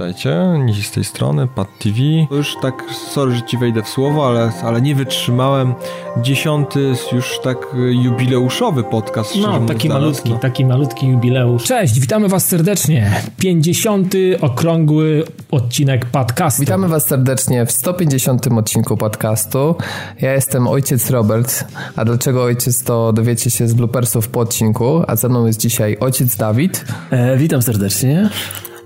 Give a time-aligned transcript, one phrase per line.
[0.00, 0.36] Witajcie,
[0.82, 1.98] z tej strony, Pad TV.
[2.30, 5.74] Już tak, sorry, że ci wejdę w słowo, ale, ale nie wytrzymałem.
[6.22, 7.58] Dziesiąty, już tak
[7.90, 9.36] jubileuszowy podcast.
[9.36, 10.38] No, taki malutki, no.
[10.38, 11.64] taki malutki jubileusz.
[11.64, 13.22] Cześć, witamy was serdecznie.
[13.36, 16.60] Pięćdziesiąty okrągły odcinek podcastu.
[16.60, 19.74] Witamy was serdecznie w 150 odcinku podcastu.
[20.20, 21.64] Ja jestem ojciec Robert,
[21.96, 25.96] a dlaczego ojciec to dowiecie się z bloopersów po odcinku, a ze mną jest dzisiaj
[26.00, 26.84] ojciec Dawid.
[27.10, 28.30] E, witam serdecznie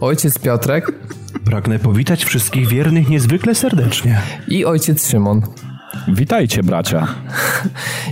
[0.05, 0.93] ojciec Piotrek.
[1.45, 4.21] Pragnę powitać wszystkich wiernych niezwykle serdecznie.
[4.49, 5.43] I ojciec Szymon.
[6.09, 7.07] Witajcie, bracia.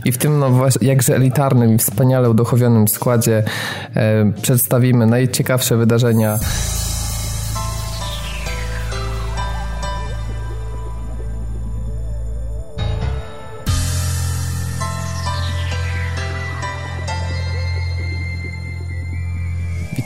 [0.05, 3.42] I w tym no, jakże elitarnym i wspaniale uduchowionym składzie
[3.95, 6.38] e, przedstawimy najciekawsze wydarzenia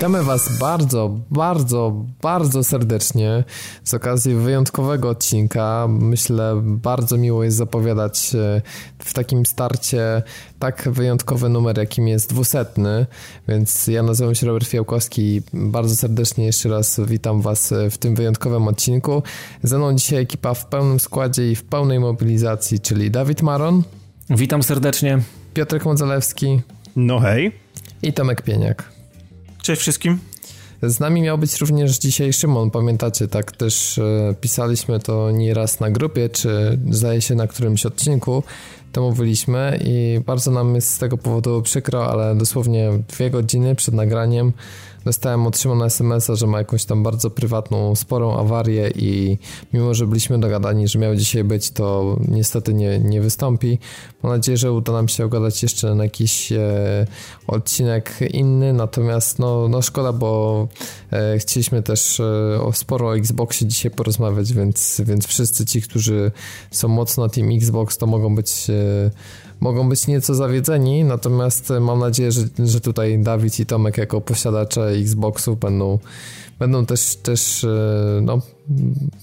[0.07, 3.45] Witamy Was bardzo, bardzo, bardzo serdecznie
[3.85, 5.87] z okazji wyjątkowego odcinka.
[5.89, 8.63] Myślę, bardzo miło jest zapowiadać e,
[8.99, 10.23] w takim starcie
[10.59, 13.07] tak wyjątkowy numer, jakim jest dwusetny.
[13.49, 18.15] Więc ja nazywam się Robert Fiałkowski i bardzo serdecznie jeszcze raz witam Was w tym
[18.15, 19.23] wyjątkowym odcinku.
[19.63, 23.83] Ze mną dzisiaj ekipa w pełnym składzie i w pełnej mobilizacji, czyli Dawid Maron.
[24.31, 25.19] Witam serdecznie.
[25.55, 26.61] Piotrek Modzelewski.
[26.97, 27.53] No hej.
[28.03, 28.96] I Tomek Pieniak.
[29.67, 30.19] Cześć wszystkim.
[30.83, 35.91] Z nami miał być również dzisiaj Szymon, pamiętacie, tak też e, pisaliśmy to nieraz na
[35.91, 38.43] grupie, czy zdaje się na którymś odcinku,
[38.93, 43.95] to mówiliśmy i bardzo nam jest z tego powodu przykro, ale dosłownie dwie godziny przed
[43.95, 44.53] nagraniem
[45.07, 49.39] dostałem od Szymona SMS-a, że ma jakąś tam bardzo prywatną, sporą awarię i
[49.73, 53.79] mimo, że byliśmy dogadani, że miał dzisiaj być, to niestety nie, nie wystąpi.
[54.23, 57.07] Mam nadzieję, że uda nam się ogadać jeszcze na jakiś e,
[57.47, 60.69] odcinek inny, natomiast no, no szkoda, bo
[61.13, 66.33] e, chcieliśmy też e, o sporo o Xboxie dzisiaj porozmawiać, więc, więc wszyscy ci, którzy
[66.71, 69.11] są mocno na Team Xbox, to mogą być e,
[69.67, 74.89] mogą być nieco zawiedzeni, natomiast mam nadzieję, że, że tutaj Dawid i Tomek jako posiadacze
[74.89, 75.99] Xboxów będą,
[76.59, 78.41] będą też, też e, no,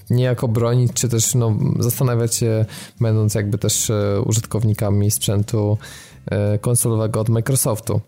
[0.10, 2.66] niejako bronić, czy też no, zastanawiać się,
[3.02, 5.78] będąc jakby też e, użytkownikami sprzętu
[6.26, 8.02] e, konsolowego od Microsoftu.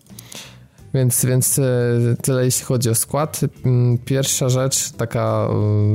[0.96, 1.60] Więc, więc
[2.22, 3.40] tyle jeśli chodzi o skład.
[3.66, 5.48] Mm, pierwsza rzecz, taka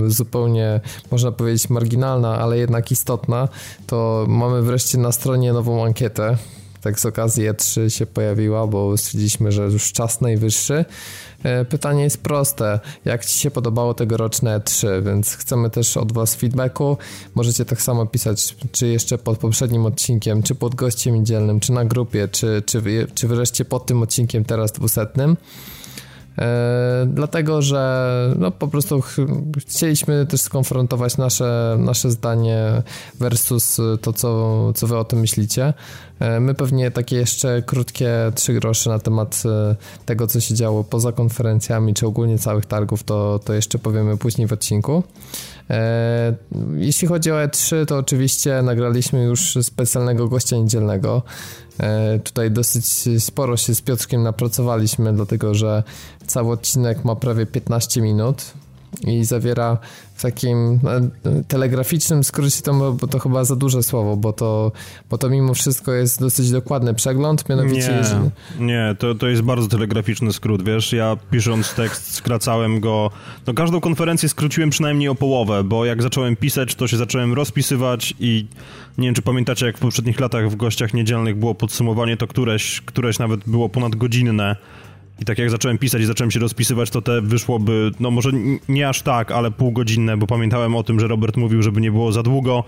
[0.06, 0.80] zupełnie
[1.10, 3.48] można powiedzieć marginalna, ale jednak istotna,
[3.86, 6.36] to mamy wreszcie na stronie nową ankietę.
[6.80, 10.84] Tak z okazji E3 się pojawiła, bo stwierdziliśmy, że już czas najwyższy.
[11.42, 12.80] E, pytanie jest proste.
[13.04, 15.02] Jak Ci się podobało tegoroczne E3?
[15.04, 16.96] Więc chcemy też od Was feedbacku.
[17.34, 21.84] Możecie tak samo pisać, czy jeszcze pod poprzednim odcinkiem, czy pod gościem niedzielnym, czy na
[21.84, 22.82] grupie, czy, czy,
[23.14, 25.36] czy wreszcie pod tym odcinkiem teraz dwusetnym.
[26.38, 29.16] E, dlatego, że no, po prostu ch
[29.58, 32.82] chcieliśmy też skonfrontować nasze, nasze zdanie
[33.20, 35.74] versus to, co, co wy o tym myślicie.
[36.20, 39.76] E, my pewnie takie jeszcze krótkie trzy grosze na temat e,
[40.06, 44.46] tego, co się działo poza konferencjami, czy ogólnie całych targów, to, to jeszcze powiemy później
[44.46, 45.02] w odcinku.
[46.76, 51.22] Jeśli chodzi o E3, to oczywiście nagraliśmy już specjalnego gościa niedzielnego.
[52.24, 52.84] Tutaj dosyć
[53.18, 55.82] sporo się z Piotrkiem napracowaliśmy, dlatego że
[56.26, 58.52] cały odcinek ma prawie 15 minut
[59.06, 59.78] i zawiera
[60.14, 60.90] w takim no,
[61.48, 64.72] telegraficznym skrócie to, bo to chyba za duże słowo, bo to,
[65.10, 67.88] bo to mimo wszystko jest dosyć dokładny przegląd, mianowicie...
[67.88, 68.30] Nie, jeżeli...
[68.58, 73.10] nie to, to jest bardzo telegraficzny skrót, wiesz, ja pisząc tekst skracałem go,
[73.46, 78.14] no każdą konferencję skróciłem przynajmniej o połowę, bo jak zacząłem pisać, to się zacząłem rozpisywać
[78.20, 78.46] i
[78.98, 82.80] nie wiem, czy pamiętacie, jak w poprzednich latach w gościach niedzielnych było podsumowanie, to któreś,
[82.80, 84.56] któreś nawet było ponad godzinne,
[85.20, 88.30] i tak jak zacząłem pisać i zacząłem się rozpisywać, to te wyszłoby, no może
[88.68, 92.12] nie aż tak, ale półgodzinne, bo pamiętałem o tym, że Robert mówił, żeby nie było
[92.12, 92.64] za długo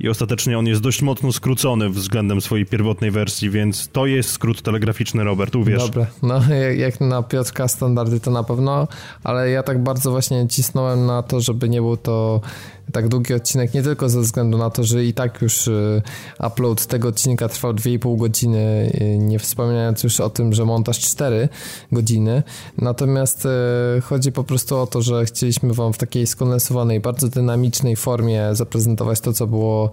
[0.00, 4.62] i ostatecznie on jest dość mocno skrócony względem swojej pierwotnej wersji, więc to jest skrót
[4.62, 5.82] telegraficzny, Robert, uwierz.
[5.82, 6.40] Dobra, no
[6.76, 8.88] jak na Piotrka standardy to na pewno,
[9.24, 12.40] ale ja tak bardzo właśnie cisnąłem na to, żeby nie był to
[12.92, 16.02] tak długi odcinek, nie tylko ze względu na to, że i tak już y,
[16.46, 21.48] upload tego odcinka trwał 2,5 godziny, y, nie wspominając już o tym, że montaż 4
[21.92, 22.42] godziny.
[22.78, 27.96] Natomiast y, chodzi po prostu o to, że chcieliśmy Wam w takiej skondensowanej, bardzo dynamicznej
[27.96, 29.90] formie zaprezentować to, co było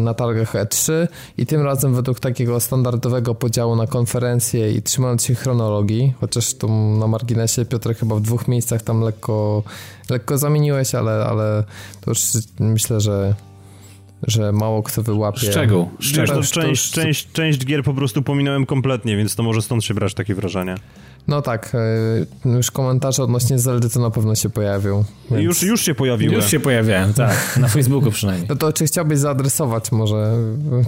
[0.00, 0.92] na targach E3
[1.38, 6.68] i tym razem według takiego standardowego podziału na konferencje i trzymając się chronologii, chociaż tu
[6.98, 9.62] na marginesie Piotr chyba w dwóch miejscach tam lekko
[10.10, 11.64] lekko zamieniłeś, ale, ale
[12.00, 12.20] to już
[12.60, 13.34] myślę, że
[14.26, 15.50] że mało kto wyłapie.
[15.50, 15.90] Szczegół.
[16.00, 16.42] Szczegół.
[16.42, 20.34] Część, część, część gier po prostu pominąłem kompletnie, więc to może stąd się brać takie
[20.34, 20.74] wrażenie.
[21.28, 21.72] No tak,
[22.46, 25.04] e, już komentarze odnośnie Zeldy to na pewno się pojawią.
[25.30, 25.42] Więc...
[25.42, 26.34] Już, już się pojawiły.
[26.34, 27.56] Już się pojawiają, tak.
[27.60, 28.48] Na Facebooku przynajmniej.
[28.48, 30.32] No to czy chciałbyś zaadresować może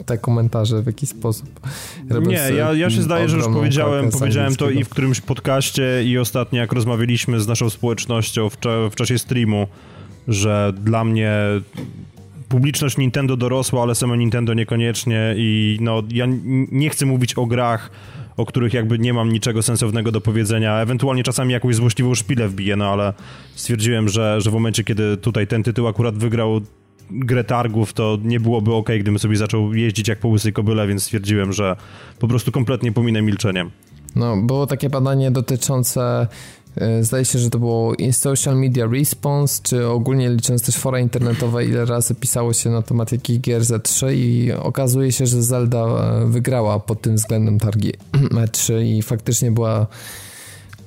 [0.06, 1.48] te komentarze w jakiś sposób?
[2.26, 6.18] Nie, ja, ja się zdaje, że już powiedziałem, powiedziałem to i w którymś podcaście i
[6.18, 8.56] ostatnio jak rozmawialiśmy z naszą społecznością w,
[8.90, 9.66] w czasie streamu,
[10.28, 11.32] że dla mnie
[12.48, 16.26] publiczność Nintendo dorosła, ale samo Nintendo niekoniecznie i no ja
[16.72, 17.90] nie chcę mówić o grach,
[18.40, 20.80] o których jakby nie mam niczego sensownego do powiedzenia.
[20.80, 23.12] Ewentualnie czasami jakąś złośliwą szpilę wbiję, no ale
[23.54, 26.60] stwierdziłem, że, że w momencie, kiedy tutaj ten tytuł akurat wygrał
[27.10, 31.02] grę targów, to nie byłoby ok, gdybym sobie zaczął jeździć jak po łysej kobyle, więc
[31.02, 31.76] stwierdziłem, że
[32.18, 33.70] po prostu kompletnie pominę milczeniem.
[34.16, 36.26] No, było takie badanie dotyczące
[37.00, 41.84] zdaje się, że to było Social Media Response, czy ogólnie licząc też fora internetowe, ile
[41.84, 46.78] razy pisało się na temat jakich gier Z3 i okazuje się, że Zelda e, wygrała
[46.78, 47.92] pod tym względem targi
[48.44, 49.86] E3 i faktycznie była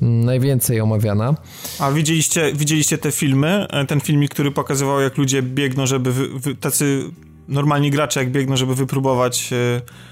[0.02, 1.36] najwięcej omawiana.
[1.80, 3.68] A widzieliście, widzieliście te filmy?
[3.70, 7.04] E, ten filmik, który pokazywał, jak ludzie biegną, żeby wy, wy, tacy
[7.48, 9.50] normalni gracze, jak biegną, żeby wypróbować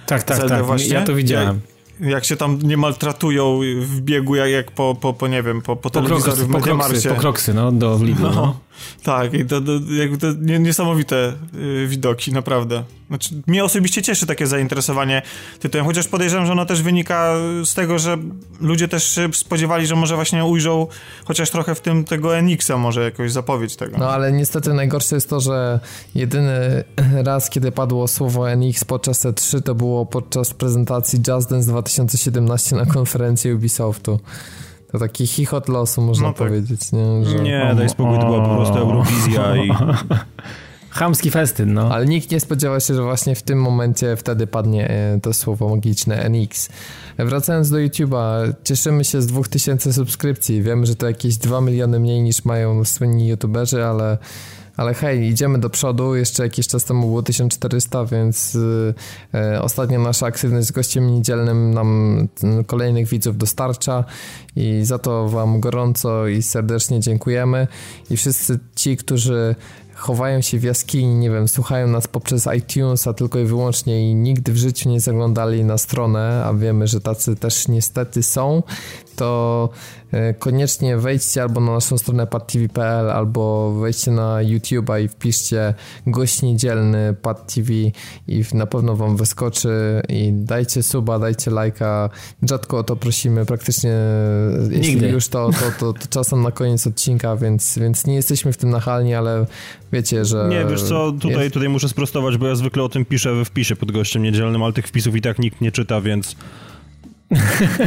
[0.06, 0.66] tak, tak, Zeldę tak.
[0.66, 0.94] właśnie.
[0.94, 1.62] Ja to widziałem
[2.02, 5.76] jak się tam nie maltratują w biegu, jak, jak po, po, po, nie wiem, po,
[5.76, 7.10] po, po telewizorze w Mediamarcie.
[7.10, 8.32] Po kroksy, no, do Lidl, no.
[8.32, 8.60] no.
[9.04, 12.84] Tak, i to, to, jakby to niesamowite y, widoki, naprawdę.
[13.08, 15.22] Znaczy, mnie osobiście cieszy takie zainteresowanie
[15.60, 17.36] tytułem, chociaż podejrzewam, że ono też wynika
[17.66, 18.18] z tego, że
[18.62, 20.88] ludzie też spodziewali, że może właśnie ujrzą
[21.26, 23.98] chociaż trochę w tym tego Enixa, może jakąś zapowiedź tego.
[23.98, 25.80] No ale niestety najgorsze jest to, że
[26.16, 26.84] jedyny
[27.26, 32.86] raz, kiedy padło słowo Enix podczas E3, to było podczas prezentacji Just Dance 2017 na
[32.86, 34.20] konferencji Ubisoftu.
[34.92, 36.48] To taki chichot losu, można no tak.
[36.48, 37.26] powiedzieć, nie?
[37.26, 37.44] Że...
[37.44, 39.72] Nie, daj spokój, to była po prostu Eurowizja i...
[40.92, 41.94] Chamski festyn, no.
[41.94, 45.70] Ale nikt nie spodziewał się, że właśnie w tym momencie wtedy padnie e, to słowo
[45.70, 46.70] magiczne NX.
[47.18, 50.62] Wracając do YouTube'a, cieszymy się z 2000 subskrypcji.
[50.62, 54.18] Wiemy, że to jakieś 2 miliony mniej niż mają słynni YouTuberzy, ale
[54.78, 56.16] ale hej, idziemy do przodu.
[56.16, 58.58] Jeszcze jakiś czas temu było 1400, więc
[59.34, 62.28] e, ostatnio nasza aktywność z gościem niedzielnym nam
[62.68, 64.04] kolejnych widzów dostarcza
[64.56, 67.68] i za to Wam gorąco i serdecznie dziękujemy.
[68.10, 69.56] I wszyscy ci, którzy
[70.02, 74.16] chowają się w jaskini, nie wiem, słuchają nas poprzez iTunes, a tylko i wyłącznie i
[74.16, 78.64] nigdy w życiu nie zaglądali na stronę, a wiemy, że tacy też niestety są,
[79.22, 79.70] to
[80.12, 85.74] e, koniecznie wejdźcie albo na naszą stronę padtv.pl, albo wejdźcie na YouTube'a i wpiszcie
[86.08, 87.74] gość niedzielny PadTV
[88.28, 92.10] i na pewno wam wyskoczy i dajcie suba, dajcie lajka.
[92.50, 93.94] Rzadko o to prosimy, praktycznie
[94.70, 95.10] jeśli Nigdy.
[95.10, 98.70] już to, to, to, to, czasem na koniec odcinka, więc, więc nie jesteśmy w tym
[98.70, 99.46] nachalni, ale
[99.94, 100.48] wiecie, że...
[100.50, 101.54] Nie, wiesz co, tutaj, jest...
[101.54, 104.74] tutaj muszę sprostować, bo ja zwykle o tym piszę we wpisie pod gościem niedzielnym, ale
[104.74, 106.36] tych wpisów i tak nikt nie czyta, więc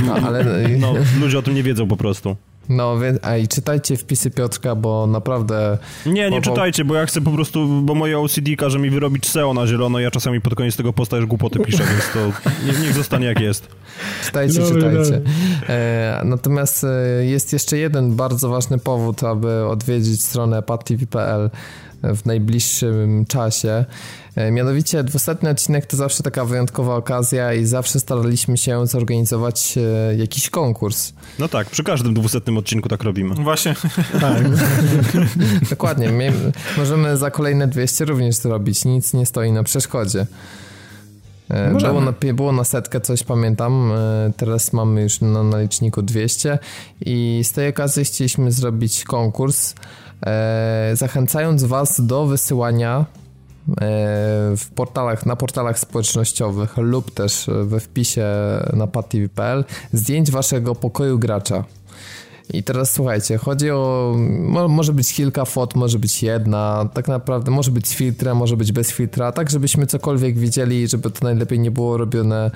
[0.07, 0.45] no, ale...
[0.79, 2.37] no, ludzie o tym nie wiedzą po prostu.
[2.69, 5.79] No, więc, i czytajcie wpisy Piotrka, bo naprawdę...
[6.07, 9.29] Nie, nie bo, czytajcie, bo ja chcę po prostu, bo moje OCD każe mi wyrobić
[9.29, 12.83] SEO na zielono, ja czasami pod koniec tego posta już głupoty piszę, więc to niech,
[12.83, 13.69] niech zostanie jak jest.
[14.25, 15.21] Czytajcie, no, czytajcie.
[15.69, 21.51] E, natomiast e, jest jeszcze jeden bardzo ważny powód, aby odwiedzić stronę padtv.pl
[22.03, 23.85] w najbliższym czasie.
[24.37, 30.17] E, mianowicie 200 odcinek to zawsze taka wyjątkowa okazja i zawsze staraliśmy się zorganizować e,
[30.17, 31.13] jakiś konkurs.
[31.39, 33.35] No tak, przy każdym 200 odcinku tak robimy.
[33.35, 33.75] Właśnie.
[34.21, 34.43] Tak.
[35.71, 36.33] Dokładnie.
[36.77, 38.85] możemy za kolejne 200 również zrobić.
[38.85, 40.27] Nic nie stoi na przeszkodzie.
[41.49, 43.93] E, było na, było na setkę, coś pamiętam.
[44.37, 46.59] Teraz mamy już na, na liczniku 200
[47.01, 49.75] i z tej okazji chcieliśmy zrobić konkurs,
[50.95, 53.07] zachęcając Was do wysyłania
[54.57, 58.27] w portalach, na portalach społecznościowych lub też we wpisie
[58.73, 61.65] na patv.pl zdjęć waszego pokoju gracza.
[62.53, 64.15] I teraz słuchajcie, chodzi o.
[64.69, 68.73] Może być kilka fot, może być jedna, tak naprawdę może być z filtrem, może być
[68.73, 72.51] bez filtra, tak żebyśmy cokolwiek widzieli, żeby to najlepiej nie było robione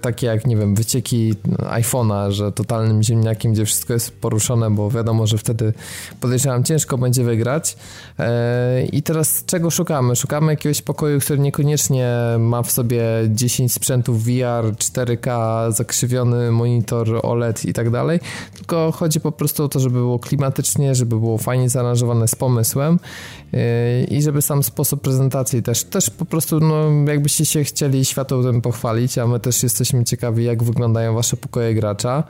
[0.00, 5.26] takie jak, nie wiem, wycieki iPhone'a, że totalnym ziemniakiem, gdzie wszystko jest poruszone, bo wiadomo,
[5.26, 5.72] że wtedy
[6.20, 7.76] podejrzewam ciężko będzie wygrać.
[8.18, 10.16] E, I teraz czego szukamy?
[10.16, 17.64] Szukamy jakiegoś pokoju, który niekoniecznie ma w sobie 10 sprzętów VR, 4K, zakrzywiony monitor OLED
[17.64, 18.20] i tak dalej,
[18.54, 22.34] tylko chodzi chodzi po prostu o to, żeby było klimatycznie, żeby było fajnie zaaranżowane z
[22.34, 22.98] pomysłem
[23.52, 23.60] yy,
[24.04, 29.18] i żeby sam sposób prezentacji też, też po prostu, no, jakbyście się chcieli światłem pochwalić,
[29.18, 32.24] a my też jesteśmy ciekawi, jak wyglądają wasze pokoje gracza.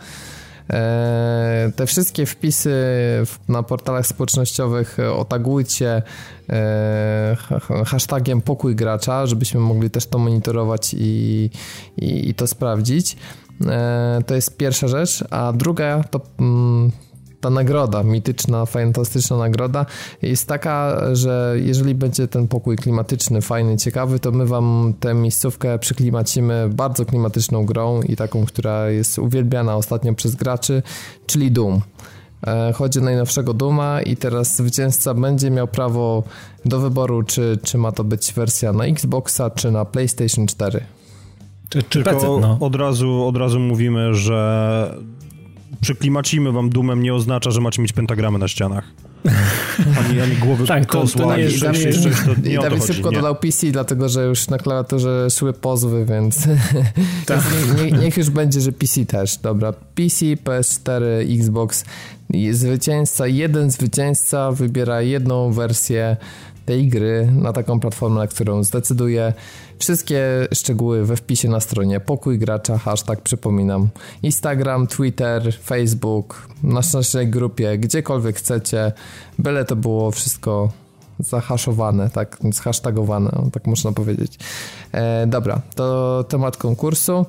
[0.69, 2.75] Yy, te wszystkie wpisy
[3.49, 6.03] na portalach społecznościowych otagujcie
[6.49, 11.51] yy, hashtagiem pokój gracza, żebyśmy mogli też to monitorować i,
[11.97, 13.17] i, i to sprawdzić.
[13.67, 16.91] E, to jest pierwsza rzecz, a druga to mm,
[17.41, 19.87] ta nagroda, mityczna, fantastyczna nagroda
[20.23, 25.79] jest taka, że jeżeli będzie ten pokój klimatyczny, fajny, ciekawy, to my wam tę miejscówkę
[25.79, 30.83] przyklimacimy bardzo klimatyczną grą i taką, która jest uwielbiana ostatnio przez graczy,
[31.27, 31.81] czyli Doom.
[32.47, 36.23] E, chodzi o najnowszego Duma i teraz zwycięzca będzie miał prawo
[36.65, 40.98] do wyboru, czy, czy ma to być wersja na Xboxa, czy na PlayStation 4.
[41.69, 42.59] Czy, Tylko PC, no.
[42.61, 44.99] od, razu, od razu mówimy, że
[45.81, 48.85] przyklimacimy wam dumem nie oznacza, że macie mieć pentagramę na ścianach.
[49.99, 52.85] Ani, ani głowy tak, to, kozła, to nie jest, ani 6, 6, to nie Dawid
[52.85, 56.49] szybko dodał PC, dlatego że już na klawiaturze szły pozwy, więc
[57.27, 57.41] tak.
[57.77, 59.37] nie, niech już będzie, że PC też.
[59.37, 61.03] Dobra, PC, PS4,
[61.41, 61.85] Xbox.
[62.51, 66.17] Zwycięzca, jeden zwycięzca wybiera jedną wersję
[66.69, 69.33] tej gry na taką platformę, na którą zdecyduje.
[69.79, 73.89] Wszystkie szczegóły we wpisie na stronie Pokój Gracza, hashtag przypominam.
[74.23, 78.93] Instagram, Twitter, Facebook, na naszej grupie, gdziekolwiek chcecie.
[79.39, 80.71] Byle to było wszystko
[81.19, 84.39] zahaszowane, tak, zhashtagowane, tak można powiedzieć.
[84.93, 87.27] E, dobra, to temat konkursu.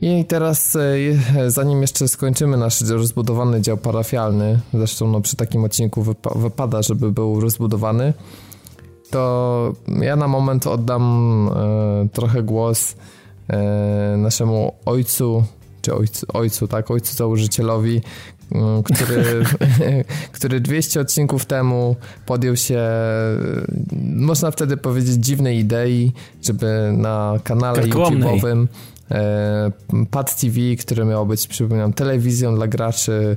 [0.00, 6.02] I teraz, e, zanim jeszcze skończymy nasz rozbudowany dział parafialny, zresztą no, przy takim odcinku
[6.02, 8.12] wypa wypada, żeby był rozbudowany,
[9.10, 11.02] to ja na moment oddam
[11.54, 12.96] e, trochę głos
[13.48, 15.44] e, naszemu ojcu,
[15.82, 18.00] czy ojcu, ojcu, tak, ojcu założycielowi,
[18.84, 19.44] który,
[20.36, 22.80] który 200 odcinków temu podjął się,
[24.16, 26.12] można wtedy powiedzieć, dziwnej idei,
[26.42, 28.95] żeby na kanale YouTube'owym E,
[30.10, 33.36] Pad TV, które miało być, przypominam, telewizją dla graczy,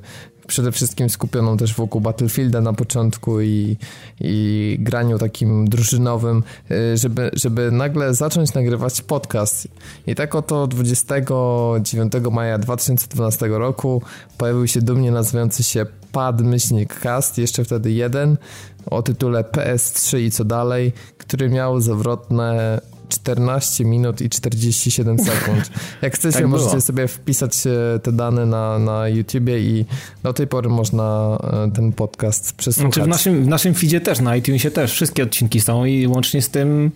[0.49, 3.77] przede wszystkim skupioną też wokół Battlefielda na początku i,
[4.21, 9.67] i graniu takim drużynowym, e, żeby, żeby nagle zacząć nagrywać podcast.
[10.07, 14.01] I tak oto 29 maja 2012 roku
[14.38, 18.38] pojawił się dumnie nazywający się Pad Myślnik Cast, jeszcze wtedy jeden,
[18.85, 25.71] o tytule PS3 i co dalej, który miał zawrotne 14 minut i 47 sekund.
[26.01, 29.85] Jak chcecie, tak możecie sobie wpisać e, te dane na, na YouTubie i
[30.23, 31.37] do tej pory można
[31.67, 32.93] e, ten podcast przesłuchać.
[32.93, 36.41] Znaczy w naszym, w naszym feedzie też, na iTunesie też wszystkie odcinki są i łącznie
[36.41, 36.91] z tym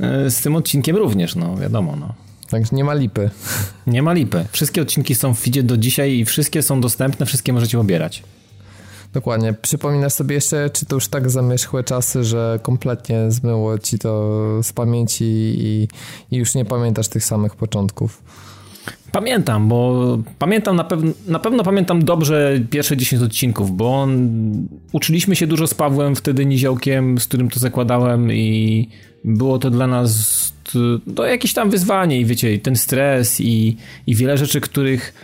[0.00, 2.14] e, z tym odcinkiem również, no wiadomo, no.
[2.50, 3.30] Także nie ma lipy.
[3.86, 4.44] Nie ma lipy.
[4.52, 8.22] Wszystkie odcinki są w feedzie do dzisiaj i wszystkie są dostępne, wszystkie możecie pobierać.
[9.12, 9.52] Dokładnie.
[9.52, 14.72] Przypominasz sobie jeszcze, czy to już tak zamierzchłe czasy, że kompletnie zmyło ci to z
[14.72, 15.24] pamięci
[15.58, 15.88] i,
[16.30, 18.22] i już nie pamiętasz tych samych początków?
[19.12, 24.30] Pamiętam, bo pamiętam na, pew na pewno pamiętam dobrze pierwsze 10 odcinków, bo on,
[24.92, 28.88] uczyliśmy się dużo z Pawłem, wtedy niziołkiem, z którym to zakładałem i
[29.24, 30.52] było to dla nas
[31.14, 33.76] to jakieś tam wyzwanie i wiecie, ten stres i,
[34.06, 35.14] i wiele rzeczy, których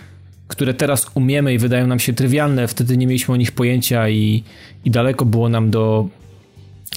[0.49, 4.45] które teraz umiemy i wydają nam się trywialne, wtedy nie mieliśmy o nich pojęcia i,
[4.85, 6.09] i daleko było nam do,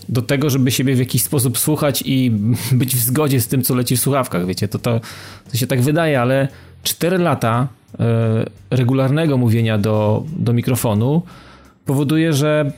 [0.10, 2.32] do tego, żeby siebie w jakiś sposób słuchać i
[2.72, 5.02] być w zgodzie z tym, co leci w słuchawkach, wiecie, to, to,
[5.52, 6.48] to się tak wydaje, ale
[6.84, 7.98] 4 lata y,
[8.70, 11.22] regularnego mówienia do, do mikrofonu
[11.86, 12.72] powoduje, że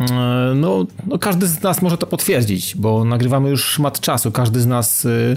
[0.00, 0.04] y,
[0.54, 4.66] no, no, każdy z nas może to potwierdzić, bo nagrywamy już szmat czasu, każdy z
[4.66, 5.36] nas y,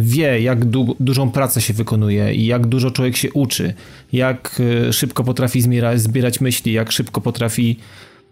[0.00, 3.74] wie, jak du dużą pracę się wykonuje i jak dużo człowiek się uczy,
[4.12, 5.62] jak e, szybko potrafi
[5.94, 7.76] zbierać myśli, jak szybko potrafi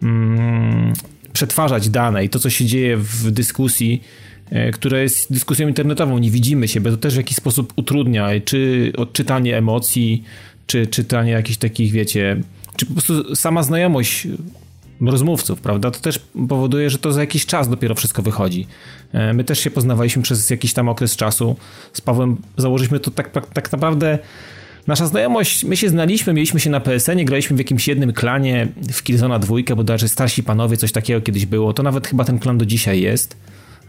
[0.03, 0.93] mm,
[1.33, 4.03] przetwarzać dane i to, co się dzieje w dyskusji,
[4.49, 8.91] e, która jest dyskusją internetową, nie widzimy siebie, to też w jakiś sposób utrudnia, czy
[8.97, 10.23] odczytanie emocji,
[10.67, 12.41] czy czytanie jakichś takich, wiecie,
[12.75, 14.27] czy po prostu sama znajomość
[15.01, 15.91] rozmówców, prawda?
[15.91, 18.67] To też powoduje, że to za jakiś czas dopiero wszystko wychodzi.
[19.13, 21.55] E, my też się poznawaliśmy przez jakiś tam okres czasu.
[21.93, 24.19] Z Pawłem założyliśmy to tak, tak naprawdę.
[24.87, 29.03] Nasza znajomość, my się znaliśmy, mieliśmy się na PSN, graliśmy w jakimś jednym klanie, w
[29.03, 31.73] Killzona dwójkę, bodajże starsi panowie, coś takiego kiedyś było.
[31.73, 33.37] To nawet chyba ten klan do dzisiaj jest.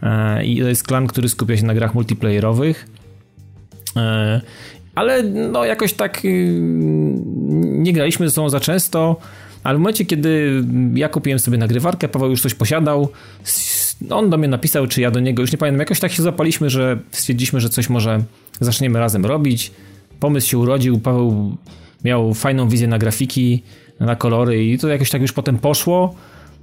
[0.03, 2.89] E, I to jest klan, który skupia się na grach multiplayerowych.
[3.97, 4.41] E,
[4.95, 6.59] ale no jakoś tak y,
[7.63, 9.17] nie graliśmy ze sobą za często.
[9.69, 10.63] Ale w momencie, kiedy
[10.95, 13.09] ja kupiłem sobie nagrywarkę, Paweł już coś posiadał,
[14.11, 16.71] on do mnie napisał, czy ja do niego, już nie pamiętam, jakoś tak się zapaliśmy,
[16.71, 18.23] że stwierdziliśmy, że coś może
[18.61, 19.71] zaczniemy razem robić.
[20.21, 21.57] Pomysł się urodził, Paweł
[22.05, 23.63] miał fajną wizję na grafiki,
[24.01, 26.15] na kolory i to jakoś tak już potem poszło,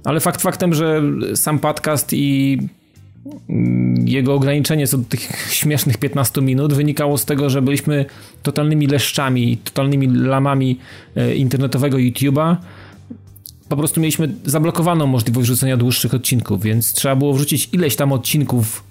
[0.04, 1.02] ale fakt faktem, że
[1.34, 2.58] sam podcast i
[4.04, 8.04] jego ograniczenie co do tych śmiesznych 15 minut wynikało z tego, że byliśmy
[8.42, 10.78] totalnymi leszczami, totalnymi lamami
[11.16, 12.56] e, internetowego YouTube'a,
[13.68, 18.82] po prostu mieliśmy zablokowaną możliwość wrzucenia dłuższych odcinków, więc trzeba było wrzucić ileś tam odcinków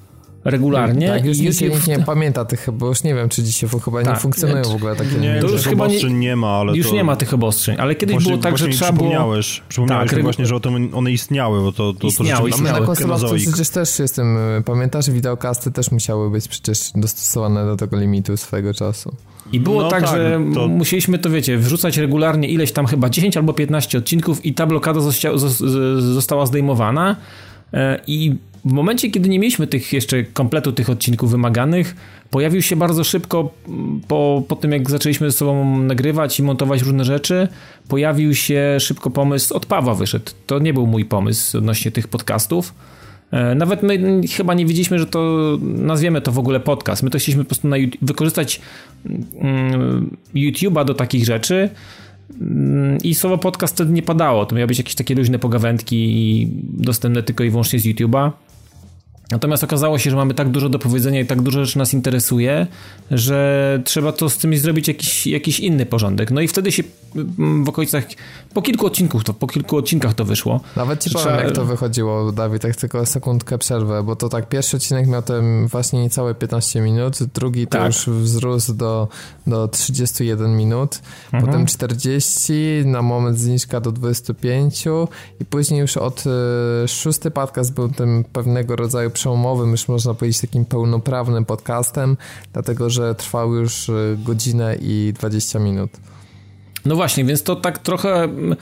[0.45, 1.07] regularnie.
[1.07, 4.05] Tak, już YouTube nikt nie pamięta tych, bo już nie wiem, czy dzisiaj chyba nie
[4.05, 5.15] Tak, funkcjonują nie, w ogóle takie...
[5.17, 6.93] Nie, To to już już chyba nie- nie ma, ale Już to...
[6.95, 9.09] nie ma tych obostrzeń, ale kiedyś Właśnie, było tak, że trzeba było...
[9.09, 12.57] przypomniałeś, przypomniałeś Tak, właśnie, że o tym one istniały, bo to, to, to Istniały, A
[12.57, 13.47] my na to kenozoik.
[13.49, 18.73] przecież też jestem, y, pamiętasz, wideokasty też musiały być przecież dostosowane do tego limitu swojego
[18.73, 19.15] czasu.
[19.51, 23.09] I było No tak, tak, że to- musieliśmy to, wiecie, wrzucać regularnie ileś tam chyba
[23.09, 24.99] 10 albo 15 odcinków i ta blokada
[25.99, 27.15] została zdejmowana
[27.73, 28.35] E, i
[28.65, 31.95] w momencie, kiedy nie mieliśmy tych jeszcze kompletu tych odcinków wymaganych,
[32.29, 33.49] pojawił się bardzo szybko
[34.07, 37.47] po, po tym, jak zaczęliśmy ze sobą nagrywać i montować różne rzeczy,
[37.87, 40.31] pojawił się szybko pomysł, od Pawła wyszedł.
[40.47, 42.73] To nie był mój pomysł odnośnie tych podcastów.
[43.35, 47.03] E, Nawet my chyba nie wiedzieliśmy, że to nazwiemy to w ogóle podcast.
[47.03, 47.67] My to chcieliśmy po prostu
[48.01, 48.61] wykorzystać
[49.39, 51.69] mm, YouTube'a do takich rzeczy.
[52.41, 54.45] Mm, I słowo podcast wtedy nie padało.
[54.45, 58.31] To miały być jakieś takie luźne pogawędki i dostępne tylko i wyłącznie z YouTube'a.
[59.31, 62.67] Natomiast okazało się, że mamy tak dużo do powiedzenia i tak dużo rzeczy nas interesuje,
[63.11, 66.31] że trzeba to z tym zrobić jakiś, jakiś inny porządek.
[66.31, 66.83] No i wtedy się
[67.15, 68.03] mm, w okolicach,
[68.53, 70.59] po kilku odcinków to, po kilku odcinkach to wyszło.
[70.75, 74.49] Nawet ci powiem, trzeba- jak to wychodziło, Dawid, tak tylko sekundkę przerwę, bo to tak,
[74.49, 77.85] pierwszy odcinek miał ten właśnie niecałe 15 minut, drugi to Tak.
[77.87, 79.07] już wzrósł do,
[79.47, 80.99] do 31 minut,
[81.33, 81.45] Mhm.
[81.45, 82.53] potem 40,
[82.85, 84.85] na moment zniżka do 25
[85.41, 86.23] i później już od
[86.83, 92.17] y, szósty podcast był tym pewnego rodzaju przełomowym, już można powiedzieć takim pełnoprawnym podcastem,
[92.53, 95.91] dlatego, że trwał już y, godzinę i 20 minut.
[96.85, 98.55] No właśnie, więc to tak trochę mm,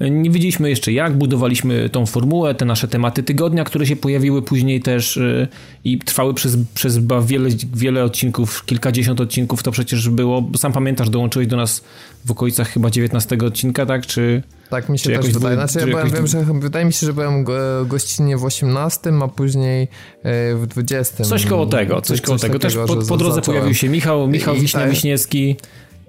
[0.00, 4.80] nie wiedzieliśmy jeszcze jak, budowaliśmy tą formułę, te nasze tematy tygodnia, które się pojawiły później
[4.80, 5.48] też y,
[5.84, 11.48] i trwały przez, przez wiele, wiele odcinków, kilkadziesiąt odcinków to przecież było, sam pamiętasz, dołączyłeś
[11.48, 11.84] do nas
[12.24, 14.42] w okolicach chyba 19 odcinka, tak, czy...
[14.70, 15.54] Tak mi Czy się też wydaje.
[15.54, 19.12] Znaczy, ja byłem, jakoś wiem, że wydaje mi się, że byłem go, gościnnie w 18,
[19.22, 19.88] a później
[20.22, 21.24] e, w 20.
[21.24, 22.58] Coś koło tego, coś, koło tego.
[22.58, 23.42] Też po, po drodze zacząłem.
[23.44, 25.56] pojawił się Michał, Michał I- i tak- Wiśnia-Wiśniewski.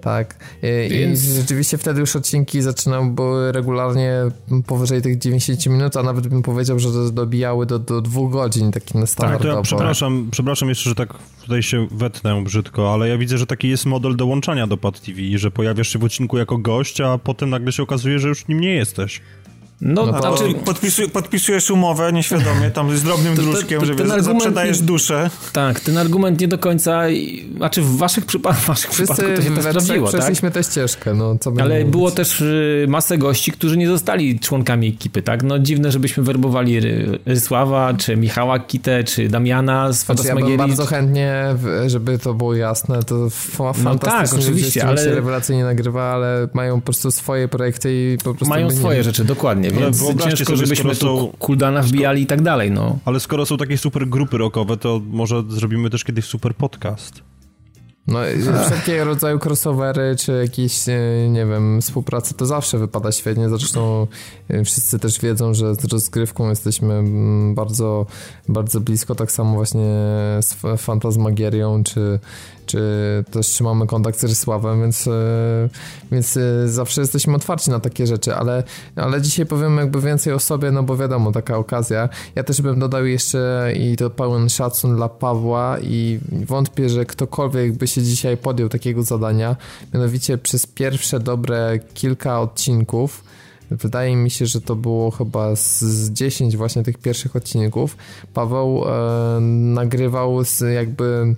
[0.02, 0.36] Tak.
[0.62, 4.12] E, Więc- I rzeczywiście wtedy już odcinki zaczynały były regularnie
[4.66, 8.72] powyżej tych 90 minut, a nawet bym powiedział, że do- dobijały do, do dwóch godzin,
[8.72, 9.56] taki na Tak, to standardowo.
[9.56, 13.68] ja przepraszam, przepraszam jeszcze, że tak tutaj się wetnę brzydko, ale ja widzę, że taki
[13.68, 17.50] jest model dołączania do Pad TV, że pojawiasz się w odcinku jako gość, a potem
[17.50, 19.20] nagle się okazuje, że już nim nie jesteś.
[19.84, 23.86] No, No to- znaczy, Podpisu, podpisujesz umowę nieświadomie, tam z drobnym To- to- druczkiem, to-
[23.86, 25.30] że ten wiesz, argument zaprzedajesz nie- duszę.
[25.52, 27.02] tak, ten argument nie do końca,
[27.56, 30.20] znaczy w waszych, przypa- w waszych przypadku to się też we trzech sprawdziło, tak?
[30.20, 32.16] przeszliśmy tę ścieżkę, no co Ale nie było mówić.
[32.16, 35.42] też y, masę gości, którzy nie zostali członkami ekipy, tak?
[35.42, 40.56] No dziwne, żebyśmy werbowali Ry- Rysława, czy Michała Kitę, czy Damiana z Znaczy, ja bym
[40.56, 41.44] bardzo chętnie,
[41.86, 46.48] żeby to było jasne, to fa- fantastyczni ludzie, tak, oczywiście, ale- się rewelacyjnie nagrywa, ale
[46.54, 48.46] mają po prostu swoje projekty i po prostu...
[48.48, 52.22] Mają by nie- swoje rzeczy, dokładnie, więc wyobraźcie ciężko, sobie, żebyśmy tu są- Kuldana wbijali
[52.22, 52.98] i tak dalej, no.
[53.04, 57.22] Ale skoro są takie super grupy rockowe, to może zrobimy też kiedyś super podcast.
[58.06, 58.18] No,
[58.66, 60.98] wszelkiego rodzaju crossovery, czy jakieś, e,
[61.30, 63.48] nie wiem, współpraca, to zawsze wypada świetnie.
[63.48, 64.06] Zresztą
[64.48, 68.06] e, wszyscy też wiedzą, że z rozgrywką jesteśmy mm, bardzo,
[68.48, 69.90] bardzo blisko, tak samo właśnie
[70.40, 72.18] z Fantasmagierią, czy,
[72.66, 72.80] czy
[73.30, 75.68] też trzymamy kontakt z Rysławem, więc, e,
[76.12, 78.62] więc e, zawsze jesteśmy otwarci na takie rzeczy, ale,
[78.96, 82.08] ale dzisiaj powiem jakby więcej o sobie, no bo wiadomo, taka okazja.
[82.34, 87.72] Ja też bym dodał jeszcze i to pełen szacun dla Pawła i wątpię, że ktokolwiek
[87.72, 89.56] by się dzisiaj podjął takiego zadania,
[89.94, 93.24] mianowicie przez pierwsze dobre kilka odcinków
[93.78, 97.96] Wydaje mi się, że to było chyba z, z 10 właśnie tych pierwszych odcinków.
[98.34, 101.34] Paweł e, nagrywał z jakby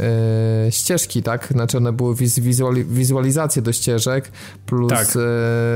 [0.00, 1.48] e, ścieżki, tak?
[1.50, 4.32] Znaczy one były wiz, wizuali, wizualizacje do ścieżek,
[4.66, 5.08] plus Tak.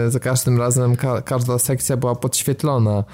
[0.06, 3.04] e, za każdym razem ka, każda sekcja była podświetlona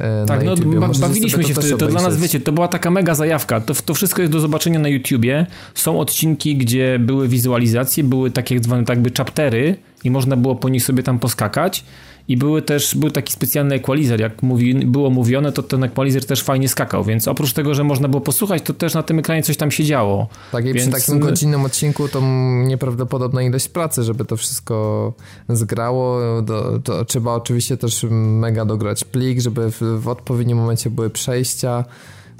[0.00, 2.90] e, Tak, no ba- bawiliśmy się to wtedy, to dla nas, wiecie, to była taka
[2.90, 8.04] mega zajawka, to, to wszystko jest do zobaczenia na YouTubie, są odcinki, gdzie były wizualizacje,
[8.04, 11.84] były takie zwane tak jakby chaptery i można było po nich sobie tam poskakać
[12.28, 16.42] i były też, był taki specjalny equalizer, jak mówi, było mówione, to ten equalizer też
[16.42, 19.56] fajnie skakał, więc oprócz tego, że można było posłuchać, to też na tym ekranie coś
[19.56, 20.28] tam się działo.
[20.52, 22.20] Tak, i przy Więc- takim godzinnym odcinku to
[22.66, 25.12] nieprawdopodobna ilość pracy, żeby to wszystko
[25.48, 26.20] zgrało.
[26.42, 31.84] Do, to trzeba oczywiście też mega dograć plik, żeby w, w odpowiednim momencie były przejścia.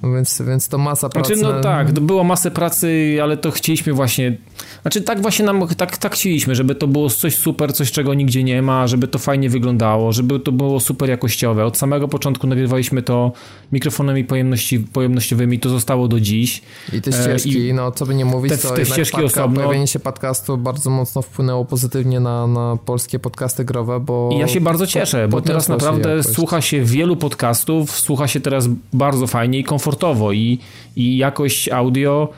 [0.03, 1.37] Więc, więc to masa pracy.
[1.37, 4.37] Znaczy, no tak, było masę pracy, ale to chcieliśmy właśnie.
[4.83, 8.45] Znaczy, tak właśnie nam, tak, tak chcieliśmy, żeby to było coś super, coś czego nigdzie
[8.45, 11.65] nie ma, żeby to fajnie wyglądało, żeby to było super jakościowe.
[11.65, 13.33] Od samego początku nagrywaliśmy to
[13.73, 16.63] mikrofonami pojemności, pojemnościowymi, to zostało do dziś.
[16.93, 19.25] I te E, ścieżki, i no co by nie mówić, te- to te ścieżki podca-
[19.25, 19.61] osobno.
[19.61, 24.31] pojawienie się podcastu bardzo mocno wpłynęło pozytywnie na, na polskie podcasty growe, bo...
[24.33, 28.69] I ja się bardzo cieszę, bo teraz naprawdę słucha się wielu podcastów, słucha się teraz
[28.93, 30.59] bardzo fajnie i komfortowo komfortowo i,
[30.97, 32.29] i jakość audio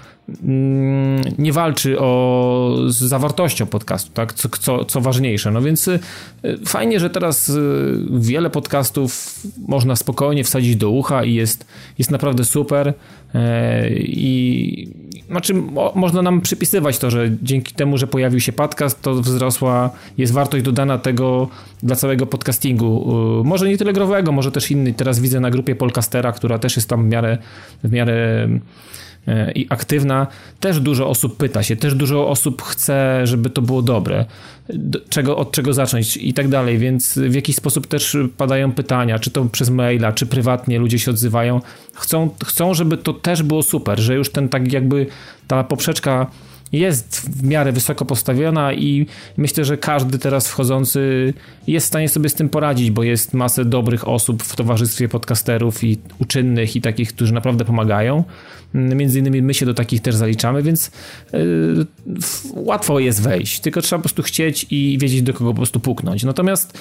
[1.38, 4.34] nie walczy o, z zawartością podcastu, tak?
[4.34, 5.50] Co, co, co ważniejsze.
[5.50, 6.00] No więc y,
[6.66, 11.66] fajnie, że teraz y, wiele podcastów można spokojnie wsadzić do ucha i jest,
[11.98, 12.94] jest naprawdę super.
[13.34, 14.88] E, I
[15.30, 19.90] znaczy, mo, można nam przypisywać to, że dzięki temu, że pojawił się podcast, to wzrosła,
[20.18, 21.48] jest wartość dodana tego
[21.82, 23.14] dla całego podcastingu.
[23.40, 24.92] Y, może nie tyle growego, może też inny.
[24.92, 27.38] Teraz widzę na grupie Polcastera, która też jest tam w miarę,
[27.84, 28.48] w miarę
[29.54, 30.26] i aktywna,
[30.60, 34.24] też dużo osób pyta się, też dużo osób chce, żeby to było dobre,
[35.08, 39.30] czego, od czego zacząć i tak dalej, więc w jakiś sposób też padają pytania, czy
[39.30, 41.60] to przez maila, czy prywatnie ludzie się odzywają.
[41.94, 45.06] Chcą, chcą żeby to też było super, że już ten tak jakby
[45.48, 46.26] ta poprzeczka
[46.72, 49.06] jest w miarę wysoko postawiona i
[49.36, 51.34] myślę, że każdy teraz wchodzący
[51.66, 55.84] jest w stanie sobie z tym poradzić, bo jest masę dobrych osób w towarzystwie podcasterów
[55.84, 58.24] i uczynnych i takich, którzy naprawdę pomagają.
[58.74, 60.90] Między innymi my się do takich też zaliczamy, więc
[61.32, 61.86] yy,
[62.54, 66.24] łatwo jest wejść, tylko trzeba po prostu chcieć i wiedzieć do kogo po prostu puknąć.
[66.24, 66.78] Natomiast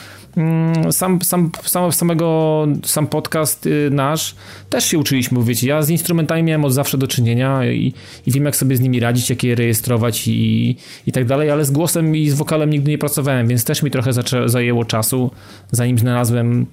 [0.84, 4.36] yy, sam, sam, sam, samego, sam podcast yy, nasz
[4.70, 7.94] też się uczyliśmy, wiecie, ja z instrumentami miałem od zawsze do czynienia i,
[8.28, 10.76] i wiem jak sobie z nimi radzić, jak je rejestrować i,
[11.08, 13.92] i tak dalej, ale z głosem i z wokalem nigdy nie pracowałem, więc też mi
[13.92, 14.12] trochę
[14.46, 15.32] zajęło czasu,
[15.72, 16.66] zanim znalazłem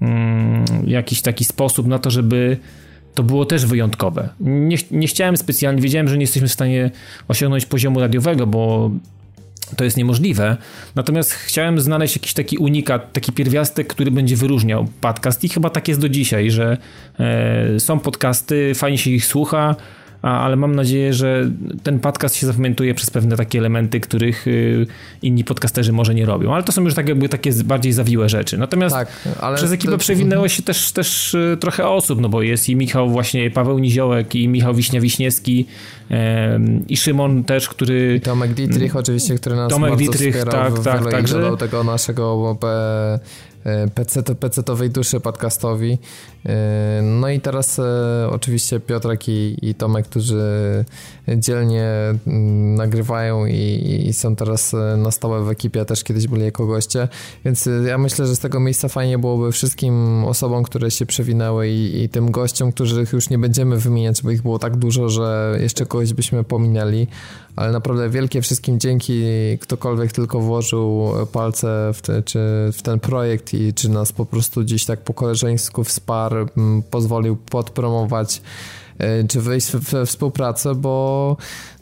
[0.00, 2.56] mm, jakiś taki sposób na to, żeby
[3.16, 4.28] to było też wyjątkowe.
[4.40, 6.90] Nie, nie chciałem specjalnie, wiedziałem, że nie jesteśmy w stanie
[7.28, 8.90] osiągnąć poziomu radiowego, bo
[9.76, 10.56] to jest niemożliwe.
[10.94, 15.88] Natomiast chciałem znaleźć jakiś taki unikat, taki pierwiastek, który będzie wyróżniał podcast i chyba tak
[15.88, 16.76] jest do dzisiaj, że
[17.18, 19.76] e, są podcasty, fajnie się ich słucha,
[20.22, 21.50] ale mam nadzieję, że
[21.82, 24.86] ten podcast się zapamiętuje przez pewne takie elementy, których y,
[25.22, 26.54] inni podcasterzy może nie robią.
[26.54, 28.58] Ale to są już tak jakby takie bardziej zawiłe rzeczy.
[28.58, 29.08] Natomiast tak,
[29.56, 29.98] przez ekipę to...
[29.98, 34.34] przewinęło się też, też y, trochę osób, no bo jest i Michał właśnie, Paweł Niziołek
[34.34, 35.66] i Michał Wiśnia-Wiśniewski
[36.88, 38.14] i Szymon też, który...
[38.16, 41.56] I Tomek Dietrich oczywiście, który nas Tomek bardzo Dietrich, tak, tak, tak, że...
[41.56, 42.56] tego naszego
[44.40, 45.98] PC-owej duszy podcastowi.
[46.46, 50.44] E, no i teraz e, oczywiście Piotrek i, i Tomek, którzy
[51.36, 51.90] dzielnie
[52.26, 56.66] mm, nagrywają i, i, są teraz e, na stałe w ekipie, też kiedyś byli jako
[56.66, 57.08] goście,
[57.44, 62.02] więc ja myślę, że z tego miejsca fajnie byłoby wszystkim osobom, które się przewinęły i,
[62.02, 65.86] i tym gościom, których już nie będziemy wymieniać, bo ich było tak dużo, że jeszcze
[65.86, 67.06] kogoś byśmy pominęli,
[67.56, 69.22] ale naprawdę wielkie wszystkim dzięki,
[69.60, 72.38] ktokolwiek tylko włożył palce w, te, czy
[72.72, 76.35] w ten projekt i czy nas po prostu gdzieś tak po koleżeńsku wsparł,
[76.90, 78.42] pozwolił podpromować
[78.98, 81.36] e, czy wejść we współpracę, bo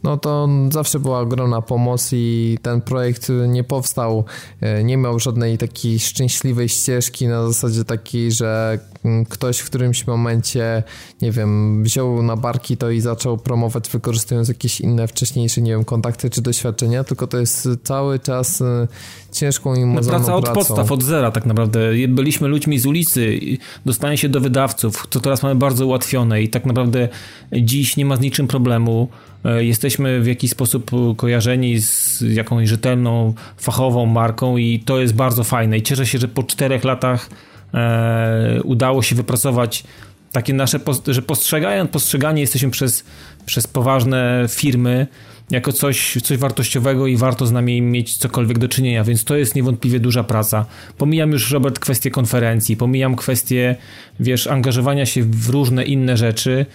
[0.05, 4.25] no to zawsze była ogromna pomoc i ten projekt nie powstał,
[4.61, 10.07] e, nie miał żadnej takiej szczęśliwej ścieżki na zasadzie takiej, że mm, ktoś w którymś
[10.07, 10.83] momencie,
[11.23, 15.85] nie wiem, wziął na barki to i zaczął promować wykorzystując jakieś inne wcześniejsze, nie wiem,
[15.85, 18.89] kontakty czy doświadczenia, tylko to jest cały czas e,
[19.33, 21.81] ciężką i no, praca od podstaw, od zera tak naprawdę.
[22.09, 23.41] Byliśmy ludźmi z ulicy,
[23.87, 27.09] dostanie się do wydawców, to teraz mamy bardzo ułatwione i tak naprawdę
[27.53, 29.09] dziś nie ma z niczym problemu.
[29.45, 35.45] E, jesteśmy w jakiś sposób kojarzeni z jakąś rzetelną, fachową marką i to jest bardzo
[35.45, 35.79] fajne.
[35.79, 37.31] I cieszę się, że po czterech latach
[37.75, 39.85] e, udało się wypracować
[40.33, 43.05] takie nasze, że postrzegając, postrzegani jesteśmy przez,
[43.47, 45.07] przez poważne firmy
[45.51, 49.55] jako coś, coś wartościowego i warto z nami mieć cokolwiek do czynienia, więc to jest
[49.55, 50.67] niewątpliwie duża praca.
[50.99, 53.77] Pomijam już, Robert, kwestię konferencji, pomijam kwestię,
[54.21, 56.67] wiesz, angażowania się w różne inne rzeczy,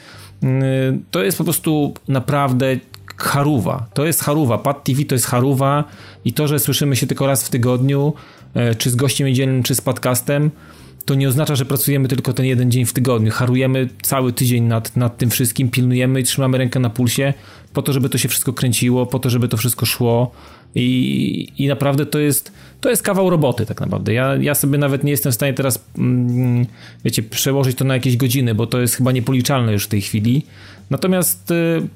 [1.11, 2.77] to jest po prostu naprawdę
[3.17, 3.85] haruwa.
[3.93, 4.57] To jest haruwa.
[4.57, 5.83] Pad TV to jest haruwa
[6.25, 8.13] i to, że słyszymy się tylko raz w tygodniu,
[8.71, 10.51] y, czy z gościem niedzielnym, czy z podcastem,
[11.05, 13.31] to nie oznacza, że pracujemy tylko ten jeden dzień w tygodniu.
[13.31, 17.33] Harujemy cały tydzień nad, nad tym wszystkim, pilnujemy i trzymamy rękę na pulsie
[17.73, 20.31] po to, żeby to się wszystko kręciło, po to, żeby to wszystko szło.
[20.75, 22.51] I, I naprawdę to jest,
[22.81, 24.13] to jest kawał roboty, tak naprawdę.
[24.13, 26.65] Ja, ja sobie nawet nie jestem w stanie teraz, mm,
[27.05, 30.45] wiecie, przełożyć to na jakieś godziny, bo to jest chyba niepoliczalne już w tej chwili.
[30.89, 31.51] Natomiast.
[31.51, 31.87] Y,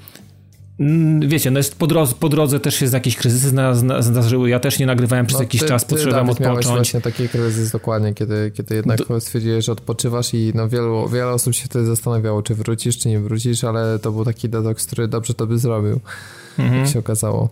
[0.80, 3.56] mm, wiecie, no jest po, drodze, po drodze też się jakieś kryzysy
[4.00, 4.50] zdarzyły.
[4.50, 6.66] Ja też nie nagrywałem przez no, jakiś ty, czas, potrzebowałem odpocząć.
[6.66, 9.22] Miałeś właśnie taki kryzys dokładnie, kiedy, kiedy jednak Do...
[9.22, 13.20] stwierdziłeś, że odpoczywasz i no wielu, wiele osób się wtedy zastanawiało, czy wrócisz, czy nie
[13.20, 16.00] wrócisz, ale to był taki detoks, który dobrze to by zrobił,
[16.60, 16.80] mhm.
[16.80, 17.50] jak się okazało.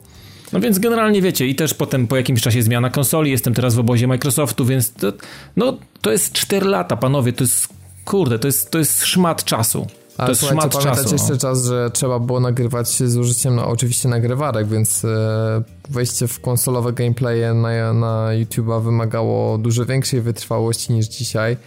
[0.54, 3.80] No więc generalnie wiecie, i też potem po jakimś czasie zmiana konsoli, jestem teraz w
[3.80, 5.14] obozie Microsoftu, więc to,
[5.58, 7.68] no, to jest 4 lata, panowie, to jest,
[8.06, 9.88] kurde, to jest, to jest szmat czasu.
[10.18, 11.14] Ale to jest szmat czasu.
[11.14, 11.38] jeszcze no.
[11.38, 16.94] czas, że trzeba było nagrywać z użyciem no, oczywiście nagrywarek, więc e, wejście w konsolowe
[16.94, 21.58] gameplaye na, na YouTube'a wymagało dużo większej wytrwałości niż dzisiaj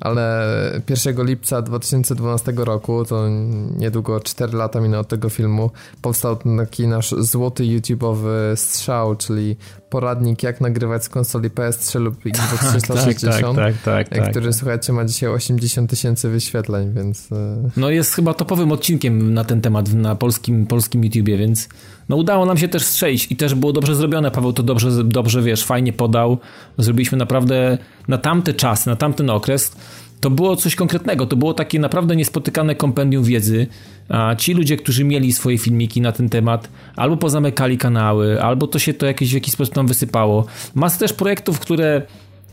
[0.00, 3.28] ale 1 lipca 2012 roku, to
[3.76, 5.70] niedługo 4 lata minęło od tego filmu,
[6.02, 9.56] powstał taki nasz złoty YouTube'owy strzał, czyli
[9.90, 15.04] poradnik jak nagrywać z konsoli PS3 lub Xbox 360, tak, tak, tak, który słuchajcie ma
[15.04, 17.32] dzisiaj 80 tysięcy wyświetleń, więc...
[17.32, 21.68] E, no jest chyba topowym odcinkiem na ten temat na polskim, polskim YouTubie, więc
[22.08, 25.42] no udało nam się też strzelić i też było dobrze zrobione, Paweł to dobrze, dobrze
[25.42, 26.38] wiesz, fajnie podał,
[26.78, 29.72] zrobiliśmy naprawdę na tamte czasy, na tamten okres
[30.20, 33.66] to było coś konkretnego, to było takie naprawdę niespotykane kompendium wiedzy,
[34.08, 38.78] a ci ludzie, którzy mieli swoje filmiki na ten temat, albo pozamykali kanały, albo to
[38.78, 40.46] się to jakieś w jakiś sposób tam wysypało.
[40.74, 42.02] Mas też projektów, które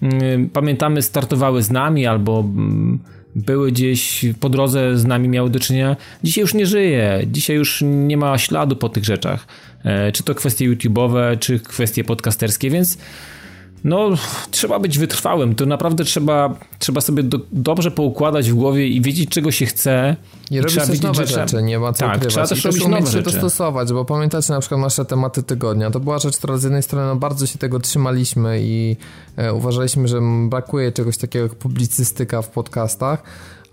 [0.01, 2.99] mm, pamiętamy startowały z nami, albo mm,
[3.35, 7.83] były gdzieś po drodze z nami miały do czynienia, dzisiaj już nie żyje, dzisiaj już
[7.85, 9.47] nie ma śladu po tych rzeczach.
[9.83, 12.97] E, czy to kwestie YouTube'owe, czy kwestie podcasterskie, więc
[13.85, 14.09] no,
[14.51, 15.55] trzeba być wytrwałym.
[15.55, 20.15] To naprawdę trzeba, trzeba sobie do, dobrze poukładać w głowie i wiedzieć, czego się chce.
[20.51, 22.33] I, i robić też nowe rzeczy, nie ma co tak, ukrywać.
[22.33, 23.31] Trzeba też I robić też nowe rzeczy.
[23.31, 25.91] dostosować, bo pamiętacie na przykład nasze tematy tygodnia.
[25.91, 28.97] To była rzecz, która z jednej strony no, bardzo się tego trzymaliśmy i
[29.37, 30.19] e, uważaliśmy, że
[30.49, 33.23] brakuje czegoś takiego jak publicystyka w podcastach,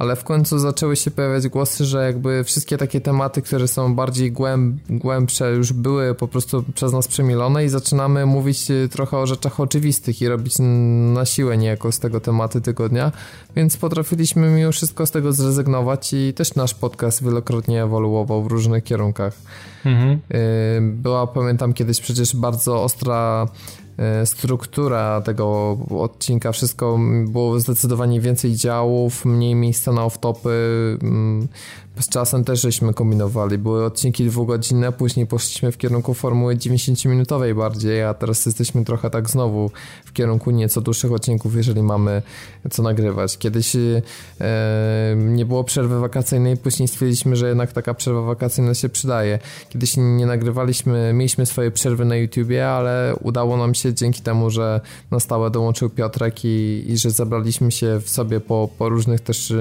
[0.03, 4.33] ale w końcu zaczęły się pojawiać głosy, że jakby wszystkie takie tematy, które są bardziej
[4.33, 9.27] głęb, głębsze, już były po prostu przez nas przemilone i zaczynamy mówić y, trochę o
[9.27, 10.55] rzeczach oczywistych i robić
[11.15, 13.13] na siłę niejako z tego tematy tygodnia,
[13.57, 18.85] więc potrafiliśmy mimo wszystko z tego zrezygnować i też nasz podcast wielokrotnie ewoluował w różnych
[18.85, 19.35] kierunkach.
[19.85, 20.11] Mhm.
[20.13, 23.47] Y, była, pamiętam kiedyś przecież bardzo ostra
[24.25, 30.49] struktura tego odcinka, wszystko było zdecydowanie więcej działów, mniej miejsca na off-topy,
[31.03, 31.49] mm,
[32.01, 33.59] z czasem też żeśmy kombinowali.
[33.59, 39.31] Były odcinki dwugodzinne, później poszliśmy w kierunku formuły 90-minutowej bardziej, a teraz jesteśmy trochę tak
[39.31, 39.71] znowu
[40.05, 42.23] w kierunku nieco dłuższych odcinków, jeżeli mamy
[42.71, 43.39] co nagrywać.
[43.39, 44.03] Kiedyś e,
[45.17, 49.39] nie było przerwy wakacyjnej, później stwierdziliśmy, że jednak taka przerwa wakacyjna się przydaje.
[49.69, 54.81] Kiedyś nie nagrywaliśmy, mieliśmy swoje przerwy na YouTubie, ale udało nam się dzięki temu, że
[55.11, 59.53] na stałe dołączył Piotrek i, i że zabraliśmy się w sobie po, po różnych też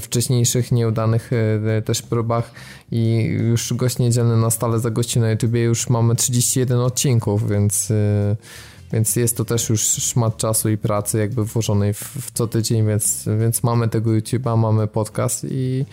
[0.00, 1.30] wcześniejszych nieudanych
[1.76, 2.52] e, też próbach
[2.92, 8.36] i już gość niedzielny na stale zagościł na YouTubie już mamy 31 odcinków, więc e,
[8.92, 12.86] więc jest to też już szmat czasu i pracy jakby włożonej w, w co tydzień,
[12.86, 15.84] więc, więc mamy tego YouTube'a, mamy podcast i,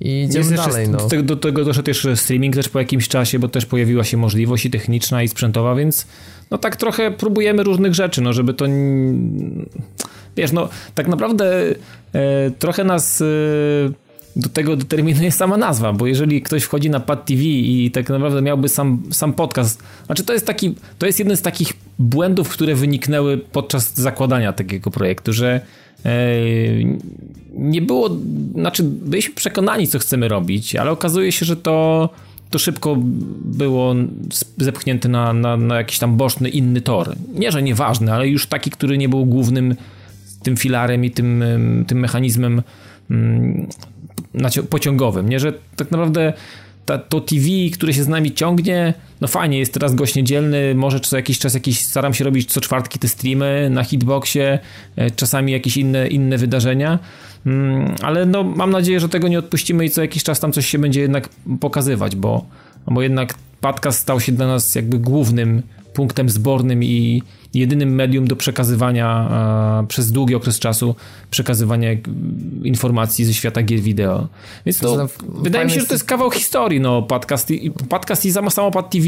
[0.00, 0.88] i idziemy dalej.
[0.88, 0.98] No.
[0.98, 4.16] Do, tego, do tego doszedł też streaming też po jakimś czasie, bo też pojawiła się
[4.16, 6.06] możliwość i techniczna i sprzętowa, więc
[6.50, 8.66] no tak trochę próbujemy różnych rzeczy, no żeby to
[10.36, 11.74] wiesz, no tak naprawdę
[12.12, 13.24] e, trochę nas e,
[14.36, 18.42] do tego determinuje sama nazwa, bo jeżeli ktoś wchodzi na Pad TV i tak naprawdę
[18.42, 22.74] miałby sam, sam podcast, znaczy to jest taki, to jest jeden z takich błędów, które
[22.74, 25.60] wyniknęły podczas zakładania takiego projektu, że
[26.04, 26.10] e,
[27.52, 28.10] nie było,
[28.54, 32.08] znaczy byliśmy przekonani, co chcemy robić, ale okazuje się, że to
[32.50, 32.96] to szybko
[33.44, 33.94] było
[34.58, 37.16] zepchnięte na, na, na jakiś tam boczny, inny tor.
[37.34, 39.76] Nie, że nieważny, ale już taki, który nie był głównym
[40.42, 41.44] tym filarem i tym,
[41.86, 42.62] tym mechanizmem
[43.10, 43.66] mm,
[44.70, 45.40] pociągowym, nie?
[45.40, 46.32] Że tak naprawdę
[46.86, 51.00] ta, to TV, które się z nami ciągnie, no fajnie, jest teraz gość niedzielny, może
[51.00, 54.58] co jakiś czas jakiś, staram się robić co czwartki te streamy na hitboxie,
[54.96, 56.98] e, czasami jakieś inne, inne wydarzenia,
[57.46, 60.66] mm, ale no mam nadzieję, że tego nie odpuścimy i co jakiś czas tam coś
[60.66, 61.28] się będzie jednak
[61.60, 62.46] pokazywać, bo,
[62.86, 65.62] bo jednak podcast stał się dla nas jakby głównym
[66.00, 67.22] punktem zbornym i
[67.54, 69.28] jedynym medium do przekazywania
[69.82, 70.94] e, przez długi okres czasu
[71.30, 71.88] przekazywania
[72.64, 74.28] informacji ze świata gier wideo.
[74.66, 78.32] Więc to, wydaje mi się, że to jest kawał historii, no, podcast i, podcast i
[78.72, 79.06] Pad TV,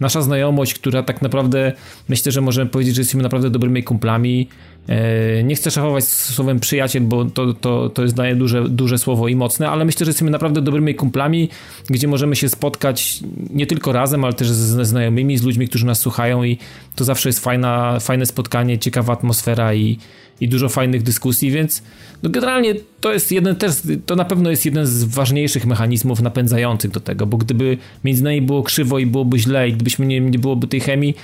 [0.00, 1.72] nasza znajomość, która tak naprawdę
[2.08, 4.48] myślę, że możemy powiedzieć, że jesteśmy naprawdę dobrymi kumplami,
[4.88, 9.28] E, nie chcę szafować słowem przyjaciel, bo to, to, to jest daje duże, duże słowo
[9.28, 11.48] i mocne, ale myślę, że jesteśmy naprawdę dobrymi kumplami,
[11.90, 15.98] gdzie możemy się spotkać nie tylko razem, ale też ze znajomymi, z ludźmi, którzy nas
[15.98, 16.58] słuchają i
[16.96, 19.98] to zawsze jest fajna, fajne spotkanie, ciekawa atmosfera i,
[20.40, 21.82] i dużo fajnych dyskusji, więc
[22.22, 23.72] no generalnie to jest jeden też,
[24.06, 28.42] to na pewno jest jeden z ważniejszych mechanizmów napędzających do tego, bo gdyby między nami
[28.42, 31.14] było krzywo i byłoby źle i gdybyśmy nie, nie byłoby tej chemii,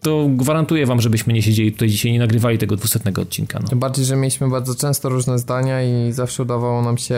[0.00, 3.58] to gwarantuję wam, żebyśmy nie siedzieli tutaj dzisiaj, nie nagrywali tego dwusetnego odcinka.
[3.62, 3.68] No.
[3.68, 7.16] Tym bardziej, że mieliśmy bardzo często różne zdania i zawsze udawało nam się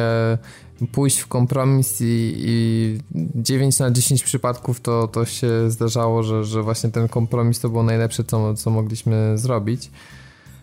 [0.93, 2.99] pójść w kompromis i, i
[3.35, 7.83] 9 na 10 przypadków to, to się zdarzało, że, że właśnie ten kompromis to było
[7.83, 9.91] najlepsze, co, co mogliśmy zrobić.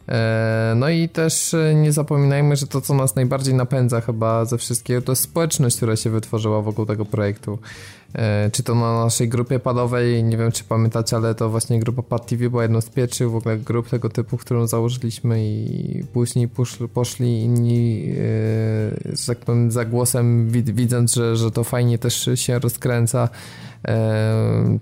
[0.08, 4.58] E, no i też e, nie zapominajmy, że to, co nas najbardziej napędza chyba ze
[4.58, 7.60] wszystkiego, to jest społeczność, która się wytworzyła wokół tego projektu.
[8.14, 12.02] E, czy to na naszej grupie padowej, nie wiem czy pamiętacie, ale to właśnie grupa
[12.02, 16.50] Pad TV była jedną z pierwszych w ogóle grup tego typu, którą założyliśmy i później
[16.94, 18.16] poszli, inni,
[19.06, 23.30] że tak powiem, za głosem, widząc, że, że to fajnie też się rozkręca,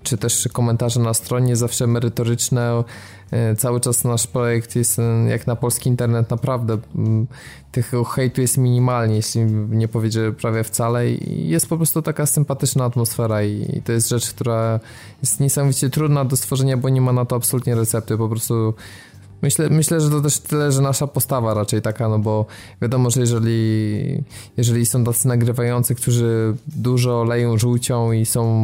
[0.02, 2.84] czy też komentarze na stronie zawsze merytoryczne.
[3.30, 6.78] E, cały czas nasz projekt jest jak na polski internet naprawdę
[7.72, 12.84] tych hejtu jest minimalnie, jeśli nie powiedzieć, prawie wcale i jest po prostu taka sympatyczna
[12.84, 14.80] atmosfera i to jest rzecz, która
[15.22, 18.74] jest niesamowicie trudna do stworzenia, bo nie ma na to absolutnie recepty, po prostu
[19.46, 22.46] Myślę, myślę, że to też tyle, że nasza postawa raczej taka, no bo
[22.82, 24.24] wiadomo, że jeżeli,
[24.56, 28.54] jeżeli są tacy nagrywający, którzy dużo leją żółcią i są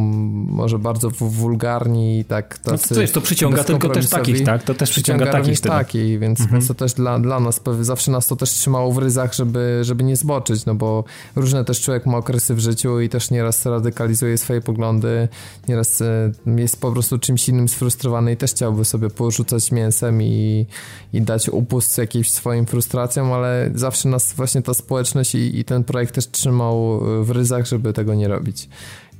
[0.49, 2.87] może bardzo wulgarni i tak tacy...
[2.89, 4.63] No to jest, to przyciąga tylko też takich, tak?
[4.63, 6.59] To też przyciąga, przyciąga takich takich, więc, mhm.
[6.59, 10.03] więc to też dla, dla nas, zawsze nas to też trzymało w ryzach, żeby, żeby
[10.03, 11.03] nie zboczyć, no bo
[11.35, 15.27] różne też człowiek ma okresy w życiu i też nieraz radykalizuje swoje poglądy,
[15.67, 20.65] nieraz e, jest po prostu czymś innym sfrustrowany i też chciałby sobie porzucać mięsem i
[21.13, 25.83] i, dać upust jakimś swoim frustracjom, ale zawsze nas właśnie ta społeczność i, i ten
[25.83, 28.69] projekt też trzymał w ryzach, żeby tego nie robić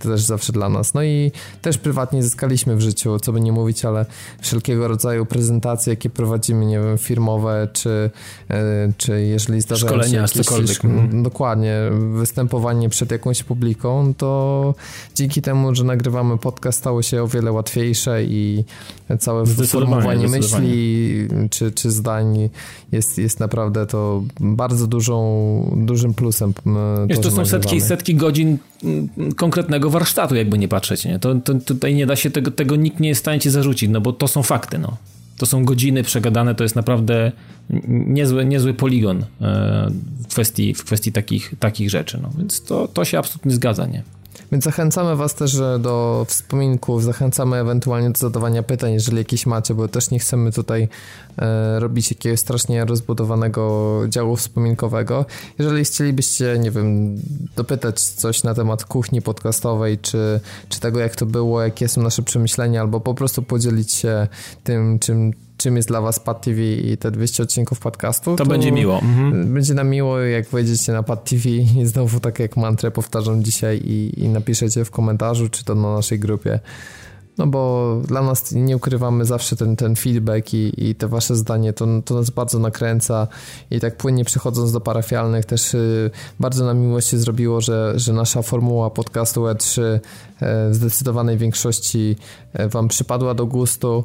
[0.10, 0.94] też zawsze dla nas.
[0.94, 4.06] No i też prywatnie zyskaliśmy w życiu, co by nie mówić, ale
[4.42, 8.10] wszelkiego rodzaju prezentacje, jakie prowadzimy, nie wiem, firmowe, czy,
[8.50, 10.46] e, czy jeżeli zdarzają Szkolenia, się jakieś...
[10.46, 10.86] cokolwiek.
[10.86, 11.24] Mhm.
[11.24, 11.76] Dokładnie,
[12.14, 14.76] występowanie przed jakąś publiką, to
[15.16, 18.64] dzięki temu, że nagrywamy podcast, stało się o wiele łatwiejsze i
[19.20, 22.50] całe formułowanie myśli czy, czy zdań
[22.92, 26.54] jest, jest naprawdę to bardzo dużą, dużym plusem.
[27.08, 28.58] Wiesz, to, to są setki, setki godzin
[29.36, 31.06] konkretnego warsztatu, jakby nie patrzeć.
[31.06, 31.20] Nie?
[31.20, 33.90] To, to, tutaj nie da się tego, tego nikt nie jest w stanie ci zarzucić,
[33.90, 34.78] no bo to są fakty.
[34.78, 34.98] No.
[35.38, 37.32] To są godziny przegadane, to jest naprawdę
[37.88, 39.92] niezły, niezły poligon e,
[40.24, 42.20] w kwestii, w kwestii takich, takich rzeczy.
[42.22, 42.30] No.
[42.38, 44.04] Więc to, to się absolutnie zgadza, nie?
[44.54, 49.88] Więc zachęcamy Was też do wspominków, zachęcamy ewentualnie do zadawania pytań, jeżeli jakieś macie, bo
[49.88, 50.88] też nie chcemy tutaj
[51.38, 55.26] e, robić jakiegoś strasznie rozbudowanego działu wspominkowego.
[55.60, 57.16] Jeżeli chcielibyście, nie wiem,
[57.56, 60.40] dopytać coś na temat kuchni podcastowej, czy,
[60.70, 64.28] czy tego, jak to było, jakie są nasze przemyślenia, albo po prostu podzielić się
[64.64, 68.36] tym, czym czym jest dla was Pad TV i te 200 odcinków podcastu.
[68.36, 69.00] To, to będzie miło.
[69.00, 69.54] Mhm.
[69.54, 73.78] Będzie nam miło, jak wejdziecie na Pad TV i znowu tak jak mantrę powtarzam dzisiaj
[73.78, 76.60] i, i napiszecie w komentarzu, czy to na naszej grupie.
[77.38, 81.74] No bo dla nas nie ukrywamy zawsze ten, ten feedback i, i te wasze zdanie,
[81.74, 83.28] to, to nas bardzo nakręca
[83.72, 88.14] i tak płynnie przechodząc do parafialnych też y, bardzo nam miło się zrobiło, że, że
[88.14, 90.00] nasza formuła podcastu E3 y,
[90.70, 92.16] w zdecydowanej większości
[92.60, 94.04] y, wam przypadła do gustu.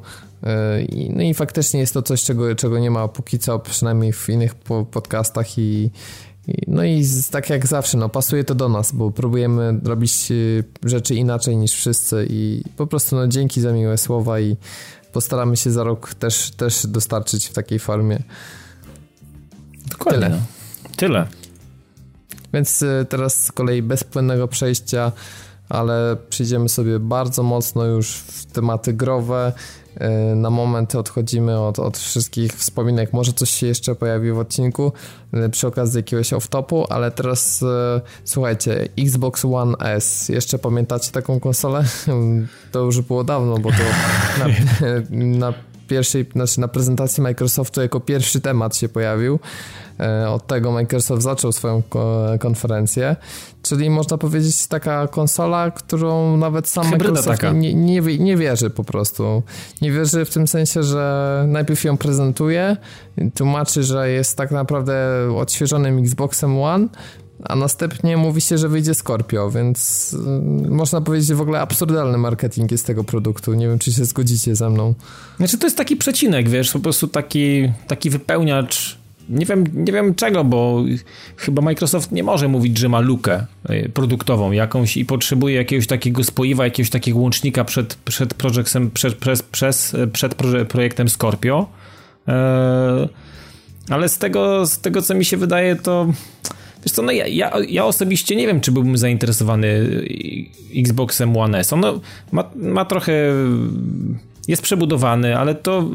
[1.08, 4.54] No i faktycznie jest to coś, czego, czego nie ma póki co, przynajmniej w innych
[4.90, 5.90] podcastach i,
[6.66, 11.14] no i tak jak zawsze, no pasuje to do nas, bo próbujemy robić y, rzeczy
[11.14, 14.56] inaczej niż wszyscy i po prostu no dzięki za miłe słowa i
[15.12, 18.22] postaramy się za rok też, też dostarczyć w takiej formie.
[19.90, 20.20] Dokładnie.
[20.20, 20.40] Tyle.
[20.96, 21.26] Tyle.
[22.54, 25.12] Więc y, teraz z kolei bez płynnego przejścia,
[25.68, 29.52] ale przyjdziemy sobie bardzo mocno już w tematy growe,
[29.87, 29.87] E,
[30.36, 33.12] na moment odchodzimy od, od wszystkich wspominek.
[33.12, 34.92] Może coś się jeszcze pojawi w odcinku
[35.32, 40.28] e, przy okazji jakiegoś off-topu, ale teraz e, słuchajcie, Xbox One S.
[40.28, 41.84] Jeszcze pamiętacie taką konsolę?
[42.72, 43.76] To już było dawno, bo to
[44.38, 44.46] na,
[45.48, 45.54] na
[45.88, 49.38] pierwszej, znaczy na prezentacji Microsoftu jako pierwszy temat się pojawił.
[50.00, 51.82] E, od tego Microsoft zaczął swoją
[52.40, 53.16] konferencję,
[53.62, 58.84] czyli można powiedzieć taka konsola, którą nawet sam Hybryda Microsoft nie, nie, nie wierzy po
[58.84, 59.42] prostu.
[59.82, 62.76] Nie wierzy w tym sensie, że najpierw ją prezentuje,
[63.34, 64.94] tłumaczy, że jest tak naprawdę
[65.36, 66.88] odświeżonym Xboxem One,
[67.44, 70.12] a następnie mówi się, że wyjdzie Scorpio, więc
[70.66, 73.54] y, można powiedzieć, że w ogóle absurdalny marketing jest tego produktu.
[73.54, 74.94] Nie wiem, czy się zgodzicie ze mną.
[75.36, 78.97] Znaczy, to jest taki przecinek, wiesz, po prostu taki, taki wypełniacz
[79.28, 80.84] nie wiem, nie wiem czego, bo
[81.36, 86.24] chyba Microsoft nie może mówić, że ma lukę y, produktową jakąś i potrzebuje jakiegoś takiego
[86.24, 90.34] spoiwa, jakiegoś takiego łącznika przed, przed, przed, przez, przed
[90.68, 91.68] projektem Scorpio.
[92.26, 93.08] Eee,
[93.88, 96.06] ale z tego, z tego, co mi się wydaje, to
[96.84, 99.88] Wiesz co, no ja, ja, ja, osobiście nie wiem, czy byłbym zainteresowany
[100.76, 101.72] Xboxem One S.
[101.72, 101.82] On
[102.32, 103.12] ma, ma trochę...
[104.48, 105.90] jest przebudowany, ale to,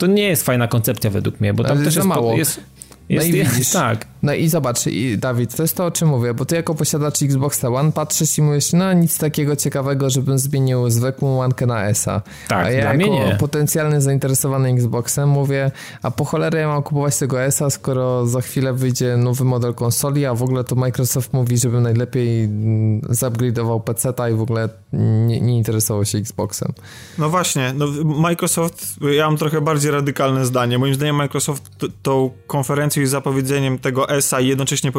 [0.00, 2.08] to nie jest fajna koncepcja według mnie, bo tam ale też jest...
[2.08, 2.36] Mało.
[2.36, 2.60] jest,
[3.08, 4.06] jest, no jest, tak.
[4.22, 7.22] No i zobacz, i Dawid, to jest to, o czym mówię, bo ty jako posiadacz
[7.22, 12.22] Xboxa One patrzysz i mówisz, no nic takiego ciekawego, żebym zmienił zwykłą łankę na ESA.
[12.48, 13.36] Tak, a ja dla jako nie.
[13.40, 15.70] potencjalny zainteresowany Xboxem mówię,
[16.02, 20.26] a po cholerę ja mam kupować tego ESA, skoro za chwilę wyjdzie nowy model konsoli,
[20.26, 25.40] a w ogóle to Microsoft mówi, żebym najlepiej mm, zupgrade'ował PC-ta i w ogóle nie,
[25.40, 26.72] nie interesował się Xboxem.
[27.18, 30.78] No właśnie, no Microsoft, ja mam trochę bardziej radykalne zdanie.
[30.78, 31.70] Moim zdaniem Microsoft
[32.02, 34.92] tą konferencją i zapowiedzeniem tego ESA i jednocześnie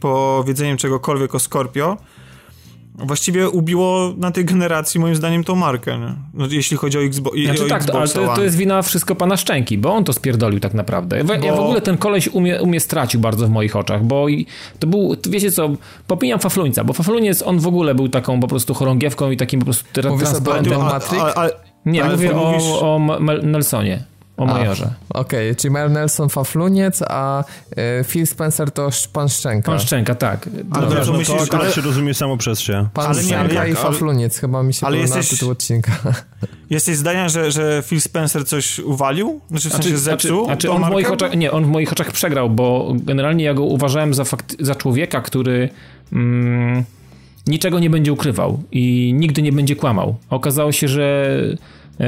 [0.00, 1.96] powiedzeniem czegokolwiek o Scorpio
[2.94, 6.14] właściwie ubiło na tej generacji moim zdaniem tą markę, nie?
[6.34, 9.14] No, jeśli chodzi o, Xbo- Znaczy o tak, to, ale to, to jest wina wszystko
[9.14, 11.16] pana Szczęki, bo on to spierdolił tak naprawdę.
[11.16, 14.28] Ja, ja w Bo- ogóle ten koleś umie, umie stracił bardzo w moich oczach, bo
[14.28, 14.46] i
[14.78, 15.70] to był, wiecie co,
[16.06, 19.64] popijam Fafluńca, bo Fafluniec on w ogóle był taką po prostu chorągiewką i takim po
[19.64, 20.72] prostu tra- transparentem.
[21.86, 24.04] Nie, ale mówię o, mówisz- o Mel- Nelsonie,
[24.36, 24.90] o majorze.
[25.10, 27.44] Okej, czyli Mel Nelson Fafluniec, a
[28.00, 29.70] y, Phil Spencer to pan Szczęka.
[29.72, 30.48] Pan Szczęka, tak.
[30.70, 32.88] Ale Dobra, to No to myślisz, akurat ale- się rozumie samo przez się.
[32.94, 35.30] Pan Ale nie, ale Szczęka jak- i ale- Fafluniec, chyba mi się ale podoba jesteś-
[35.38, 35.92] tytuł odcinka.
[36.70, 39.40] Jesteś zdania, że, że Phil Spencer coś uwalił?
[39.50, 42.50] Znaczy w sensie zepsuł znaczy, on w moich oczach, nie, on w moich oczach przegrał,
[42.50, 45.68] bo generalnie ja go uważałem za, fakt, za człowieka, który
[46.12, 46.84] mm,
[47.46, 50.16] niczego nie będzie ukrywał i nigdy nie będzie kłamał.
[50.30, 51.36] Okazało się, że
[52.00, 52.06] e,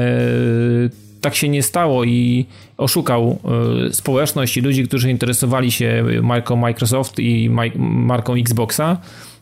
[1.25, 2.45] tak się nie stało i
[2.77, 3.39] oszukał
[3.87, 7.49] e, społeczność i ludzi, którzy interesowali się marką Microsoft i
[7.79, 8.97] marką Xboxa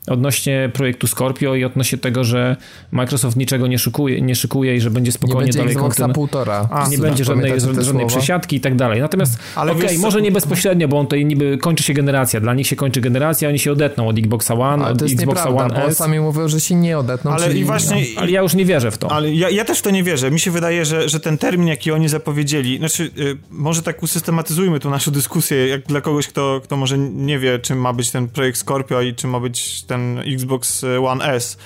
[0.07, 2.55] odnośnie projektu Scorpio i odnośnie tego, że
[2.91, 6.67] Microsoft niczego nie szykuje, nie szykuje i że będzie Nie spokojnie będzie dalej kontynu- półtora.
[6.71, 9.01] A, nie będzie żadnej, żadnej przesiadki i tak dalej.
[9.01, 12.39] Natomiast Ale okej, co- może nie bezpośrednio, bo on tutaj niby kończy się generacja.
[12.39, 15.69] Dla nich się kończy generacja, oni się odetną od Xboxa One, Ale od Xboxa One
[15.69, 15.97] bo S.
[15.97, 17.31] sami mówią, że się nie odetną.
[17.31, 18.05] Ale czyli, i właśnie...
[18.17, 19.11] Ale ja już nie wierzę w to.
[19.11, 20.31] Ale ja, ja też w to nie wierzę.
[20.31, 24.79] Mi się wydaje, że, że ten termin, jaki oni zapowiedzieli, znaczy, y, może tak usystematyzujmy
[24.79, 28.27] tu naszą dyskusję, jak dla kogoś, kto, kto może nie wie, czym ma być ten
[28.27, 31.57] projekt Scorpio i czym ma być ten Xbox One S.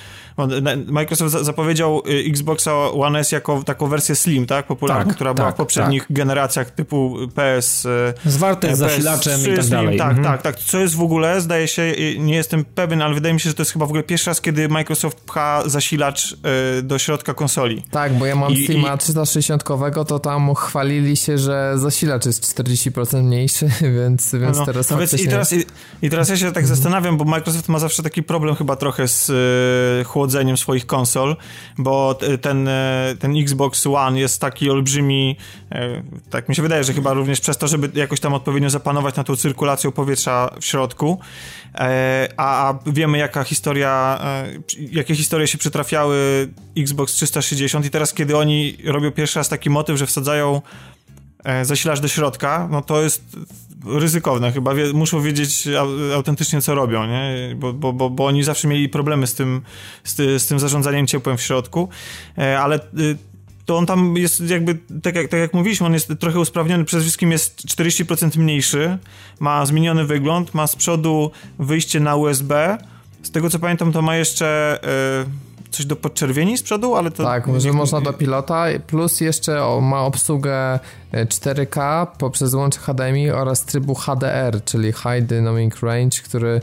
[0.87, 4.67] Microsoft za- zapowiedział y, Xboxa One S jako taką wersję Slim, tak?
[4.67, 7.85] Popularną, Tak, która była tak, w poprzednich generacjach typu PS.
[7.85, 9.97] y, Zwarte z PS3 zasilaczem i tak dalej.
[9.97, 10.27] Tak, Mhm.
[10.27, 10.59] tak, tak.
[10.59, 13.55] Co jest w ogóle, zdaje się, y, nie jestem pewien, ale wydaje mi się, że
[13.55, 16.31] to jest chyba w ogóle pierwszy raz, kiedy Microsoft pcha zasilacz
[16.79, 17.83] y, do środka konsoli.
[17.91, 22.43] Tak, bo ja mam I- Steama i- 360-kowego, to tam chwalili się, że zasilacz jest
[22.55, 23.69] 40% mniejszy,
[23.99, 25.31] więc, więc No, teraz no więc i, faktycznie...
[25.31, 25.65] teraz, i,
[26.01, 29.29] I teraz ja się tak zastanawiam, bo Microsoft ma zawsze taki problem chyba trochę z
[30.01, 31.35] e, chłodzeniem swoich konsol,
[31.77, 35.37] bo ten, e, ten Xbox One jest taki olbrzymi,
[35.71, 39.15] e, tak mi się wydaje, że chyba również przez to, żeby jakoś tam odpowiednio zapanować
[39.15, 41.19] na tą cyrkulacją powietrza w środku,
[41.75, 44.19] e, a, a wiemy jaka historia,
[44.91, 46.47] jakie historie się przytrafiały
[46.77, 50.61] Xbox 360 i teraz kiedy oni robią pierwszy raz taki motyw, że wsadzają
[51.47, 53.23] e, zasilacz do środka, no to jest
[53.85, 54.51] ryzykowne.
[54.51, 57.55] Chyba wie, muszą wiedzieć au, autentycznie, co robią, nie?
[57.55, 59.61] Bo, bo, bo, bo oni zawsze mieli problemy z tym,
[60.03, 61.89] z, ty, z tym zarządzaniem ciepłem w środku,
[62.37, 63.17] e, ale y,
[63.65, 67.01] to on tam jest jakby, tak jak, tak jak mówiliśmy, on jest trochę usprawniony, przede
[67.01, 68.97] wszystkim jest 40% mniejszy,
[69.39, 72.77] ma zmieniony wygląd, ma z przodu wyjście na USB,
[73.23, 77.23] z tego co pamiętam to ma jeszcze e, coś do podczerwieni z przodu, ale to...
[77.23, 80.79] Tak, że można do pilota, plus jeszcze o, ma obsługę
[81.11, 86.61] e, 4K poprzez łącze HDMI oraz trybu HDR, czyli High Dynamic Range, który e,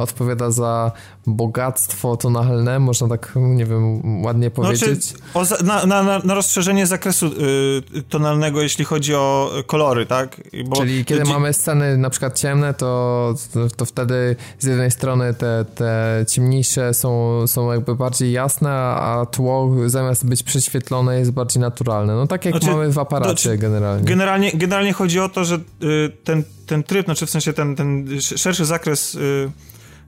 [0.00, 0.92] odpowiada za
[1.26, 5.04] bogactwo tonalne, można tak, nie wiem, ładnie powiedzieć.
[5.04, 10.40] Znaczy, o, na, na, na- rozszerzenie zakresu y, tonalnego, jeśli chodzi o kolory, tak?
[10.66, 15.34] Bo Czyli kiedy mamy sceny na przykład ciemne, to, to, to wtedy z jednej strony
[15.34, 21.60] te, te ciemniejsze są, są jakby bardziej jasne, a tło zamiast być prześwietlone jest bardziej
[21.60, 22.14] naturalne.
[22.14, 24.04] No tak jak Znaczy, mamy w aparacie znaczy, generalnie.
[24.04, 28.08] Generalnie, generalnie chodzi o to, że y, ten, ten tryb, znaczy w sensie ten, ten
[28.08, 29.50] sz- szerszy zakres y,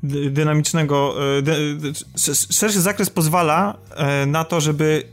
[0.03, 1.43] dy- dynamicznego, y,
[2.15, 3.77] sz- szerszy zakres pozwala
[4.23, 5.05] y, na to, żeby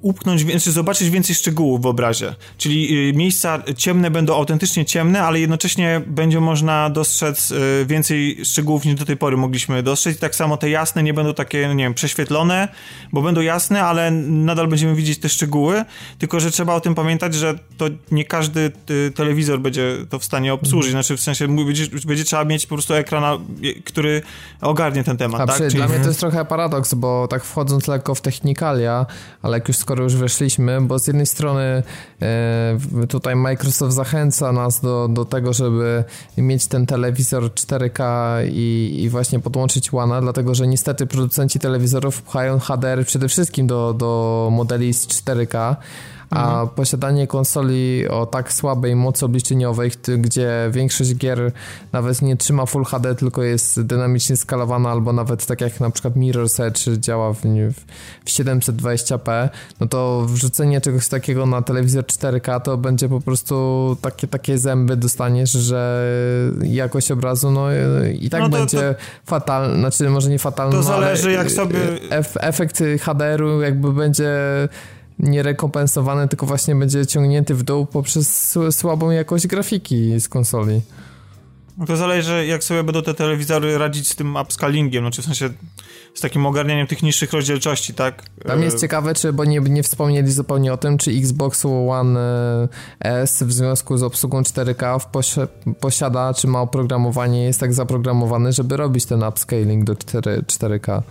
[0.00, 2.34] upchnąć, więcej, zobaczyć więcej szczegółów w obrazie.
[2.58, 8.84] Czyli y, miejsca ciemne będą autentycznie ciemne, ale jednocześnie będzie można dostrzec y, więcej szczegółów
[8.84, 10.16] niż do tej pory mogliśmy dostrzec.
[10.16, 12.68] I tak samo te jasne nie będą takie, nie wiem, prześwietlone,
[13.12, 15.84] bo będą jasne, ale nadal będziemy widzieć te szczegóły,
[16.18, 20.24] tylko że trzeba o tym pamiętać, że to nie każdy y, telewizor będzie to w
[20.24, 20.90] stanie obsłużyć.
[20.90, 23.24] Znaczy w sensie będzie, będzie trzeba mieć po prostu ekran,
[23.84, 24.22] który
[24.60, 25.56] ogarnie ten temat, A tak?
[25.56, 29.06] Czyli- dla mnie to jest trochę paradoks, bo tak wchodząc lekko w technikalia,
[29.42, 31.82] ale jak już skoro już weszliśmy, bo z jednej strony
[32.22, 36.04] e, tutaj Microsoft zachęca nas do, do tego, żeby
[36.38, 38.02] mieć ten telewizor 4K
[38.52, 43.94] i, i właśnie podłączyć łana, dlatego że niestety producenci telewizorów pchają HDR przede wszystkim do,
[43.94, 45.76] do modeli z 4K,
[46.30, 46.68] a Mhm.
[46.68, 51.52] posiadanie konsoli o tak słabej mocy obliczeniowej, gdzie większość gier
[51.92, 56.14] nawet nie trzyma Full HD, tylko jest dynamicznie skalowana, albo nawet tak jak na przykład
[56.14, 57.40] Mirror's Edge działa w,
[58.24, 59.48] w 720p,
[59.80, 64.96] no to wrzucenie czegoś takiego na telewizor 4K to będzie po prostu takie, takie zęby
[64.96, 66.06] dostaniesz, że
[66.62, 67.66] jakość obrazu no
[68.20, 68.94] i tak No to- będzie
[69.26, 71.78] fatalna, znaczy może nie fatalna, To no, zależy, ale jak sobie-
[72.10, 74.34] ef, efekt HDR-u jakby będzie
[75.18, 80.80] nierekompensowany, tylko właśnie będzie ciągnięty w dół poprzez słabą jakość grafiki z konsoli.
[81.78, 85.50] No to zależy, jak sobie będą te telewizory radzić z tym upscalingiem, znaczy w sensie
[86.14, 88.22] z takim ogarnianiem tych niższych rozdzielczości, tak?
[88.46, 92.20] Tam jest E, ciekawe, czy, bo nie, nie wspomnieli zupełnie o tym, czy Xbox One
[92.20, 92.68] e,
[93.00, 95.46] S w związku z obsługą 4K w posi-
[95.80, 101.02] posiada, czy ma oprogramowanie, jest tak zaprogramowany, żeby robić ten upscaling do 4, 4K.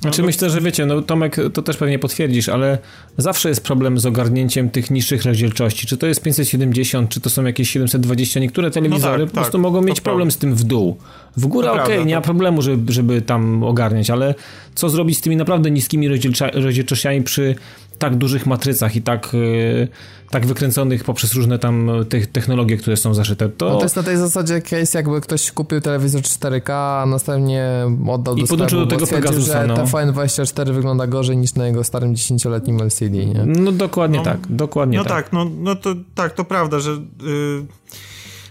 [0.00, 2.78] Znaczy myślę, że wiecie, no Tomek to też pewnie potwierdzisz, ale
[3.16, 5.86] zawsze jest problem z ogarnięciem tych niższych rozdzielczości.
[5.86, 8.40] Czy to jest 570, czy to są jakieś 720.
[8.40, 10.96] Niektóre telewizory tak, po prostu tak, mogą mieć problem z tym w dół.
[11.36, 14.34] W górę okej, prawda, nie ma problemu, żeby, żeby tam ogarniać, ale
[14.74, 16.08] co zrobić z tymi naprawdę niskimi
[16.54, 17.54] rozdzielczościami przy
[17.98, 19.88] tak dużych matrycach i tak, yy,
[20.30, 23.48] tak wykręconych poprzez różne tam te technologie, które są zaszyte.
[23.48, 27.68] To, No to jest na tej zasadzie case, jakby ktoś kupił telewizor 4K, a następnie
[28.08, 29.74] oddał I do podłączył sklepu, do tego Pegasusa, że no.
[29.74, 33.44] TVN24 wygląda gorzej niż na jego starym 10-letnim LCD, nie?
[33.46, 35.12] no dokładnie No, tak, dokładnie No tak.
[35.12, 36.90] tak, no, no to tak, to prawda, że.
[36.90, 37.66] Yy,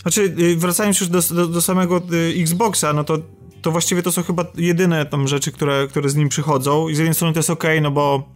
[0.02, 3.18] znaczy, yy, wracając już do, do, do samego yy, Xboxa, no to,
[3.62, 6.90] to właściwie to są chyba jedyne tam rzeczy, które, które z nim przychodzą.
[6.90, 8.30] I z jednej strony to jest ok, no bo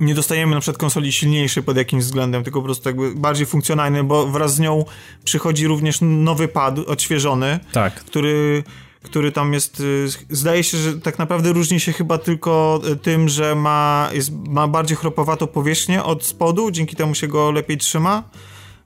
[0.00, 4.04] nie dostajemy na przykład konsoli silniejszej pod jakimś względem, tylko po prostu jakby bardziej funkcjonalny,
[4.04, 4.84] bo wraz z nią
[5.24, 7.94] przychodzi również nowy pad odświeżony, Tak.
[7.94, 8.62] który,
[9.02, 9.80] który tam jest.
[9.80, 14.30] y, Zdaje się, że tak naprawdę różni się chyba tylko y, tym, że ma, jest,
[14.48, 18.22] ma bardziej chropowatą powierzchnię od spodu, dzięki temu się go lepiej trzyma.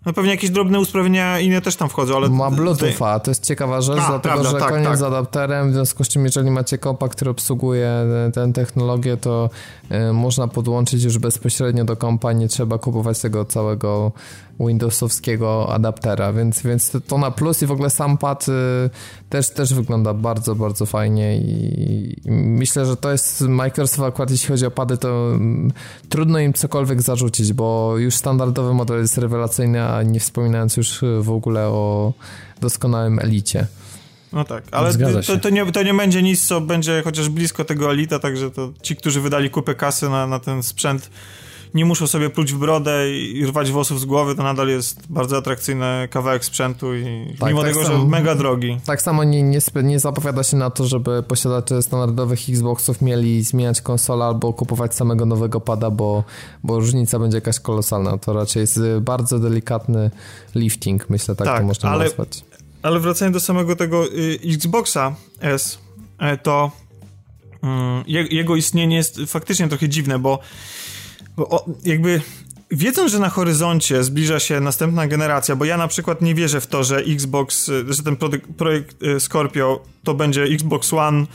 [0.07, 2.29] No pewnie jakieś drobne usprawnienia inne też tam wchodzą, ale.
[2.29, 4.97] Ma Bluetootha, to jest ciekawa rzecz, A, dlatego prawda, że tak, koniec tak.
[4.97, 7.91] z adapterem, w związku z czym jeżeli macie kompa, który obsługuje
[8.35, 9.51] tę technologię, to
[10.11, 14.13] y, można podłączyć już bezpośrednio do kompa, nie trzeba kupować tego całego
[14.67, 18.53] Windowsowskiego adaptera, więc, więc to- to na plus i w ogóle sam pad y,
[19.29, 24.49] też, też wygląda bardzo, bardzo fajnie i, i myślę, że to jest Microsoft akurat jeśli
[24.49, 25.73] chodzi o pady, to mm,
[26.09, 31.31] trudno im cokolwiek zarzucić, bo już standardowy model jest rewelacyjny, a nie wspominając już w
[31.31, 32.13] ogóle o
[32.61, 33.67] doskonałym elicie.
[34.33, 34.95] No tak, ale
[35.27, 38.73] to, to, nie, to nie będzie nic, co będzie chociaż blisko tego Elita, także to
[38.83, 41.11] ci, którzy wydali kupę kasy na, na ten sprzęt,
[41.75, 45.37] nie muszą sobie pluć w brodę i, rwać włosów z głowy, to nadal jest bardzo
[45.37, 47.99] atrakcyjny kawałek sprzętu i Tak, mimo tak tego, samo.
[47.99, 48.81] że mega drogi.
[48.87, 53.81] Tak samo nie, nie, nie zapowiada się na to, żeby posiadacze standardowych Xboxów mieli zmieniać
[53.81, 56.25] konsolę albo kupować samego nowego pada, bo,
[56.64, 58.18] bo różnica będzie jakaś kolosalna.
[58.18, 60.11] To raczej jest y, bardzo delikatny
[60.55, 62.45] lifting, myślę, tak, Tak, to można ale- nazwać.
[62.83, 65.79] Ale wracając do samego tego y, Xboxa S,
[66.18, 66.70] e, to
[67.62, 70.39] mm, je, jego istnienie jest faktycznie trochę dziwne, bo,
[71.37, 72.20] bo o, jakby
[72.72, 76.66] wiedząc, że na horyzoncie zbliża się następna generacja, bo ja na przykład nie wierzę w
[76.66, 78.16] to, że Xbox, że ten
[78.57, 81.26] projekt, y, Scorpio to będzie Xbox One,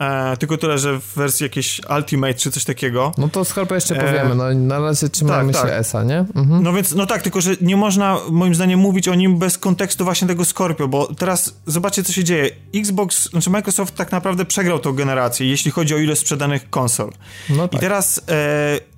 [0.00, 3.12] e, tylko tyle, że w wersji jakiejś Ultimate czy coś takiego.
[3.18, 5.80] No to Skorpio jeszcze E, powiemy, no na razie trzymajmy tak, się tak.
[5.80, 6.18] ESA, nie?
[6.18, 6.62] Mhm.
[6.62, 10.04] No więc, no tak, tylko że nie można moim zdaniem mówić o nim bez kontekstu
[10.04, 12.50] właśnie tego Scorpio, bo teraz zobaczcie co się dzieje.
[12.74, 17.10] Xbox, znaczy Microsoft tak naprawdę przegrał tą generację, jeśli chodzi o ilość sprzedanych konsol.
[17.50, 17.80] No I tak.
[17.80, 18.89] teraz e,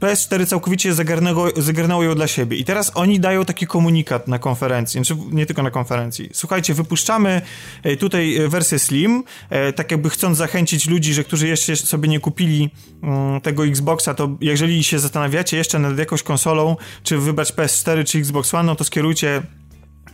[0.00, 2.56] PS4 całkowicie zagarnęło, zagarnęło ją dla siebie.
[2.56, 6.30] I teraz oni dają taki komunikat na konferencji, znaczy nie tylko na konferencji.
[6.32, 7.42] Słuchajcie, wypuszczamy
[7.82, 12.08] e, tutaj e, wersję Slim, e, tak jakby chcąc zachęcić ludzi, że którzy jeszcze sobie
[12.08, 12.70] nie kupili
[13.02, 18.18] mm, tego Xboxa, to jeżeli się zastanawiacie jeszcze nad jakąś konsolą, czy wybrać PS4 czy
[18.18, 19.42] Xbox One, no to skierujcie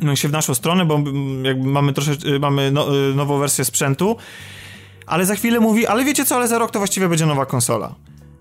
[0.01, 4.17] no, się w naszą stronę, bo mm, jakby mamy trosze, mamy no, nową wersję sprzętu.
[5.07, 7.95] Ale za chwilę mówi, ale wiecie co, ale za rok to właściwie będzie nowa konsola.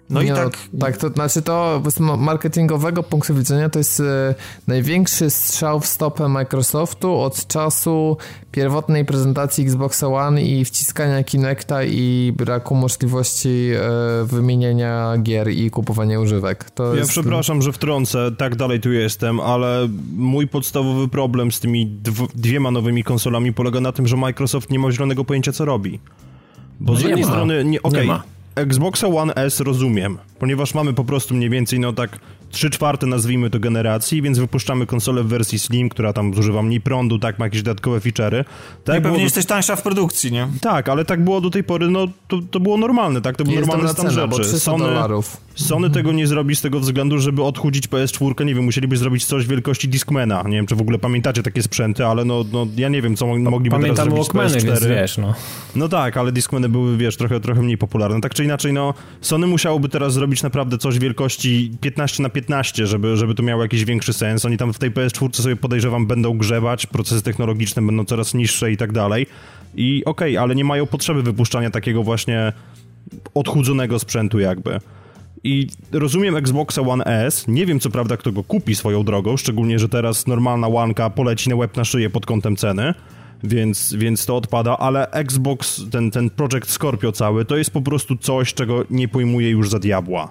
[0.10, 0.58] No Nie i tak.
[0.80, 4.36] tak, to znaczy to z ma- marketingowego punktu widzenia to jest e,
[4.68, 8.18] największy strzał w stopę Microsoftu od czasu
[8.52, 16.20] pierwotnej prezentacji Xbox One i wciskania Kinecta i braku możliwości e, wymieniania gier i kupowania
[16.20, 16.70] używek.
[16.72, 19.88] To Ja jest, przepraszam, że wtrącę, tak dalej tu jestem, ale
[20.18, 24.80] mój podstawowy problem z tymi dw- dwiema nowymi konsolami polega na tym, że Microsoft nie
[24.80, 26.00] ma zielonego pojęcia, co robi.
[26.80, 27.32] Bo z Nie jednej ma.
[27.32, 28.24] strony, nie, okej, Nie ma.
[28.66, 32.20] Xboxa One S rozumiem, ponieważ mamy po prostu mniej więcej, no tak,
[32.52, 36.82] 3 czwarte, nazwijmy to, generacji, więc wypuszczamy konsolę w wersji Slim, która tam zużywa mniej
[36.82, 38.44] prądu, tak, ma jakieś dodatkowe feature'y.
[38.84, 40.48] Tak I pewnie było jesteś tańsza w produkcji, nie?
[40.62, 43.36] Tak, ale tak było do tej pory, no to, to było normalne, tak?
[43.36, 44.50] To był normalny stan cena, bo rzeczy.
[44.50, 45.38] 300 dolarów.
[45.56, 49.48] Sony tego nie zrobi z tego względu, żeby odchudzić PS4, nie wiem, musieliby zrobić coś
[49.48, 50.44] wielkości Discmana.
[50.44, 53.28] Nie wiem, czy w ogóle pamiętacie takie sprzęty, ale no, no ja nie wiem, co
[53.28, 54.66] mo- mogliby teraz Pamiętam zrobić z Walkmany, PS4.
[54.66, 55.34] więc wiesz, no.
[55.76, 58.22] No tak, ale Discmany były, wiesz, trochę, trochę mniej popularne.
[58.22, 62.39] Tak czy inaczej, no, Sony musiałoby teraz zrobić naprawdę coś wielkości 15 na 15,
[62.88, 64.46] żeby, żeby to miało jakiś większy sens.
[64.46, 68.78] Oni tam w tej PS4 sobie podejrzewam będą grzebać, procesy technologiczne będą coraz niższe i
[68.78, 69.28] tak dalej.
[69.76, 72.54] I okej, ale nie mają potrzeby wypuszczania takiego właśnie
[73.34, 74.80] odchudzonego sprzętu jakby.
[75.44, 79.80] I rozumiem Xboxa One S, nie wiem co prawda kto go kupi swoją drogą, szczególnie,
[79.80, 82.94] że teraz normalna łanka poleci na łeb na szyję pod kątem ceny,
[83.44, 88.18] więc, więc to odpada, ale Xbox, ten, ten Project Scorpio cały, to jest po prostu
[88.18, 90.30] coś, czego nie pojmuję już za diabła.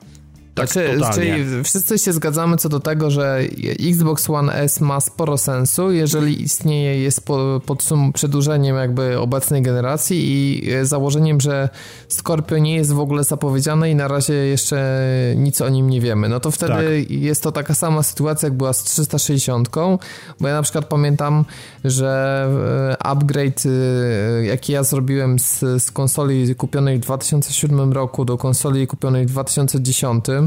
[0.59, 1.36] Tak Znaczy, totalnie.
[1.36, 3.40] czyli wszyscy się zgadzamy co do tego, że
[3.80, 9.62] Xbox One S ma sporo sensu, jeżeli istnieje, jest po, pod sum przedłużeniem jakby obecnej
[9.62, 11.68] generacji i e, założeniem, że
[12.09, 15.00] Scorpio nie jest w ogóle zapowiedziane i na razie jeszcze
[15.36, 16.28] nic o nim nie wiemy.
[16.28, 19.68] No to wtedy jest to taka sama sytuacja, jak była z 360,
[20.40, 21.44] bo ja na przykład pamiętam,
[21.84, 22.44] że
[22.90, 28.86] e, upgrade, e, jaki ja zrobiłem z, z konsoli kupionej w 2007 roku do konsoli
[28.86, 30.24] kupionej w 2010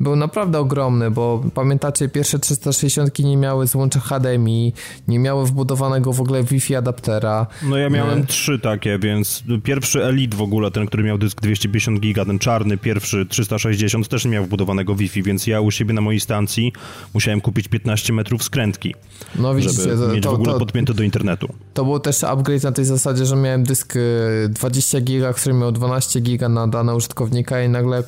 [0.00, 4.72] był naprawdę ogromny, bo pamiętacie, pierwsze 360 nie miały złącza HDMI,
[5.08, 7.46] nie miały wbudowanego w ogóle Wi-Fi adaptera.
[7.62, 8.26] No ja miałem Nie.
[8.26, 12.76] trzy takie, więc pierwszy Elite w ogóle, ten, który miał dysk 250 giga, ten czarny,
[12.76, 16.72] pierwszy 360 też nie miał wbudowanego Wi-Fi, więc ja u siebie na mojej stacji
[17.14, 18.94] musiałem kupić 15 metrów skrętki,
[19.34, 21.48] No widzicie, żeby to, mieć w ogóle to, podpięte do internetu.
[21.74, 25.72] to był też upgrade na tej zasadzie, że miałem dysk e, 20 giga, który miał
[25.72, 27.98] 12 giga na dane użytkownika i nagle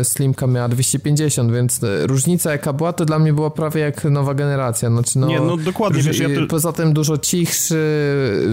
[0.00, 4.04] e, Slimka miała 250, więc e, różnica jaka była, to dla mnie była prawie jak
[4.04, 4.90] nowa generacja.
[4.90, 7.76] Znaczy, no, Nie, no dokładnie, wiesz, ja ty- Poza tym dużo cichszy,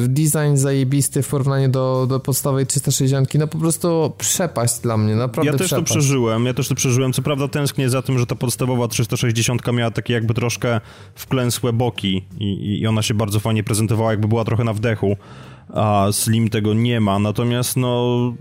[0.07, 5.51] design zajebisty w porównaniu do, do podstawowej 360, no po prostu przepaść dla mnie, naprawdę
[5.51, 5.91] Ja też to przepaść.
[5.91, 7.13] przeżyłem, ja też to przeżyłem.
[7.13, 10.81] Co prawda tęsknię za tym, że ta podstawowa 360 miała takie jakby troszkę
[11.15, 15.17] wklęsłe boki i, i ona się bardzo fajnie prezentowała, jakby była trochę na wdechu,
[15.74, 17.19] a Slim tego nie ma.
[17.19, 18.34] Natomiast no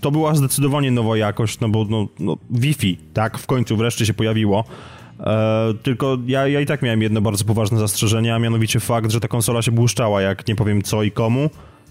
[0.00, 4.14] to była zdecydowanie nowa jakość, no bo no, no Wi-Fi, tak, w końcu wreszcie się
[4.14, 4.64] pojawiło.
[5.20, 9.20] E, tylko ja, ja i tak miałem jedno bardzo poważne zastrzeżenie, a mianowicie fakt, że
[9.20, 11.50] ta konsola się błyszczała, jak nie powiem co i komu.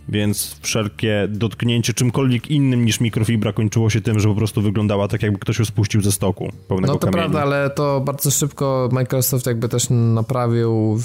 [0.10, 5.24] Więc wszelkie dotknięcie czymkolwiek innym niż mikrofibra kończyło się tym, że po prostu wyglądała tak,
[5.24, 7.22] jakby ktoś ją spuścił ze stoku pełnego No to kamieni.
[7.22, 11.00] prawda, ale to bardzo szybko Microsoft jakby też naprawił,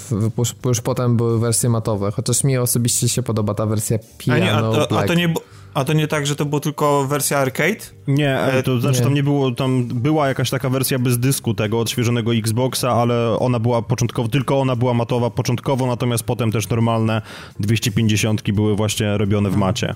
[0.64, 4.38] bo już potem były wersje matowe, chociaż mi osobiście się podoba ta wersja A, Piano
[4.44, 5.06] nie, a, to, a, Black.
[5.08, 5.34] to nie,
[5.74, 7.80] a to nie tak, że to było tylko wersja arcade?
[8.06, 9.04] Nie, e, to znaczy nie.
[9.04, 13.58] tam nie było, tam była jakaś taka wersja bez dysku tego odświeżonego Xboxa, ale ona
[13.58, 17.22] była początkowo, tylko ona była matowa początkowo, natomiast potem też normalne
[17.60, 19.94] 250 były właśnie robione w macie.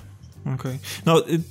[0.55, 0.79] Okej.
[1.05, 1.41] No, y,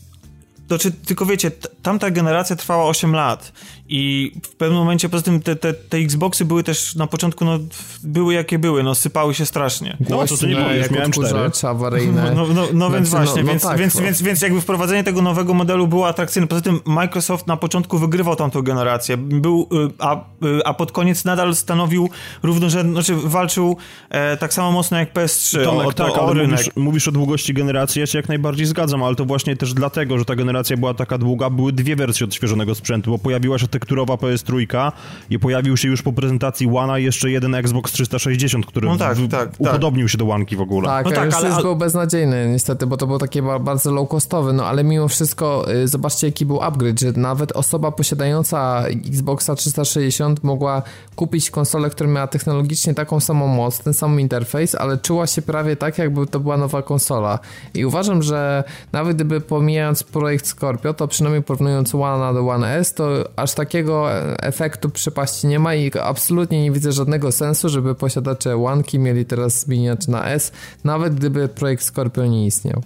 [0.69, 1.51] to czy, tylko wiecie,
[1.83, 3.53] tamta generacja trwała 8 lat
[3.89, 7.59] i w pewnym momencie, poza tym te, te, te Xboxy były też na początku, no,
[8.03, 9.97] były jakie były, no, sypały się strasznie.
[10.11, 11.51] No, co ty nie powiesz, jak miałem cztery.
[11.63, 12.33] awaryjne.
[12.35, 14.03] No, no, no więc Znaczy, no- właśnie, no więc, tak, więc, no.
[14.03, 16.47] więc, więc jakby wprowadzenie tego nowego modelu było atrakcyjne.
[16.47, 21.25] Poza tym Microsoft na początku wygrywał tamtą generację, był, y, a, y, a pod koniec
[21.25, 22.11] nadal stanowił
[22.43, 23.77] równorzędny, znaczy walczył
[24.11, 27.55] e, tak samo mocno jak PS3 Tomek, o, to, tak, o mówisz, mówisz o długości
[27.55, 30.95] generacji, ja się jak najbardziej zgadzam, ale to właśnie też dlatego, że ta generacja była
[30.95, 34.93] taka długa, były dwie wersje odświeżonego sprzętu, bo pojawiła się tekturowa PS3
[35.31, 39.29] i pojawił się już po prezentacji One'a jeszcze jeden Xbox 360, który No tak, w,
[39.31, 39.61] tak, tak.
[39.61, 40.89] upodobnił się do Łanki w ogóle.
[40.89, 43.93] Tak, No tak, już, ale- już był beznadziejny niestety, bo to był taki ba- bardzo
[43.93, 48.85] low costowy, no ale mimo wszystko y, zobaczcie jaki był upgrade, że nawet osoba posiadająca
[49.07, 50.83] Xboxa 360 mogła
[51.17, 55.77] kupić konsolę, która miała technologicznie taką samą moc, ten sam interfejs, ale czuła się prawie
[55.77, 57.39] tak, jakby to była nowa konsola.
[57.75, 62.95] I uważam, że nawet gdyby pomijając projekt Scorpio, to przynajmniej porównując One do One S,
[62.95, 64.09] to aż takiego
[64.43, 69.61] efektu przepaści nie ma i absolutnie nie widzę żadnego sensu, żeby posiadacze Łanki mieli teraz
[69.61, 70.53] zmieniać na S,
[70.85, 72.83] nawet gdyby projekt Scorpio nie istniał.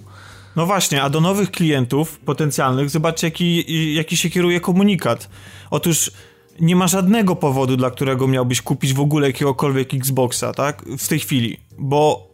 [0.57, 5.29] No właśnie, a do nowych klientów potencjalnych zobaczcie, jaki, jaki się kieruje komunikat.
[5.71, 6.11] Otóż
[6.61, 10.85] nie ma żadnego powodu, dla którego miałbyś kupić w ogóle jakiegokolwiek Xboxa, tak?
[10.99, 11.57] W tej chwili.
[11.79, 12.28] Bo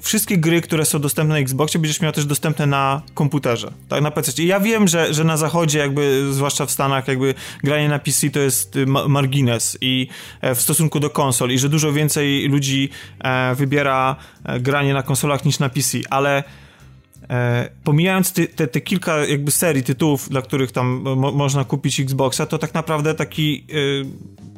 [0.00, 4.02] wszystkie gry, które są dostępne na Xboxie, będziesz miał też dostępne na komputerze, tak?
[4.02, 4.42] Na PC.
[4.42, 7.34] I ja wiem, że, że na zachodzie, jakby, zwłaszcza w Stanach, jakby
[7.64, 10.08] granie na PC to jest y, ma margines i
[10.40, 12.88] e, w stosunku do konsol i że dużo więcej ludzi
[13.20, 16.44] e, wybiera e, granie na konsolach niż na PC, ale E,
[17.84, 22.46] pomijając ty, te, te, kilka jakby serii tytułów, dla których tam mo, można kupić Xboxa,
[22.46, 23.66] to tak naprawdę taki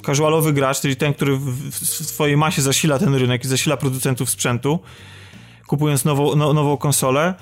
[0.01, 3.77] e, casualowy gracz, czyli ten, który w, w, swojej masie zasila ten rynek i zasila
[3.77, 4.79] producentów sprzętu,
[5.67, 7.35] kupując nową, no, nową konsolę,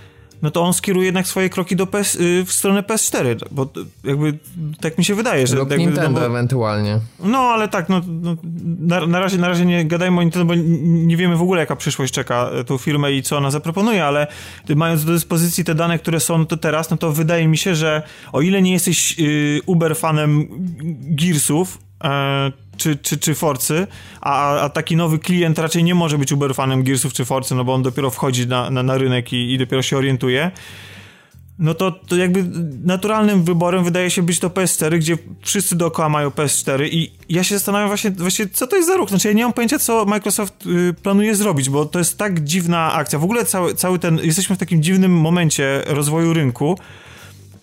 [0.42, 3.68] no to on skieruje jednak swoje kroki do PS, y, w stronę PS4, bo
[4.04, 4.38] jakby
[4.80, 5.56] tak mi się wydaje, że...
[5.56, 7.00] Lub jakby, Nintendo no, ewentualnie.
[7.20, 8.36] No, ale tak, no, no
[8.78, 10.54] na, na, razie, na razie nie gadajmy o Nintendo, bo
[10.84, 14.26] nie wiemy w ogóle jaka przyszłość czeka e, tą firmę i co ona zaproponuje, ale
[14.76, 18.02] mając do dyspozycji te dane, które są to teraz, no to wydaje mi się, że
[18.32, 20.48] o ile nie jesteś y, uber fanem
[21.16, 23.86] Gearsów, e, czy, czy, czy Forcy,
[24.20, 27.64] a, a taki nowy klient raczej nie może być Uber fanem Gearsów czy Forcy, no
[27.64, 30.50] bo on dopiero wchodzi na, na, na rynek i, i dopiero się orientuje
[31.58, 32.44] no to, to jakby
[32.84, 37.54] naturalnym wyborem wydaje się być to PS4, gdzie wszyscy dookoła mają PS4 i ja się
[37.54, 39.08] zastanawiam właśnie, właśnie co to jest za ruch.
[39.08, 42.92] Znaczy ja nie mam pojęcia, co Microsoft y, planuje zrobić, bo to jest tak dziwna
[42.92, 43.18] akcja.
[43.18, 46.78] W ogóle cały, cały ten, jesteśmy w takim dziwnym momencie rozwoju rynku,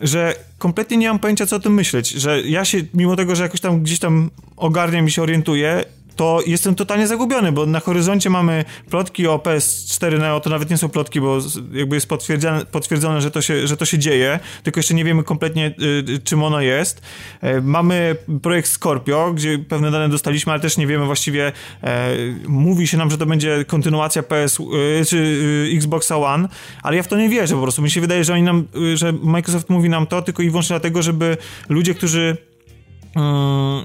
[0.02, 3.43] że kompletnie nie mam pojęcia, co o tym myśleć, że ja się, mimo tego, że
[3.43, 5.84] jakoś tam gdzieś tam ogarniam i się orientuję,
[6.22, 10.78] to jestem totalnie zagubiony, bo na horyzoncie mamy plotki o PS4 Neo, to nawet nie
[10.78, 11.38] są plotki, bo
[11.74, 15.24] jakby jest potwierdzone, potwierdzone że, to się, że to się dzieje, tylko jeszcze nie wiemy
[15.24, 15.76] kompletnie
[16.09, 17.01] y, czym ono jest.
[17.41, 21.51] E, mamy projekt Scorpio, gdzie pewne dane dostaliśmy, ale też nie wiemy właściwie,
[21.84, 22.09] e,
[22.47, 26.47] mówi się nam, że to będzie kontynuacja PS y, czy y, Xboxa One,
[26.84, 27.82] ale ja w to nie wierzę po prostu.
[27.82, 30.74] Mi się wydaje, że oni nam, y, że Microsoft mówi nam to tylko i wyłącznie
[30.74, 31.38] dlatego, żeby
[31.69, 32.51] ludzie, którzy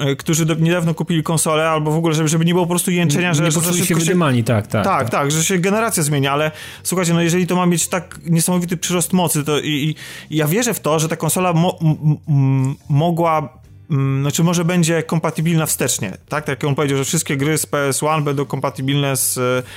[0.07, 2.91] Yy, którzy do, niedawno kupili konsolę, albo w ogóle, żeby, żeby nie było po prostu
[2.91, 3.45] jęczenia, że...
[3.45, 5.11] Nie poczuli się wydymani, tak, tak, tak.
[5.11, 6.51] Tak, że się generacja zmienia, ale
[6.83, 9.95] słuchajcie, no jeżeli to ma mieć tak niesamowity przyrost mocy, to i,
[10.31, 11.79] i ja wierzę w to, że ta konsola mo,
[12.89, 13.49] mogła
[14.21, 16.19] znaczy może będzie kompatybilna wstecznie, tak?
[16.29, 19.35] Tak jak on powiedział, że wszystkie gry z PS1 będą kompatybilne z,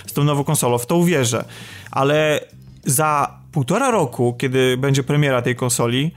[0.07, 1.45] z tą nową konsolą, w to uwierzę,
[1.91, 2.39] ale
[2.85, 6.11] za półtora roku, kiedy będzie premiera tej konsoli,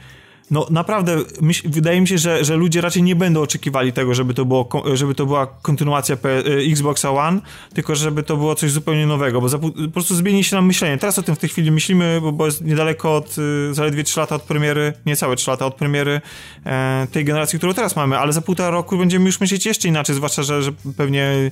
[0.53, 4.35] no naprawdę, myśl, wydaje mi się, że, że ludzie raczej nie będą oczekiwali tego, żeby
[4.35, 7.41] to, było, żeby to była kontynuacja P, e, Xboxa One,
[7.75, 10.99] tylko żeby to było coś zupełnie nowego, bo za, po prostu zmieni się nam myślenie.
[10.99, 14.21] Teraz o tym w tej chwili myślimy, bo, bo jest niedaleko od, y, zaledwie 3
[14.21, 16.21] lata od premiery, niecałe 3 lata od premiery
[16.67, 20.15] e, tej generacji, którą teraz mamy, ale za półtora roku będziemy już myśleć jeszcze inaczej,
[20.15, 21.51] zwłaszcza, że, że pewnie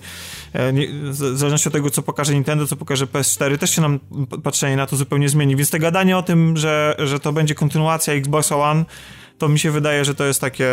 [0.53, 4.01] e, nie, w zależności od tego, co pokaże Nintendo, co pokaże PS4, też się nam
[4.43, 8.15] patrzenie na to zupełnie zmieni, więc te gadanie o tym, że, że to będzie kontynuacja
[8.15, 8.85] Xboxa One,
[9.41, 10.68] to mi się wydaje, że to jest takie,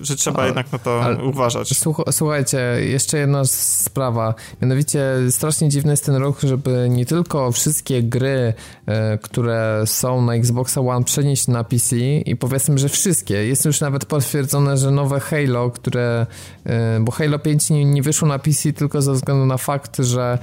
[0.00, 1.80] że trzeba ale, jednak na to ale, uważać.
[2.10, 4.34] Słuchajcie, jeszcze jedna sprawa.
[4.62, 8.54] Mianowicie strasznie dziwny jest ten ruch, żeby nie tylko wszystkie gry,
[8.86, 13.46] e, które są na Xbox One przenieść na PC i powiedzmy, że wszystkie.
[13.46, 16.26] Jest już nawet potwierdzone, że nowe Halo, które,
[16.66, 20.38] e, bo Halo 5 nie, nie wyszło na PC tylko ze względu na fakt, że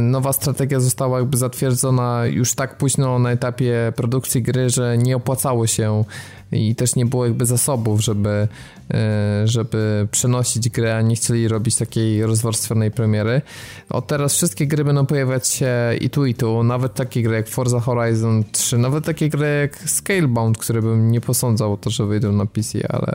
[0.00, 5.66] nowa strategia została jakby zatwierdzona już tak późno na etapie produkcji gry, że nie opłacało
[5.66, 6.04] się
[6.52, 8.48] i też nie było jakby zasobów, żeby,
[8.94, 13.42] e, żeby przenosić grę, a nie chcieli robić takiej rozwarstwionej premiery.
[13.90, 15.70] Od teraz wszystkie gry będą pojawiać się
[16.00, 19.90] i tu i tu, nawet takie gry jak Forza Horizon 3, nawet takie gry jak
[19.90, 23.14] Scalebound, które bym nie posądzał o to, że wyjdą na PC, ale,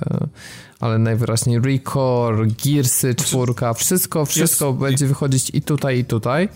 [0.80, 4.80] ale najwyraźniej Recore, Gearsy, czwórka, wszystko, wszystko jest...
[4.80, 6.49] będzie wychodzić i tutaj, i tutaj.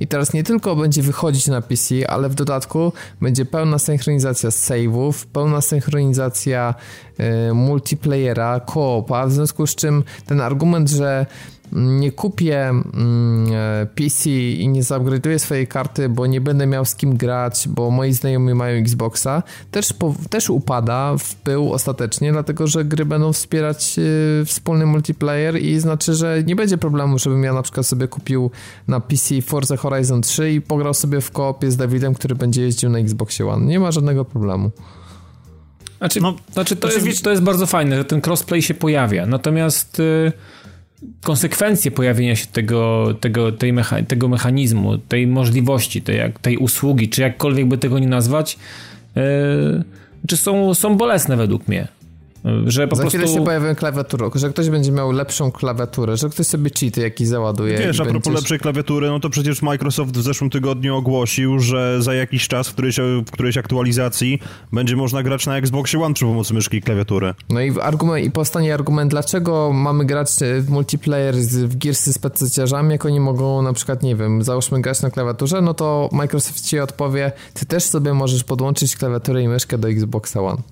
[0.00, 5.26] I teraz nie tylko będzie wychodzić na PC, ale w dodatku będzie pełna synchronizacja save'ów,
[5.32, 6.74] pełna synchronizacja
[7.50, 11.26] y, multiplayera, koopa, w związku z czym ten argument, że
[11.72, 16.94] nie kupię mm, e, PC i nie zupgrade'uję swojej karty, bo nie będę miał z
[16.94, 19.94] kim grać, bo moi znajomi mają Xboxa, też,
[20.30, 26.14] też upada w pył ostatecznie, dlatego że gry będą wspierać e, wspólny multiplayer i znaczy,
[26.14, 28.50] że nie będzie problemu, żebym ja na przykład sobie kupił
[28.88, 32.90] na PC Forza Horizon 3 i pograł sobie w koopie z Davidem, który będzie jeździł
[32.90, 33.66] na Xboxie One.
[33.66, 34.70] Nie ma żadnego problemu.
[35.98, 39.98] Znaczy, no, znaczy to, jest, to jest bardzo fajne, że ten crossplay się pojawia, natomiast...
[39.98, 40.32] Yy
[41.22, 47.22] konsekwencje pojawienia się tego, tego, tej mecha, tego mechanizmu, tej możliwości, tej, tej usługi, czy
[47.22, 48.58] jakkolwiek by tego nie nazwać,
[49.16, 49.22] yy,
[50.26, 51.88] czy są, są bolesne według mnie.
[52.66, 53.18] Że po Za prostu...
[53.18, 57.28] chwilę się pojawią klawiaturę, że ktoś będzie miał lepszą klawiaturę, że ktoś sobie cheaty jakiś
[57.28, 57.78] załaduje.
[57.78, 58.42] Wiesz, a propos będziesz...
[58.42, 62.72] lepszej klawiatury, no to przecież Microsoft w zeszłym tygodniu ogłosił, że za jakiś czas w
[62.72, 64.40] którejś, w którejś aktualizacji
[64.72, 67.34] będzie można grać na Xboxie One przy pomocy myszki i klawiatury.
[67.50, 70.30] No i, argument, i powstanie argument, dlaczego mamy grać
[70.60, 75.02] w multiplayer w Gearsy z PC-ciarzami, jak oni mogą na przykład, nie wiem, załóżmy grać
[75.02, 79.78] na klawiaturze, no to Microsoft ci odpowie, ty też sobie możesz podłączyć klawiaturę i myszkę
[79.78, 80.62] do Xboxa One.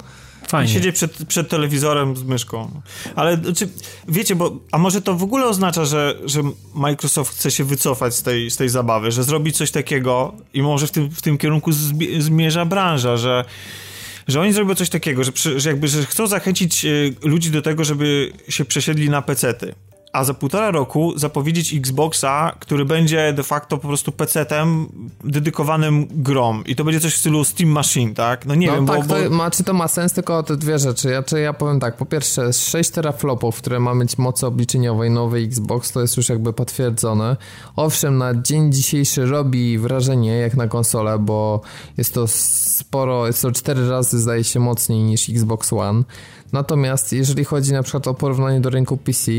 [0.48, 0.72] Fajnie.
[0.72, 2.80] Siedzieć przed, przed telewizorem z myszką.
[3.14, 3.68] Ale czy,
[4.08, 6.42] wiecie, bo a może to w ogóle oznacza, że, że
[6.74, 10.86] Microsoft chce się wycofać z tej, z tej zabawy, że zrobić coś takiego i może
[10.86, 11.70] w tym, w tym kierunku
[12.18, 13.44] zmierza branża, że
[14.28, 17.84] że oni zrobią coś takiego, że, że jakby że chcą zachęcić y, ludzi do tego,
[17.84, 19.74] żeby się przesiedli na pecety
[20.16, 24.86] a za półtora roku zapowiedzieć Xboxa, który będzie de facto po prostu PC-tem
[25.24, 28.46] dedykowanym grom i to będzie coś w stylu Steam Machine, tak?
[28.46, 29.14] No nie no wiem, tak, bo...
[29.14, 31.10] To ma, czy to ma sens, tylko te dwie rzeczy.
[31.10, 35.38] Ja, czy ja powiem tak, po pierwsze 6 teraflopów, które ma mieć mocy obliczeniowej nowy
[35.38, 37.36] Xbox, to jest już jakby potwierdzone.
[37.76, 41.60] Owszem, na dzień dzisiejszy robi wrażenie jak na konsolę, bo
[41.96, 46.02] jest to sporo, jest to 4 razy zdaje się mocniej niż Xbox One.
[46.52, 49.32] Natomiast jeżeli chodzi na przykład o porównanie do rynku PC,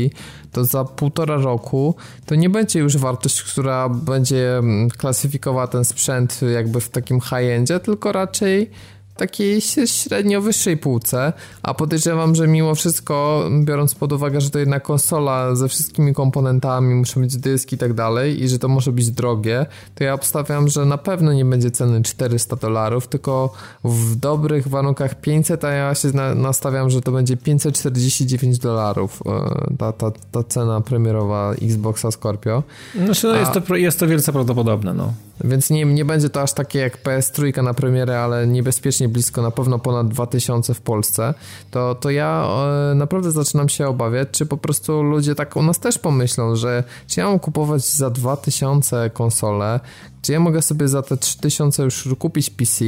[0.52, 1.94] to za półtora roku
[2.26, 7.80] to nie będzie już wartość, która będzie mm, klasyfikowała ten sprzęt jakby w takim high-endzie,
[7.80, 8.70] tylko raczej
[9.18, 14.80] takiej średnio wyższej półce, a podejrzewam, że mimo wszystko, biorąc pod uwagę, że to jedna
[14.80, 19.10] konsola ze wszystkimi komponentami, muszą być dyski i tak dalej i że to może być
[19.10, 23.52] drogie, to ja obstawiam, że na pewno nie będzie ceny 400 dolarów, tylko
[23.84, 29.92] w dobrych warunkach 500, a ja się nastawiam, że to będzie 549 dolarów e, ta,
[29.92, 32.62] ta, ta cena premierowa Xboxa Scorpio.
[33.04, 35.12] Znaczy, no jest, to, jest to wielce prawdopodobne, no.
[35.44, 39.50] Więc nie, nie będzie to aż takie jak PS3 na premierę, ale niebezpiecznie blisko, na
[39.50, 41.34] pewno ponad 2000 w Polsce,
[41.70, 42.48] to, to ja
[42.90, 46.84] e, naprawdę zaczynam się obawiać, czy po prostu ludzie tak u nas też pomyślą, że
[47.06, 49.80] czy ja mam kupować za 2000 konsole,
[50.28, 52.84] czy ja mogę sobie za te 3000 już kupić PC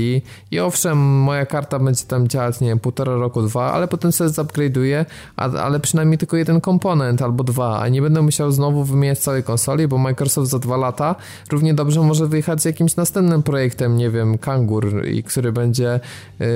[0.51, 4.31] i owszem, moja karta będzie tam działać, nie wiem, półtora roku, dwa, ale potem sobie
[4.31, 5.05] zupgrade'uję,
[5.37, 9.89] ale przynajmniej tylko jeden komponent albo dwa, a nie będę musiał znowu wymieniać całej konsoli,
[9.89, 11.15] bo Microsoft za dwa lata
[11.51, 16.01] równie dobrze może wyjechać z jakimś następnym projektem, nie wiem, Kangur, i który będzie
[16.41, 16.47] yy,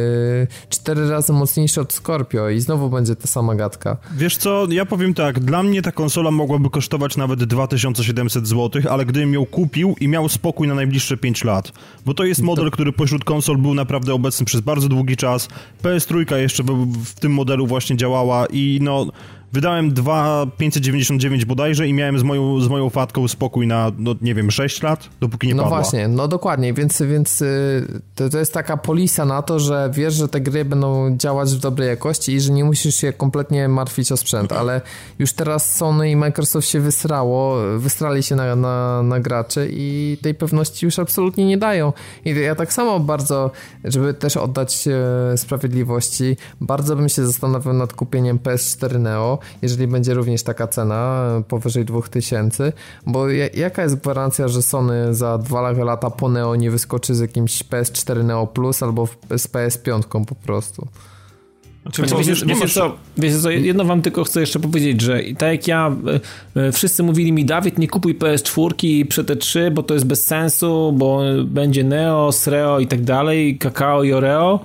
[0.69, 3.97] cztery razy mocniejszy od Scorpio i znowu będzie ta sama gadka.
[4.17, 9.07] Wiesz co, ja powiem tak, dla mnie ta konsola mogłaby kosztować nawet 2700 zł, ale
[9.07, 11.73] gdybym ją kupił i miał spokój na najbliższe 5 lat.
[12.07, 15.49] Bo to jest model, który pośród konsol był naprawdę obecny przez bardzo długi czas.
[15.83, 19.07] PS3 jeszcze w, w tym modelu właśnie działała i no
[19.55, 24.51] Wydałem 2,599 bodajże i miałem z moją, z moją fatką spokój na, no nie wiem,
[24.51, 25.79] 6 lat, dopóki nie no padła.
[25.79, 29.91] No właśnie, no dokładnie, więc, więc y, to, to jest taka polisa na to, że
[29.93, 33.69] wiesz, że te gry będą działać w dobrej jakości i że nie musisz się kompletnie
[33.69, 34.81] martwić o sprzęt, ale
[35.19, 40.35] już teraz Sony i Microsoft się wysrało, wystrali się na, na, na graczy i tej
[40.35, 41.93] pewności już absolutnie nie dają.
[42.25, 43.51] I ja tak samo bardzo,
[43.85, 44.89] żeby też oddać
[45.37, 51.85] sprawiedliwości, bardzo bym się zastanawiał nad kupieniem PS4 Neo, jeżeli będzie również taka cena powyżej
[51.85, 52.73] 2000,
[53.07, 57.65] bo jaka jest gwarancja, że Sony za dwa lata po Neo nie wyskoczy z jakimś
[57.65, 60.89] PS4 Neo Plus albo z PS5 po prostu?
[61.85, 65.69] Znaczy, wiecie, wiecie, co, wiecie co, jedno wam tylko chcę jeszcze powiedzieć, że tak jak
[65.69, 65.97] ja,
[66.57, 70.25] e, e, wszyscy mówili mi, Dawid, nie kupuj PS4 przy T3, bo to jest bez
[70.25, 74.61] sensu, bo będzie Neo, Sreo i tak dalej, Kakao i Oreo,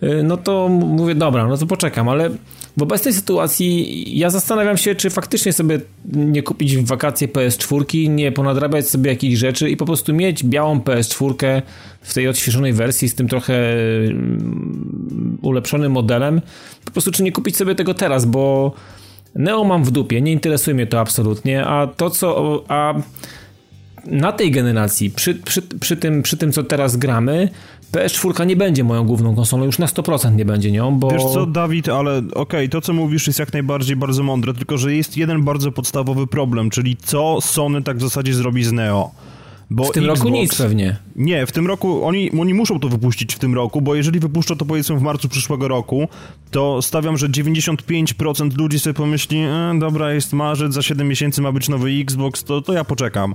[0.00, 2.30] e, no to mówię, dobra, no to poczekam, ale
[2.78, 5.80] w obecnej sytuacji ja zastanawiam się, czy faktycznie sobie
[6.12, 10.78] nie kupić w wakacje PS4, nie ponadrabiać sobie jakichś rzeczy i po prostu mieć białą
[10.78, 11.62] PS4
[12.02, 13.72] w tej odświeżonej wersji z tym trochę
[14.06, 16.40] mm, ulepszonym modelem.
[16.84, 18.72] Po prostu czy nie kupić sobie tego teraz, bo
[19.34, 22.64] Neo mam w dupie, nie interesuje mnie to absolutnie, a to co...
[22.68, 22.94] A
[24.08, 27.48] na tej generacji, przy, przy, przy, tym, przy tym co teraz gramy,
[27.92, 31.10] PS4 nie będzie moją główną konsolą, już na 100% nie będzie nią, bo...
[31.10, 34.78] Wiesz co, Dawid, ale okej, okay, to co mówisz jest jak najbardziej bardzo mądre, tylko
[34.78, 39.10] że jest jeden bardzo podstawowy problem, czyli co Sony tak w zasadzie zrobi z Neo.
[39.70, 40.96] Bo w tym Xbox, roku nic pewnie.
[41.16, 44.56] Nie, w tym roku oni, oni muszą to wypuścić w tym roku, bo jeżeli wypuszczą
[44.56, 46.08] to powiedzmy w marcu przyszłego roku,
[46.50, 51.52] to stawiam, że 95% ludzi sobie pomyśli, e, dobra, jest marzec, za 7 miesięcy ma
[51.52, 53.34] być nowy Xbox, to, to ja poczekam.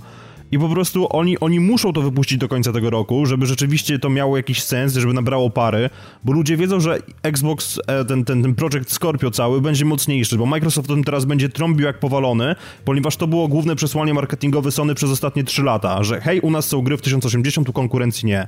[0.51, 4.09] I po prostu oni, oni muszą to wypuścić do końca tego roku, żeby rzeczywiście to
[4.09, 5.89] miało jakiś sens, żeby nabrało pary,
[6.23, 10.45] bo ludzie wiedzą, że Xbox, e, ten, ten, ten projekt Scorpio cały będzie mocniejszy, bo
[10.45, 15.11] Microsoft ten teraz będzie trąbił jak powalony, ponieważ to było główne przesłanie marketingowe Sony przez
[15.11, 18.47] ostatnie 3 lata, że hej, u nas są gry w 1080, tu konkurencji nie.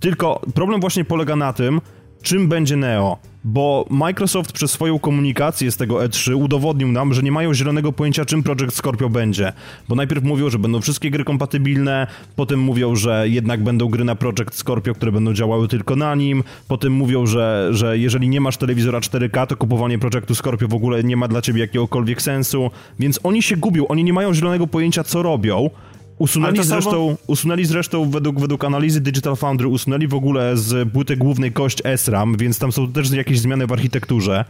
[0.00, 1.80] Tylko problem właśnie polega na tym,
[2.22, 3.18] czym będzie Neo?
[3.44, 8.24] Bo Microsoft przez swoją komunikację z tego E3 udowodnił nam, że nie mają zielonego pojęcia,
[8.24, 9.52] czym Project Scorpio będzie.
[9.88, 12.06] Bo najpierw mówią, że będą wszystkie gry kompatybilne,
[12.36, 16.44] potem mówią, że jednak będą gry na Project Scorpio, które będą działały tylko na nim,
[16.68, 21.04] potem mówią, że, że jeżeli nie masz telewizora 4K, to kupowanie Projectu Scorpio w ogóle
[21.04, 25.04] nie ma dla ciebie jakiegokolwiek sensu, więc oni się gubią, oni nie mają zielonego pojęcia,
[25.04, 25.70] co robią,
[26.18, 27.16] Usunęli zresztą, samo...
[27.26, 32.36] usunęli zresztą według, według analizy Digital Foundry, usunęli w ogóle z płyty głównej kość SRAM,
[32.36, 34.44] więc tam są też jakieś zmiany w architekturze.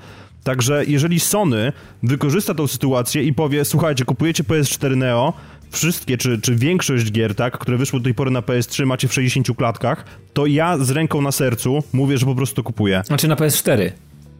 [0.44, 5.32] Także jeżeli Sony wykorzysta tą sytuację i powie, słuchajcie, kupujecie PS4 Neo,
[5.70, 9.12] wszystkie, czy, czy większość gier, tak, które wyszły do tej pory na PS3 macie w
[9.12, 13.02] 60 klatkach, to ja z ręką na sercu mówię, że po prostu kupuję.
[13.06, 13.90] Znaczy na PS4.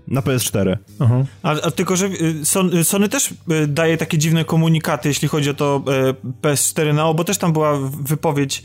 [0.09, 0.77] Na PS4.
[0.99, 1.25] Uh-huh.
[1.43, 5.51] A, a, tylko, że y, Sony, Sony też y, daje takie dziwne komunikaty, jeśli chodzi
[5.51, 8.65] o to y, PS4 Neo, bo też tam była wypowiedź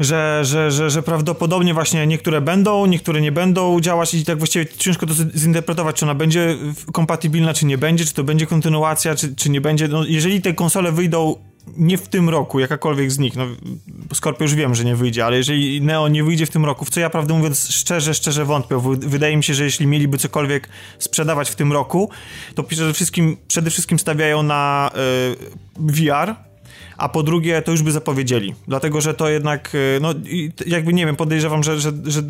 [0.00, 4.66] że, że, że, że prawdopodobnie właśnie niektóre będą, niektóre nie będą działać i tak właściwie
[4.66, 6.56] ciężko to zinterpretować, czy ona będzie
[6.92, 9.88] kompatybilna, czy nie będzie, czy to będzie kontynuacja, czy, czy nie będzie.
[9.88, 11.36] No, jeżeli te konsole wyjdą
[11.76, 13.46] nie w tym roku, jakakolwiek z nich, no
[14.14, 16.90] Scorpio już wiem, że nie wyjdzie, ale jeżeli Neo nie wyjdzie w tym roku, w
[16.90, 21.50] co ja prawdę mówiąc szczerze, szczerze wątpię, wydaje mi się, że jeśli mieliby cokolwiek sprzedawać
[21.50, 22.10] w tym roku,
[22.54, 24.90] to przede wszystkim, przede wszystkim stawiają na
[25.36, 26.34] y, VR,
[26.96, 30.14] a po drugie to już by zapowiedzieli, dlatego że to jednak, y, no
[30.66, 32.22] jakby nie wiem, podejrzewam, że, że, że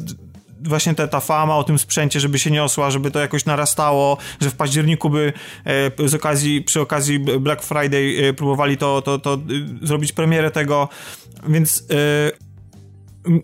[0.64, 4.50] właśnie ta, ta fama o tym sprzęcie, żeby się niosła, żeby to jakoś narastało, że
[4.50, 5.32] w październiku by
[5.64, 9.38] e, z okazji, przy okazji Black Friday e, próbowali to, to, to e,
[9.86, 10.88] zrobić premierę tego,
[11.48, 11.84] więc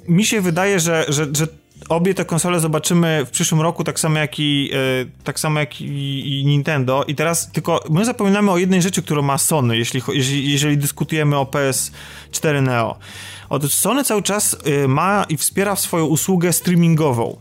[0.08, 1.46] mi się wydaje, że, że, że
[1.88, 4.70] obie te konsole zobaczymy w przyszłym roku, tak samo jak i,
[5.24, 7.04] tak samo jak i, Nintendo.
[7.04, 10.02] I teraz tylko my zapominamy o jednej rzeczy, którą ma Sony, jeśli,
[10.52, 12.98] jeżeli dyskutujemy o PS4 Neo.
[13.50, 17.36] Otóż Sony cały czas y, ma i wspiera swoją usługę streamingową.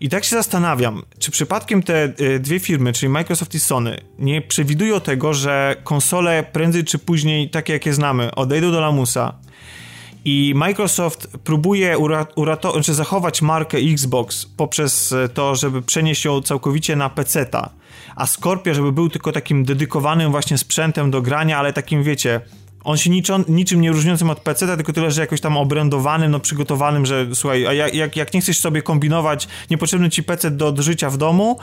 [0.00, 4.42] I tak się zastanawiam, czy przypadkiem te y, dwie firmy, czyli Microsoft i Sony, nie
[4.42, 9.34] przewidują tego, że konsole prędzej czy później, takie jakie znamy, odejdą do lamusa
[10.24, 11.98] i Microsoft próbuje
[12.34, 17.70] uratować, znaczy zachować markę Xbox poprzez y, to, żeby przenieść ją całkowicie na PC-ta,
[18.16, 22.40] a Scorpio, żeby był tylko takim dedykowanym właśnie sprzętem do grania, ale takim wiecie,
[22.84, 26.40] on się niczym, niczym nie różniącym od PC, tylko tyle, że jakoś tam obrędowanym, no
[26.40, 31.10] przygotowanym, że słuchaj, a jak, jak nie chcesz sobie kombinować, niepotrzebny ci PC do, życia
[31.10, 31.58] w domu,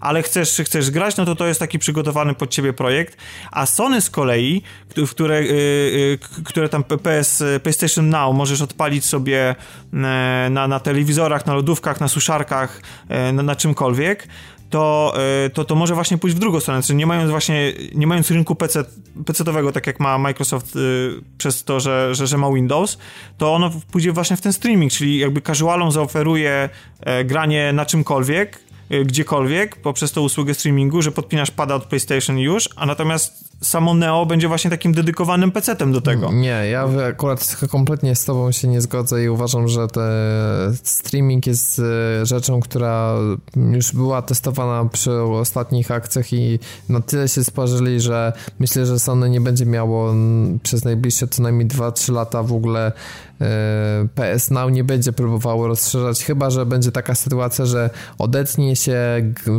[0.00, 3.16] ale chcesz, chcesz grać, no to to jest taki przygotowany pod ciebie projekt.
[3.50, 4.62] A Sony z kolei,
[5.10, 9.54] które, yy, które tam PS, PlayStation Now możesz odpalić sobie
[9.92, 14.28] e, na, na telewizorach, na lodówkach, na suszarkach, e, na, na czymkolwiek,
[14.74, 15.14] to,
[15.46, 18.30] e, to, to może właśnie pójść w drugą stronę, czyli nie mając właśnie, nie mając
[18.30, 18.84] rynku PC,
[19.24, 22.98] PC-owego, tak jak ma Microsoft y, przez to, że, że, że ma Windows,
[23.38, 26.68] to ono pójdzie właśnie w ten streaming, czyli jakby casualom zaoferuje
[27.00, 28.60] e, granie na czymkolwiek,
[28.90, 33.94] e, gdziekolwiek poprzez tą usługę streamingu, że podpinasz pada od PlayStation już, a natomiast samo
[33.94, 36.32] Neo będzie właśnie takim dedykowanym PC-tem do tego.
[36.32, 39.86] Nie, ja akurat kompletnie z tobą się nie zgodzę i uważam, że
[40.82, 43.14] streaming jest e, rzeczą, która
[43.56, 49.30] już była testowana przy ostatnich akcjach i na tyle się sparzyli, że myślę, że Sony
[49.30, 50.14] nie będzie miało
[50.62, 52.92] przez najbliższe co najmniej 2-3 lata w ogóle
[53.40, 58.96] e, PS Now nie będzie próbowało rozszerzać, chyba że będzie taka sytuacja, że odetnie się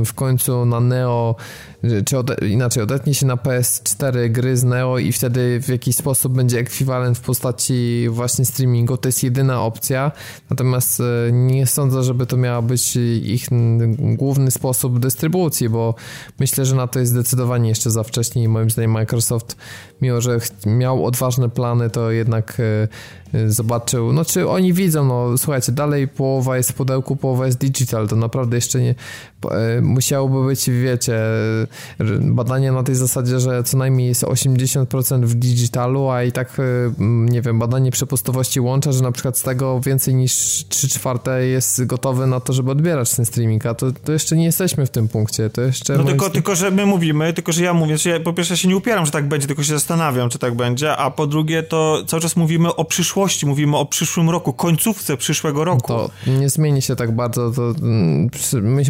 [0.06, 1.36] w końcu na Neo
[2.06, 3.38] czy ode, inaczej, odetnie się na
[3.86, 8.98] PS4 gry z Neo i wtedy w jakiś sposób będzie ekwiwalent w postaci właśnie streamingu.
[8.98, 10.12] To jest jedyna opcja,
[10.50, 13.48] natomiast e, nie sądzę, żeby to miała być ich
[13.98, 15.96] główny sposób dystrybucji, bo
[16.40, 19.58] myślę, że na to jest zdecydowanie jeszcze za wcześnie i moim zdaniem Microsoft,
[20.06, 22.88] mimo że miał odważne plany, to jednak e,
[23.36, 27.58] Y, zobaczył, no czy oni widzą, no słuchajcie, dalej połowa jest w pudełku, połowa jest
[27.58, 28.96] digital, to naprawdę jeszcze nie,
[29.78, 31.20] y, musiałoby być, wiecie,
[32.22, 36.58] badanie na tej zasadzie, że co najmniej jest 80% w digitalu, a i tak,
[37.00, 41.86] nie wiem, badanie przepustowości łącza, że na przykład z tego więcej niż 3 czwarte jest
[41.86, 45.08] gotowe na to, żeby odbierać ten streaming, a to, to jeszcze nie jesteśmy w tym
[45.08, 45.98] punkcie, to jeszcze...
[45.98, 48.68] No tylko, tylko, że my mówimy, tylko, że ja mówię, że ja po pierwsze się
[48.68, 49.95] nie upieram, że tak będzie, tylko się zastanawiam,
[50.30, 54.30] czy tak będzie, a po drugie to cały czas mówimy o przyszłości mówimy o przyszłym
[54.30, 55.88] roku, końcówce przyszłego roku.
[55.88, 58.30] To nie zmieni się tak bardzo, to mm,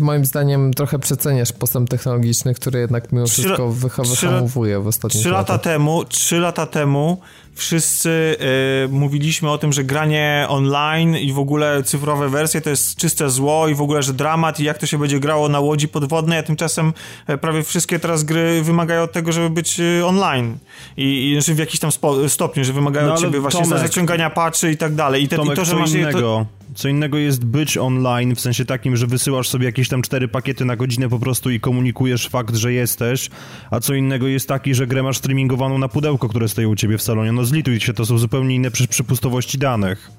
[0.02, 5.58] moim zdaniem trochę przeceniasz postęp technologiczny, który jednak mimo wszystko wyhamowuje w ostatnich trzy lata
[5.58, 7.18] temu, Trzy lata temu
[7.56, 8.38] wszyscy
[8.86, 13.30] y, mówiliśmy o tym, że granie online i w ogóle cyfrowe wersje to jest czyste
[13.30, 16.40] zło i w ogóle, że dramat i jak to się będzie grało na łodzi podwodnej,
[16.40, 16.94] a tymczasem
[17.30, 20.58] y, prawie wszystkie teraz gry wymagają tego, żeby być y, online
[20.98, 21.92] i, i znaczy w jakiś tam
[22.28, 25.24] stopniu, że wymagają no, od ciebie właśnie Tomek, zaciągania patchy i tak dalej.
[25.24, 26.20] I, te, Tomek, i to, że masz innego.
[26.20, 26.46] To...
[26.76, 30.66] Co innego jest być online, w sensie takim, że wysyłasz sobie jakieś tam cztery pakiety
[30.66, 33.30] na godzinę po prostu i komunikujesz fakt, że jesteś,
[33.72, 36.98] a co innego jest taki, że grę masz streamingowaną na pudełko, które stoi u ciebie
[36.98, 37.32] w salonie.
[37.32, 40.12] No zlituj się, to są zupełnie inne przy, przypustowości danych.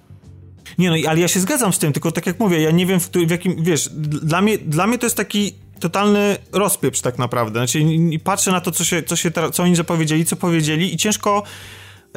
[0.78, 3.00] Nie no, ale ja się zgadzam z tym, tylko tak jak mówię, ja nie wiem
[3.00, 3.88] w, w jakim, wiesz,
[4.22, 7.60] dla mnie, dla mnie to jest taki totalny rozpieprz tak naprawdę.
[7.60, 7.78] Znaczy
[8.24, 11.42] patrzę na to, co, się, co, się, co oni zapowiedzieli, co powiedzieli i ciężko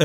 [0.00, 0.04] e,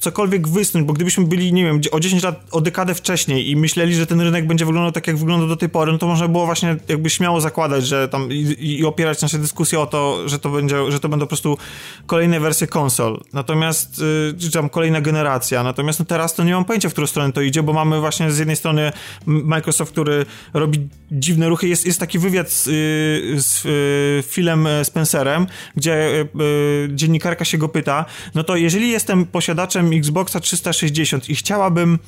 [0.00, 3.94] cokolwiek wysnuć, bo gdybyśmy byli, nie wiem, o 10 lat, o dekadę wcześniej i myśleli,
[3.94, 6.46] że ten rynek będzie wyglądał tak, jak wygląda do tej pory, no to można było
[6.46, 10.50] właśnie jakby śmiało zakładać, że tam i, i opierać nasze dyskusje o to, że to
[10.50, 11.58] będzie, że to będą po prostu
[12.06, 13.20] kolejne wersje konsol.
[13.32, 15.62] Natomiast, yy, czy tam kolejna generacja.
[15.62, 18.30] Natomiast no teraz to nie mam pojęcia, w którą stronę to idzie, bo mamy właśnie
[18.30, 18.92] z jednej strony
[19.26, 21.68] Microsoft, który robi dziwne ruchy.
[21.68, 22.72] Jest, jest taki wywiad z, yy,
[23.40, 25.46] z yy, Philem Spencerem,
[25.76, 26.26] gdzie
[26.88, 31.98] dziennikarka się go pyta, no to jeżeli jestem posiadaczem Xboxa 360 i chciałabym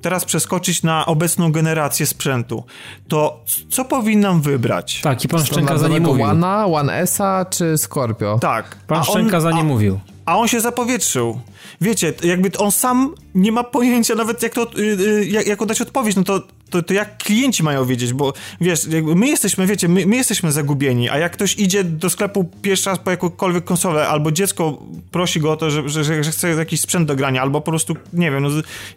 [0.00, 2.64] teraz przeskoczyć na obecną generację sprzętu,
[3.08, 5.00] to co powinnam wybrać?
[5.00, 6.24] Tak, i pan Szczęka za nie mówił.
[6.24, 8.38] One, One S-a czy Scorpio?
[8.38, 8.76] Tak.
[8.86, 10.00] Pan Szczęka za nie mówił.
[10.26, 11.40] A on się zapowietrzył.
[11.80, 16.16] Wiecie, jakby on sam nie ma pojęcia nawet jak to, yy, jak, jak oddać odpowiedź,
[16.16, 20.16] no to to, to jak klienci mają wiedzieć, bo wiesz, my jesteśmy, wiecie, my, my,
[20.16, 24.78] jesteśmy zagubieni, a jak ktoś idzie do sklepu pierwszy raz po jakąkolwiek konsolę, albo dziecko
[25.10, 27.96] prosi go o to, że, że, że chce jakiś sprzęt do grania, albo po prostu,
[28.12, 28.48] nie wiem, no,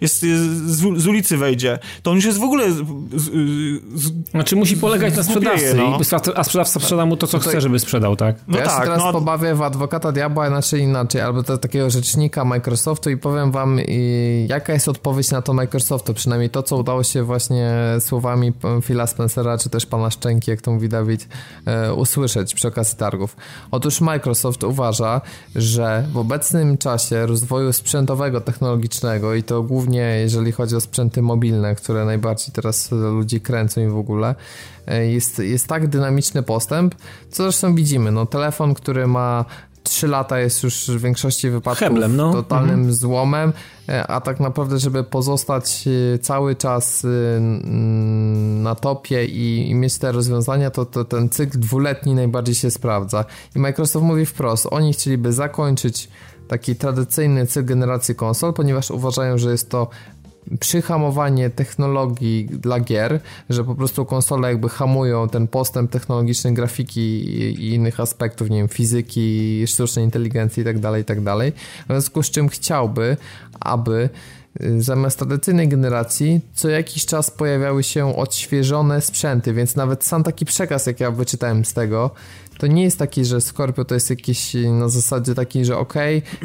[0.02, 2.72] jest, jest z, z, ulicy wejdzie, to on już jest w ogóle...
[2.72, 2.84] Z,
[3.96, 6.00] z, znaczy musi polegać na sprzedawcy, no.
[6.36, 8.36] a sprzedawca sprzeda mu to, co chce, żeby sprzedał, tak?
[8.48, 9.12] No ja tak, się teraz no...
[9.12, 14.46] pobawię w adwokata diabła, inaczej inaczej, albo to takiego rzecznika Microsoftu i powiem wam, i,
[14.50, 19.08] jaka jest odpowiedź na to Microsoftu, przynajmniej to, co udało się właśnie właśnie słowami Phila
[19.08, 21.28] Spencera, czy też pana Szczęki, jak to mówi Dawid,
[21.66, 23.36] e, usłyszeć przy okazji targów.
[23.72, 25.22] Otóż Microsoft uważa,
[25.56, 31.76] że w obecnym czasie rozwoju sprzętowego, technologicznego i to głównie jeżeli chodzi o sprzęty mobilne,
[31.76, 34.36] które najbardziej teraz ludzi kręcą i w ogóle,
[34.88, 36.96] e, jest, jest tak dynamiczny postęp,
[37.30, 38.12] co zresztą widzimy.
[38.12, 39.46] No, telefon, który ma
[39.84, 42.34] 3 lata jest już w większości wypadków Heblem, no.
[42.34, 42.94] totalnym mhm.
[42.94, 43.54] złomem,
[43.90, 47.40] e, a tak naprawdę, żeby pozostać e, cały czas e,
[48.62, 53.26] na topie i, i mieć te rozwiązania, to, to ten cykl dwuletni najbardziej się sprawdza.
[53.56, 56.10] I Microsoft mówi wprost, oni chcieliby zakończyć
[56.48, 59.90] taki tradycyjny cykl generacji konsol, ponieważ uważają, że jest to
[60.60, 63.20] przyhamowanie technologii dla gier,
[63.50, 68.68] że po prostu konsole jakby hamują ten postęp technologiczny grafiki i innych aspektów, nie wiem,
[68.68, 71.36] fizyki, sztucznej inteligencji itd., tak itd.
[71.38, 73.18] Tak w związku z czym chciałby,
[73.60, 74.10] aby
[74.62, 80.46] y, zamiast tradycyjnej generacji co jakiś czas pojawiały się odświeżone sprzęty, więc nawet sam taki
[80.46, 82.12] przekaz, jak ja wyczytałem z tego,
[82.60, 85.94] to nie jest taki, że Scorpio to jest jakiś na zasadzie taki, że ok,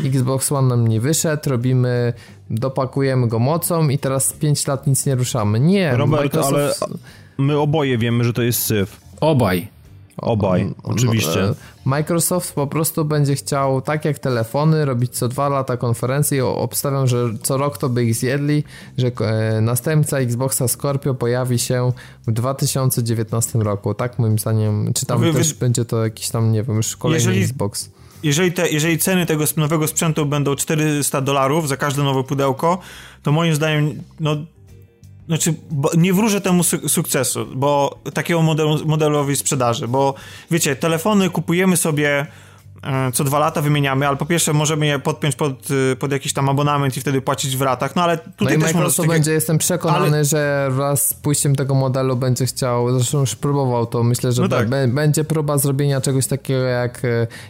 [0.05, 2.13] Xbox One nam nie wyszedł, robimy,
[2.51, 5.61] dopakujemy go mocą i teraz 5 lat nic nie ruszamy.
[5.61, 6.83] Nie, Robert, Microsoft...
[6.83, 6.99] ale
[7.39, 9.01] my oboje wiemy, że to jest syf.
[9.21, 9.74] Obaj.
[10.17, 11.43] Obaj, oczywiście.
[11.43, 11.55] E,
[11.85, 16.47] Microsoft po prostu będzie chciał, tak jak telefony, robić co dwa lata konferencje.
[16.47, 18.65] Obstawiam, że co rok to by ich zjedli,
[18.99, 21.93] że e, następca Xboxa Scorpio pojawi się
[22.27, 23.95] w 2019 roku.
[23.95, 25.61] Tak moim zdaniem, czy tam wy, też wy...
[25.61, 27.91] będzie to jakiś tam, nie wiem, już kolejny jeżeli, Xbox.
[28.23, 32.79] Jeżeli, te, jeżeli ceny tego nowego sprzętu będą 400 dolarów za każde nowe pudełko,
[33.23, 34.37] to moim zdaniem, no
[35.27, 35.55] znaczy,
[35.97, 40.15] nie wróżę temu su sukcesu, bo takiego modelu, modelowi sprzedaży, bo
[40.51, 42.27] wiecie, telefony kupujemy sobie
[42.85, 46.33] E, co dwa lata wymieniamy, ale po pierwsze możemy je podpiąć pod, y, pod jakiś
[46.33, 49.59] tam abonament i wtedy płacić w ratach, no ale tutaj no też Microsoft będzie, jestem
[49.59, 50.25] przekonany, ale...
[50.25, 54.49] że wraz z pójściem tego modelu będzie chciał, zresztą już próbował to, myślę, że no
[54.49, 54.69] tak.
[54.89, 57.03] będzie próba zrobienia czegoś takiego jak,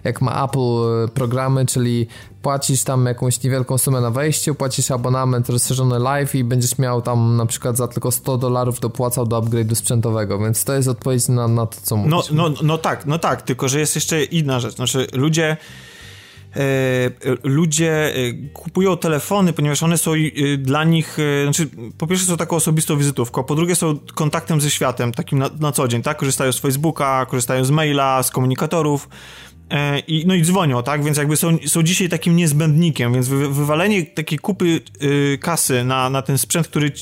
[0.04, 2.06] jak ma Apple e, programy, czyli
[2.44, 7.36] płacisz tam jakąś niewielką sumę na wejściu, płacisz abonament rozszerzony live i będziesz miał tam
[7.36, 11.48] na przykład za tylko 100 dolarów dopłacał do upgrade'u sprzętowego, więc to jest odpowiedź na,
[11.48, 12.10] na to, co mówisz.
[12.10, 15.56] No, no, no tak, no tak, tylko że jest jeszcze inna rzecz, znaczy ludzie
[16.56, 16.60] e,
[17.42, 21.68] ludzie e, kupują telefony, ponieważ one są e, dla nich, znaczy
[21.98, 25.72] po pierwsze są taką osobistą wizytówką, po drugie są kontaktem ze światem, takim na, na
[25.72, 26.16] co dzień, tak?
[26.16, 29.08] Korzystają z Facebooka, korzystają z maila, z komunikatorów,
[30.06, 31.04] i, no i dzwonią, tak?
[31.04, 36.10] Więc jakby są, są dzisiaj takim niezbędnikiem, więc wy, wywalenie takiej kupy y, kasy na,
[36.10, 36.92] na ten sprzęt, który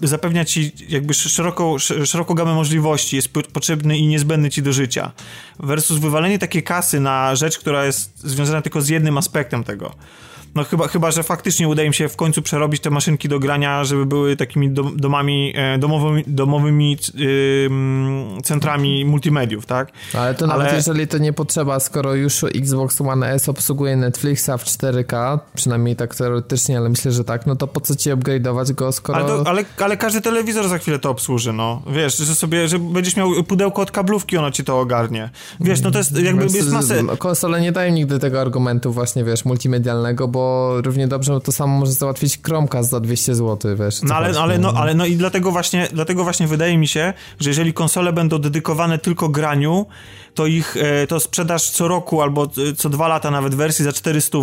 [0.00, 5.12] zapewnia ci jakby szeroką, szeroką gamę możliwości, jest potrzebny i niezbędny ci do życia.
[5.58, 9.94] Versus wywalenie takiej kasy na rzecz, która jest związana tylko z jednym aspektem tego.
[10.54, 13.84] No chyba, chyba, że faktycznie uda im się w końcu przerobić te maszynki do grania,
[13.84, 19.92] żeby były takimi domami, e, domowymi, domowymi yy, centrami multimediów, tak?
[20.14, 20.76] Ale to nawet Ale...
[20.76, 26.14] jeżeli to nie potrzeba, skoro już Xbox One S obsługuje Netflixa w 4K, przynajmniej tak
[26.14, 29.18] teoretycznie, ale myślę, że tak, no to po co ci upgrade'ować go, skoro...
[29.18, 31.82] Ale, to, ale, ale, każdy telewizor za chwilę to obsłuży, no.
[31.86, 35.30] Wiesz, że sobie, że będziesz miał pudełko od kablówki, ono ci to ogarnie.
[35.60, 37.02] Wiesz, no to jest jakby jest masę...
[37.18, 41.78] Konsole nie dają nigdy tego argumentu właśnie, wiesz, multimedialnego, bo bo równie dobrze to samo
[41.78, 44.02] może załatwić Chromecast za 200 zł, wiesz.
[44.02, 47.50] No ale, ale, no, ale no i dlatego właśnie, dlatego właśnie wydaje mi się, że
[47.50, 49.86] jeżeli konsole będą dedykowane tylko graniu,
[50.34, 54.38] to ich, e, to sprzedaż co roku albo co dwa lata nawet wersji za 400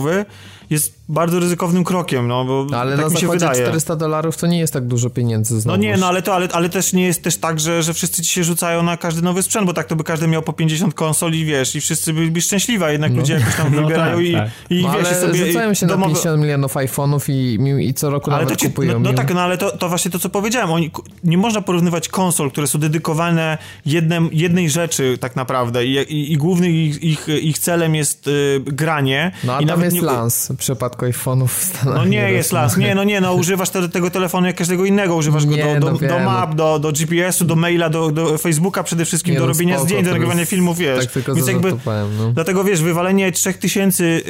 [0.69, 3.61] jest bardzo ryzykownym krokiem, no bo No, ale tak na mi się wydaje.
[3.61, 5.67] 400 dolarów to nie jest tak dużo pieniędzy.
[5.67, 8.21] No nie, no ale to, ale, ale też nie jest też tak, że, że wszyscy
[8.23, 10.93] ci się rzucają na każdy nowy sprzęt, bo tak to by każdy miał po 50
[10.93, 14.25] konsol i wiesz, i wszyscy byliby szczęśliwi, a jednak ludzie jakoś tam No wybierają tak,
[14.25, 14.49] i, tak.
[14.69, 17.59] i No, wiesz, ale i sobie rzucają się na 50 milionów iPhone'ów i,
[17.89, 18.93] i co roku Ale to nawet ci, kupują.
[18.93, 20.71] no, no tak, no ale to, to właśnie to, co powiedziałem.
[20.71, 20.91] Oni,
[21.23, 26.37] nie można porównywać konsol, które są dedykowane jednym, jednej rzeczy tak naprawdę i, i, i
[26.37, 29.31] głównym ich, ich, ich celem jest y, granie.
[29.43, 31.95] No a I tam nawet jest nie, lans w przypadku iPhone'ów w Stanach.
[31.95, 35.15] No nie jest las, nie, no nie, no używasz te, tego telefonu jak każdego innego,
[35.15, 38.11] używasz go Nie, do, no do, do wiem, map, do, do GPS-u, do maila, do,
[38.11, 41.05] do Facebooka przede wszystkim, Nie, do no robienia spoko, zdjęć, do nagrywania filmów, wiesz.
[41.05, 42.31] Tak tylko Więc jakby, zażartowałem, no.
[42.31, 44.21] Dlatego wiesz, wywalenie 3000 y,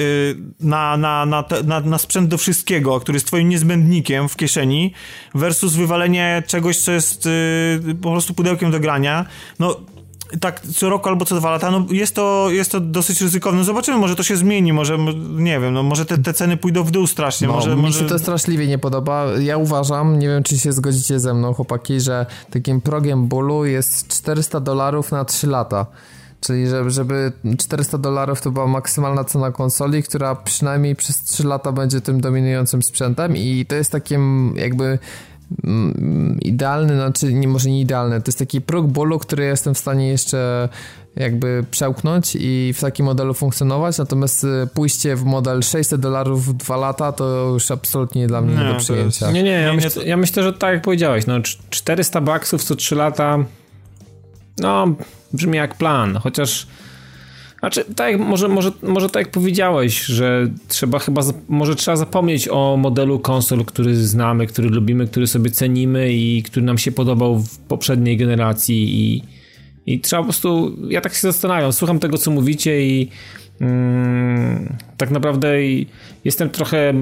[0.60, 4.94] na, na, na, na, na sprzęt do wszystkiego, który jest twoim niezbędnikiem w kieszeni,
[5.36, 7.30] versus wywalenie czegoś, co jest y,
[8.02, 9.26] po prostu pudełkiem do grania,
[9.60, 9.80] no
[10.42, 13.64] tak co roku albo co dwa lata, no jest to, jest to dosyć ryzykowne.
[13.64, 16.84] Zobaczymy, może to się zmieni, może, mo- nie wiem, no może te, te ceny pójdą
[16.84, 17.76] w dół strasznie, No, może...
[17.76, 18.00] mi może...
[18.00, 19.26] się to straszliwie nie podoba.
[19.40, 24.08] Ja uważam, nie wiem czy się zgodzicie ze mną chłopaki, że takim progiem bólu jest
[24.08, 25.86] 400 dolarów na 3 lata.
[26.42, 31.72] Czyli żeby, żeby 400 dolarów to była maksymalna cena konsoli, która przynajmniej przez 3 lata
[31.72, 35.00] będzie tym dominującym sprzętem i to jest takim jakby
[36.42, 40.08] idealny, znaczy nie, może nie idealny, to jest taki próg bólu, który jestem w stanie
[40.08, 40.70] jeszcze
[41.16, 46.54] jakby przełknąć i w takim modelu funkcjonować, natomiast y, pójście w model 600 dolarów w
[46.54, 49.32] 2 lata to już absolutnie dla mnie nie, Nie, do przyjęcia.
[49.32, 52.22] Nie, nie, ja, Nie, myślę, to- ja myślę, że tak jak powiedziałeś, no cz- 400
[52.22, 53.38] baksów co 3 lata,
[54.60, 54.88] no
[55.34, 56.68] brzmi jak plan, chociaż
[57.60, 62.78] znaczy, tak, może, może, może tak jak powiedziałeś, że trzeba chyba, może trzeba zapomnieć o
[62.78, 67.58] modelu konsol, który znamy, który lubimy, który sobie cenimy i który nam się podobał w
[67.58, 69.24] poprzedniej generacji i,
[69.86, 73.10] i trzeba po prostu, ja tak się zastanawiam, słucham tego, co mówicie i
[73.62, 75.54] mm, tak naprawdę
[76.26, 76.94] jestem trochę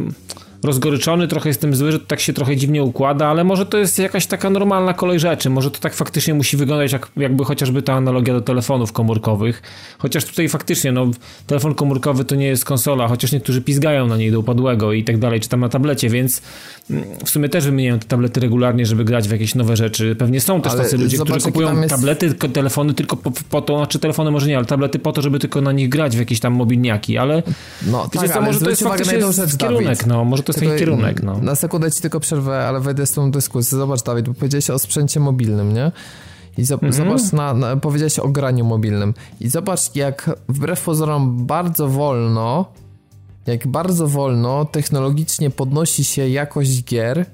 [0.64, 4.00] rozgoryczony, trochę jestem zły, że to tak się trochę dziwnie układa, ale może to jest
[4.00, 7.94] jakaś taka normalna kolej rzeczy, może to tak faktycznie musi wyglądać jak, jakby chociażby ta
[7.94, 9.62] analogia do telefonów komórkowych,
[9.98, 11.08] chociaż tutaj faktycznie, no
[11.48, 15.18] telefon komórkowy to nie jest konsola, chociaż niektórzy pizgają na niej do upadłego i tak
[15.18, 16.42] dalej, czy tam na tablecie, więc
[16.90, 20.16] mm, w sumie też wymieniają te tablety regularnie, żeby grać w jakieś nowe rzeczy.
[20.16, 23.62] Pewnie są też Ale tacy ludzie, zobacz, którzy kupują jest- tablety, telefony tylko po, po
[23.62, 26.20] to, znaczy telefony może nie, ale tablety po to, żeby tylko na nich grać w
[26.20, 27.44] jakieś tam mobilniaki, ale
[27.88, 30.06] No wiecie tak, co, może to jest faktycznie rzecz, kierunek, Dawid.
[30.06, 31.38] no, może to jest Tylko, kierunek, no.
[31.38, 33.78] Na sekundę ci tylko przerwę, ale wejdę z tą dyskusję.
[33.78, 35.92] Zobacz, Dawid, bo powiedziałeś o sprzęcie mobilnym, nie?
[36.58, 36.94] I Mhm.
[36.94, 39.14] zobacz, na, na, powiedziałeś o graniu mobilnym.
[39.40, 42.66] I zobacz, jak wbrew pozorom bardzo wolno,
[43.48, 47.26] jak bardzo wolno technologicznie podnosi się jakość gier,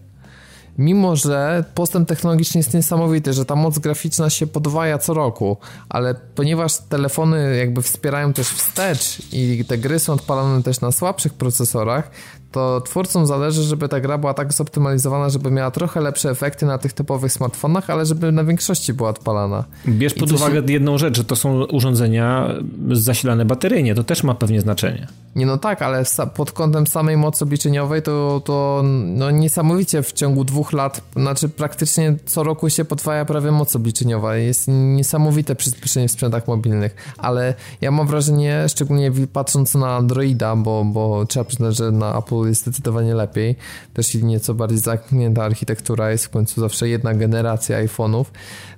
[0.77, 5.57] mimo że postęp technologiczny jest niesamowity, że ta moc graficzna się podwaja co roku,
[5.89, 11.33] ale ponieważ telefony jakby wspierają też wstecz i te gry są odpalane też na słabszych
[11.33, 12.11] procesorach,
[12.53, 16.77] to twórcom zależy, żeby ta gra była tak zoptymalizowana, żeby miała trochę lepsze efekty na
[16.77, 19.63] tych typowych smartfonach, ale żeby na większości była odpalana.
[19.87, 22.49] Bierz pod uwagę jedną rzecz, że to są urządzenia
[22.91, 25.07] zasilane bateryjnie, to też ma pewnie znaczenie.
[25.35, 26.03] Nie no tak, ale
[26.35, 32.15] pod kątem samej mocy obliczeniowej to, to no niesamowicie w ciągu dwóch lat, znaczy praktycznie
[32.25, 34.35] co roku się podwaja prawie moc obliczeniowa.
[34.35, 40.85] Jest niesamowite przyspieszenie w sprzętach mobilnych, ale ja mam wrażenie, szczególnie patrząc na Androida, bo,
[40.85, 43.55] bo trzeba przyznać, że na Apple jest zdecydowanie lepiej,
[43.93, 48.25] też nieco bardziej zamknięta architektura, jest w końcu zawsze jedna generacja iPhone'ów,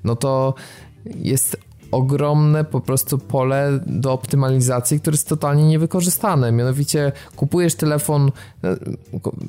[0.04, 0.54] no to
[1.06, 1.58] jest
[1.96, 6.52] ogromne po prostu pole do optymalizacji, które jest totalnie niewykorzystane.
[6.52, 8.32] Mianowicie kupujesz telefon,
[8.64, 8.78] e,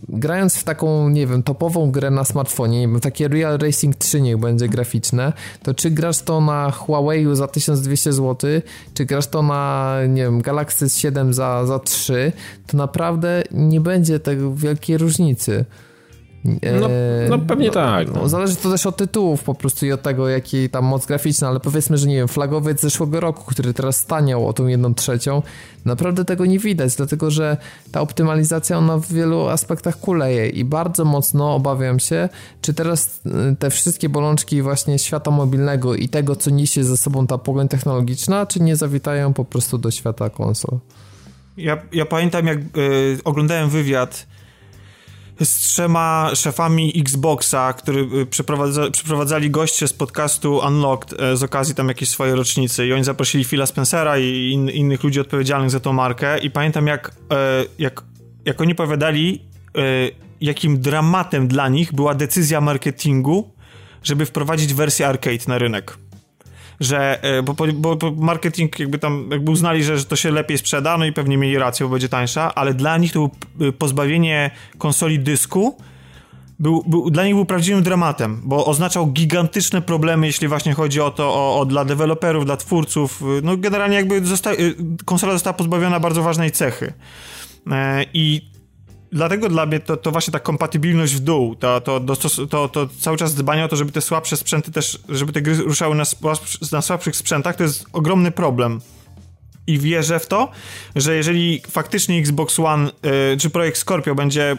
[0.08, 4.20] grając w taką, nie wiem, topową grę na smartfonie, nie wiem, takie Real Racing 3
[4.20, 5.32] niech będzie graficzne,
[5.62, 8.50] to czy grasz to na Huawei'u za 1200 zł,
[8.94, 12.32] czy grasz to na, nie wiem, Galaxy 7 za, za 3,
[12.66, 15.64] to naprawdę nie będzie tego wielkiej różnicy.
[16.80, 16.88] No,
[17.26, 18.08] E, no pewnie tak.
[18.08, 18.20] No.
[18.22, 21.48] no, zależy to też od tytułów po prostu i od tego, jaki tam moc graficzna,
[21.48, 25.42] ale powiedzmy, że nie wiem, flagowiec zeszłego roku, który teraz staniał o tą jedną trzecią,
[25.84, 27.56] naprawdę tego nie widać, dlatego że
[27.92, 32.28] ta optymalizacja ona w wielu aspektach kuleje i bardzo mocno obawiam się,
[32.60, 33.20] czy teraz
[33.52, 37.68] y, te wszystkie bolączki właśnie świata mobilnego i tego, co niesie ze sobą ta pogoń
[37.68, 40.78] technologiczna, czy nie zawitają po prostu do świata konsol.
[41.56, 42.62] Ja, ja pamiętam, jak y,
[43.24, 44.26] oglądałem wywiad
[45.44, 51.74] z trzema szefami Xboxa, który y, przeprowadza, przeprowadzali goście z podcastu Unlocked y, z okazji
[51.74, 52.86] tam jakiejś swojej rocznicy.
[52.86, 56.38] I oni zaprosili Phila Spencera i in, innych ludzi odpowiedzialnych za tą markę.
[56.38, 57.14] I pamiętam jak, y,
[57.78, 58.02] jak,
[58.44, 59.42] jak oni opowiadali
[59.78, 63.54] y, jakim dramatem dla nich była decyzja marketingu,
[64.02, 66.05] żeby wprowadzić wersję arcade na rynek
[66.80, 70.58] że e, bo, bo, bo, marketing jakby tam jakby uznali, że, że to się lepiej
[70.58, 74.50] sprzeda, no i pewnie mieli rację, bo będzie tańsza, ale dla nich to było pozbawienie
[74.78, 75.76] konsoli dysku
[76.58, 81.10] był, był, dla nich był prawdziwym dramatem, bo oznaczał gigantyczne problemy, jeśli właśnie chodzi o
[81.10, 83.22] to, o, o dla deweloperów, dla twórców.
[83.42, 84.50] No generalnie jakby zosta
[85.04, 86.92] konsola została pozbawiona bardzo ważnej cechy.
[87.70, 88.55] E, I
[89.16, 92.00] dlatego dla mnie to, to właśnie ta kompatybilność w dół, to, to,
[92.50, 95.54] to, to, cały czas dbanie o to, żeby te słabsze sprzęty też, żeby te gry
[95.54, 96.04] ruszały na,
[96.72, 98.80] na słabszych sprzętach, to jest ogromny problem.
[99.66, 100.50] I wierzę w to,
[100.96, 102.90] że jeżeli faktycznie Xbox One,
[103.34, 104.56] y, czy projekt Scorpio będzie, y,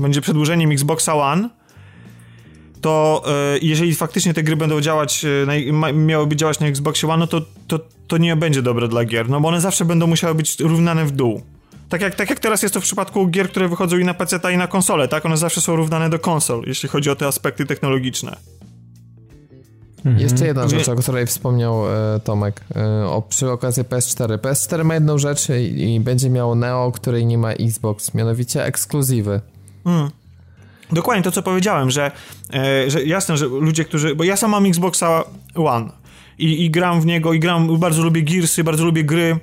[0.00, 1.48] będzie przedłużeniem Xboxa One,
[2.80, 3.22] to
[3.56, 7.26] y, jeżeli faktycznie te gry będą działać, y, na, miałyby działać na Xboxie One, no
[7.26, 10.60] to, to, to nie będzie dobre dla gier, no bo one zawsze będą musiały być
[10.60, 11.42] równane w dół.
[11.88, 14.52] Tak jak, tak jak teraz jest to w przypadku gier, które wychodzą i na PC,
[14.54, 15.26] i na konsole, tak?
[15.26, 18.36] One zawsze są równane do konsol, jeśli chodzi o te aspekty technologiczne.
[20.04, 20.18] Mhm.
[20.22, 24.38] Jeszcze jedna rzecz, o której wspomniał e, Tomek, e, o, przy okazji PS4.
[24.38, 29.40] PS4 ma jedną rzecz i, i będzie miało Neo, której nie ma Xbox, mianowicie ekskluzywy.
[29.84, 30.10] Hmm.
[30.92, 32.10] Dokładnie to, co powiedziałem, że,
[32.54, 34.14] e, że jasne, że ludzie, którzy...
[34.14, 35.24] Bo ja sam mam Xboxa
[35.54, 35.88] One
[36.38, 39.38] i, i gram w niego i gram, bardzo lubię Gearsy, bardzo lubię gry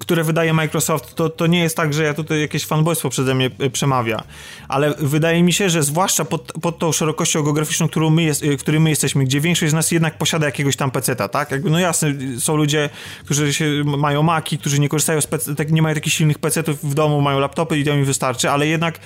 [0.00, 3.50] które wydaje Microsoft, to, to nie jest tak, że ja tutaj jakieś fanboystwo przeze mnie
[3.58, 4.22] e, przemawia,
[4.68, 8.56] ale wydaje mi się, że zwłaszcza pod, pod tą szerokością geograficzną, którą my jest, e,
[8.56, 11.50] którym my jesteśmy, gdzie większość z nas jednak posiada jakiegoś tam peceta, tak?
[11.50, 12.90] Jakby, no jasne, są ludzie,
[13.24, 16.90] którzy się, mają maki, którzy nie korzystają z PC, tak, nie mają takich silnych pecetów
[16.90, 18.98] w domu, mają laptopy i to mi wystarczy, ale jednak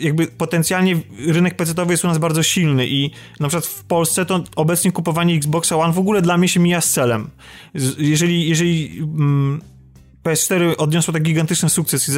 [0.00, 3.10] jakby potencjalnie rynek pecetowy jest u nas bardzo silny i
[3.40, 6.80] na przykład w Polsce to obecnie kupowanie Xboxa One w ogóle dla mnie się mija
[6.80, 7.30] z celem.
[7.98, 9.60] Jeżeli, jeżeli mm,
[10.24, 12.12] PS4 odniosło tak gigantyczny sukces i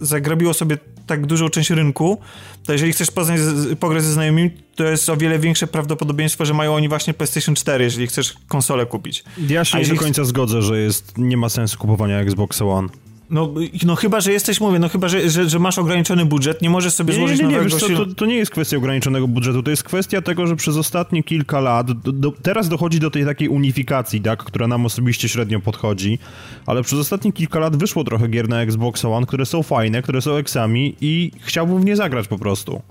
[0.00, 2.18] zagrabiło sobie tak dużą część rynku,
[2.64, 3.40] to jeżeli chcesz poznać,
[3.80, 7.84] pograć ze znajomymi, to jest o wiele większe prawdopodobieństwo, że mają oni właśnie PlayStation 4,
[7.84, 9.24] jeżeli chcesz konsolę kupić.
[9.48, 12.88] Ja się nie do końca zgodzę, że jest, nie ma sensu kupowania Xboxa One.
[13.32, 13.54] No,
[13.86, 16.94] no chyba, że jesteś, mówię, no chyba, że, że, że masz ograniczony budżet, nie możesz
[16.94, 17.76] sobie nie, złożyć nie, nie, nowego...
[17.88, 21.22] Nie, to, to, nie jest kwestia ograniczonego budżetu, to jest kwestia tego, że przez ostatnie
[21.22, 25.60] kilka lat, do, do, teraz dochodzi do tej takiej unifikacji, tak, która nam osobiście średnio
[25.60, 26.18] podchodzi,
[26.66, 30.22] ale przez ostatnie kilka lat wyszło trochę gier na Xbox One, które są fajne, które
[30.22, 32.82] są eksami i chciałbym w nie zagrać po prostu.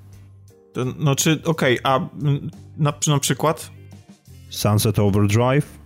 [0.74, 2.10] To, no czy, okej, okay, a
[2.78, 3.72] na, na przykład?
[4.50, 5.81] Sunset Overdrive?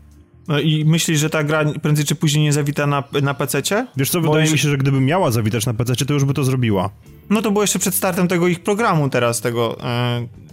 [0.48, 3.88] No I myślisz, że ta gra prędzej czy później nie zawita na, na PC-cie?
[3.98, 6.44] Wiesz co, wydaje mi się, że gdyby miała zawitać na PC, to już by to
[6.44, 6.90] zrobiła.
[7.30, 9.78] No to było jeszcze przed startem tego ich programu teraz, tego...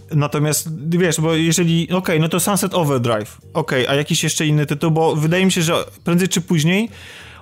[0.08, 1.84] Yy, natomiast, wiesz, bo jeżeli...
[1.84, 3.38] Okej, okay, no to Sunset Overdrive.
[3.54, 6.88] Okej, okay, a jakiś jeszcze inny tytuł, bo wydaje mi się, że prędzej czy później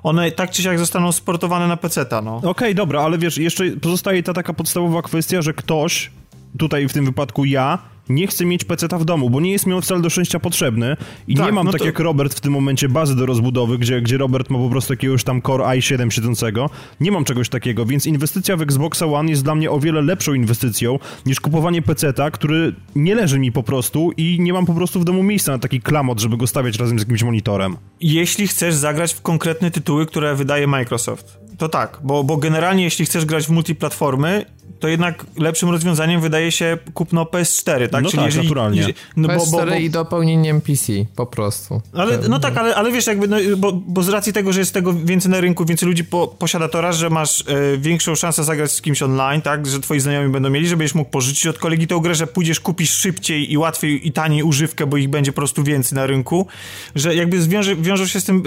[0.02, 2.36] one tak czy siak zostaną sportowane na PC-ta, no.
[2.36, 6.10] Okej, okay, dobra, ale wiesz, jeszcze pozostaje ta taka podstawowa kwestia, że ktoś,
[6.58, 7.78] tutaj w tym wypadku ja,
[8.10, 10.96] nie chcę mieć peceta w domu, bo nie jest mi on wcale do szczęścia potrzebny
[11.28, 11.86] i tak, nie mam no tak to...
[11.86, 15.24] jak Robert w tym momencie bazy do rozbudowy, gdzie, gdzie Robert ma po prostu jakiegoś
[15.24, 16.70] tam Core i7 siedzącego.
[17.00, 20.34] Nie mam czegoś takiego, więc inwestycja w Xboxa One jest dla mnie o wiele lepszą
[20.34, 25.00] inwestycją niż kupowanie peceta, który nie leży mi po prostu i nie mam po prostu
[25.00, 27.76] w domu miejsca na taki klamot, żeby go stawiać razem z jakimś monitorem.
[28.00, 33.04] Jeśli chcesz zagrać w konkretne tytuły, które wydaje Microsoft, to tak, bo, bo generalnie jeśli
[33.04, 34.44] chcesz grać w multiplatformy,
[34.78, 38.02] to jednak lepszym rozwiązaniem wydaje się kupno PS4, tak?
[38.02, 38.86] No Czyli tak, jeżeli, naturalnie.
[39.16, 39.74] No PS4 bo, bo, bo...
[39.74, 41.82] i dopełnieniem PC, po prostu.
[41.92, 44.74] Ale, no tak, ale, ale wiesz, jakby, no, bo, bo z racji tego, że jest
[44.74, 48.44] tego więcej na rynku, więcej ludzi po, posiada to raz, że masz e, większą szansę
[48.44, 49.66] zagrać z kimś online, tak?
[49.66, 52.60] Że twoi znajomi będą mieli, że będziesz mógł pożyczyć od kolegi tę grę, że pójdziesz,
[52.60, 56.46] kupisz szybciej i łatwiej i taniej używkę, bo ich będzie po prostu więcej na rynku,
[56.94, 58.42] że jakby zwiąże, wiążą się z tym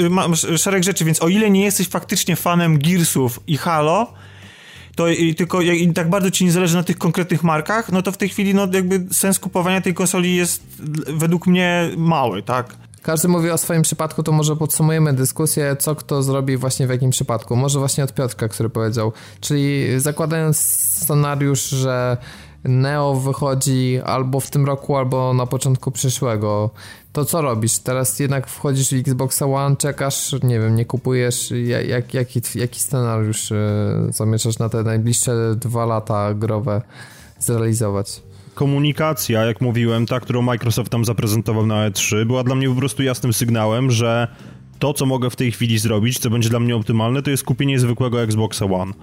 [0.53, 4.13] y, szereg rzeczy, więc o ile nie jesteś faktycznie fanem Gearsów i Halo,
[4.95, 8.11] to i, tylko i tak bardzo ci nie zależy na tych konkretnych markach, no to
[8.11, 10.63] w tej chwili no jakby sens kupowania tej konsoli jest
[11.07, 12.75] według mnie mały, tak?
[13.01, 17.09] Każdy mówi o swoim przypadku, to może podsumujemy dyskusję, co kto zrobi właśnie w jakim
[17.09, 17.55] przypadku.
[17.55, 19.13] Może właśnie od Piotrka, który powiedział.
[19.39, 22.17] Czyli zakładając scenariusz, że
[22.63, 26.69] Neo wychodzi albo w tym roku, albo na początku przyszłego.
[27.13, 27.79] To co robisz?
[27.79, 31.53] Teraz jednak wchodzisz w Xbox One, czekasz, nie wiem, nie kupujesz.
[31.87, 33.57] Jak, jaki, jaki scenariusz e,
[34.09, 36.81] zamierzasz na te najbliższe dwa lata growe
[37.39, 38.21] zrealizować?
[38.53, 43.03] Komunikacja, jak mówiłem, ta, którą Microsoft tam zaprezentował na E3, była dla mnie po prostu
[43.03, 44.27] jasnym sygnałem, że
[44.79, 47.79] to, co mogę w tej chwili zrobić, co będzie dla mnie optymalne, to jest kupienie
[47.79, 48.93] zwykłego Xboxa One.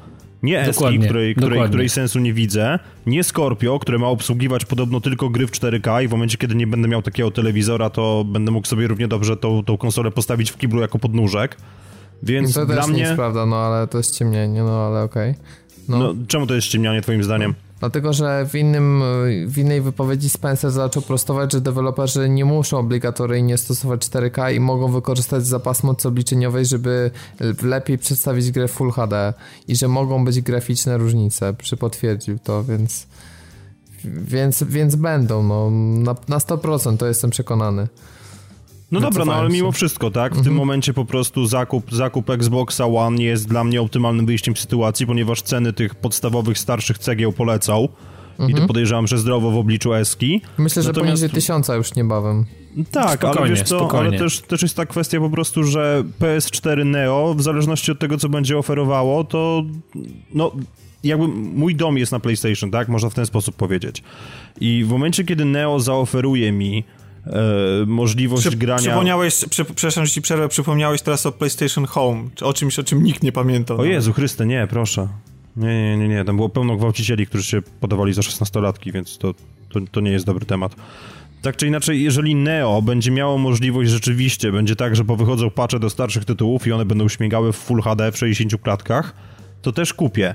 [0.43, 2.79] Nie Eski, której, której, której sensu nie widzę.
[3.07, 6.67] Nie Scorpio, które ma obsługiwać podobno tylko gry w 4K i w momencie, kiedy nie
[6.67, 10.57] będę miał takiego telewizora, to będę mógł sobie równie dobrze tą, tą konsolę postawić w
[10.57, 11.57] kiblu jako podnóżek.
[12.23, 12.97] Więc to dla też mnie...
[12.97, 15.31] nie jest prawda, no ale to jest ciemnienie, no ale okej.
[15.31, 15.45] Okay.
[15.89, 15.99] No.
[15.99, 16.15] no.
[16.29, 17.55] czemu to jest ściemnianie twoim zdaniem?
[17.81, 19.03] Dlatego, że w, innym,
[19.47, 24.93] w innej wypowiedzi Spencer zaczął prostować, że deweloperzy nie muszą obligatoryjnie stosować 4K i mogą
[24.93, 27.11] wykorzystać zapas mocy obliczeniowej, żeby
[27.63, 29.35] lepiej przedstawić grę Full HD
[29.69, 31.55] i że mogą być graficzne różnice.
[31.55, 33.07] Przypotwierdził to, więc,
[34.05, 35.43] więc, więc będą.
[35.43, 37.89] No, na, na 100% to jestem przekonany.
[38.93, 40.33] No dobra, no ale mimo wszystko, tak?
[40.33, 40.45] W mhm.
[40.45, 45.07] tym momencie po prostu zakup, zakup Xboxa One jest dla mnie optymalnym wyjściem z sytuacji,
[45.07, 47.89] ponieważ ceny tych podstawowych, starszych cegieł polecał.
[48.31, 48.51] Mhm.
[48.51, 50.41] I to podejrzewam, że zdrowo w obliczu Eski.
[50.59, 51.11] Myślę, że Natomiast...
[51.11, 52.45] poniżej tysiąca już niebawem.
[52.91, 57.35] Tak, ale wiesz co, ale też, też jest ta kwestia po prostu, że PS4 Neo,
[57.35, 59.63] w zależności od tego, co będzie oferowało, to
[60.35, 60.53] no
[61.05, 62.89] jakby mój dom jest na PlayStation, tak?
[62.89, 64.03] Można w ten sposób powiedzieć.
[64.61, 66.85] I w momencie, kiedy Neo zaoferuje mi
[67.27, 68.81] e, możliwość Przy, grania...
[68.81, 73.03] Przypomniałeś, przy, przepraszam, że ci przerwę, przypomniałeś teraz o PlayStation Home, o czymś, o czym
[73.03, 73.75] nikt nie pamięta.
[73.75, 75.09] O Jezu Chryste, nie, proszę.
[75.57, 79.35] Nie, nie, nie, nie, tam było pełno gwałcicieli, którzy się podawali za 16-latki, więc to,
[79.73, 80.77] to, to nie jest dobry temat.
[81.43, 85.91] Tak czy inaczej, jeżeli Neo będzie miało możliwość rzeczywiście, będzie tak, że powychodzą patche do
[85.91, 89.15] starszych tytułów i one będą śmigały w Full HD w 60 klatkach,
[89.63, 90.35] to też kupię.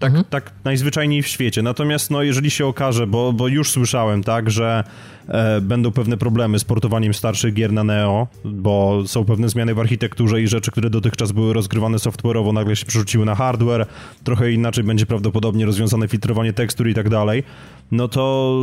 [0.00, 0.24] Tak, mhm.
[0.30, 1.62] tak najzwyczajniej w świecie.
[1.62, 4.84] Natomiast no, jeżeli się okaże, bo, bo już słyszałem, tak, że
[5.28, 9.78] e, będą pewne problemy z portowaniem starszych gier na Neo, bo są pewne zmiany w
[9.78, 13.86] architekturze i rzeczy, które dotychczas były rozgrywane software'owo, nagle się przerzuciły na hardware,
[14.24, 17.42] trochę inaczej będzie prawdopodobnie rozwiązane filtrowanie tekstur i tak dalej,
[17.90, 18.54] no to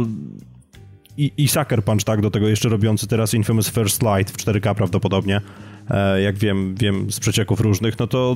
[1.17, 4.75] i, i Sucker Punch, tak, do tego jeszcze robiący teraz Infamous First Light w 4K
[4.75, 5.41] prawdopodobnie,
[5.89, 8.35] e, jak wiem, wiem z przecieków różnych, no to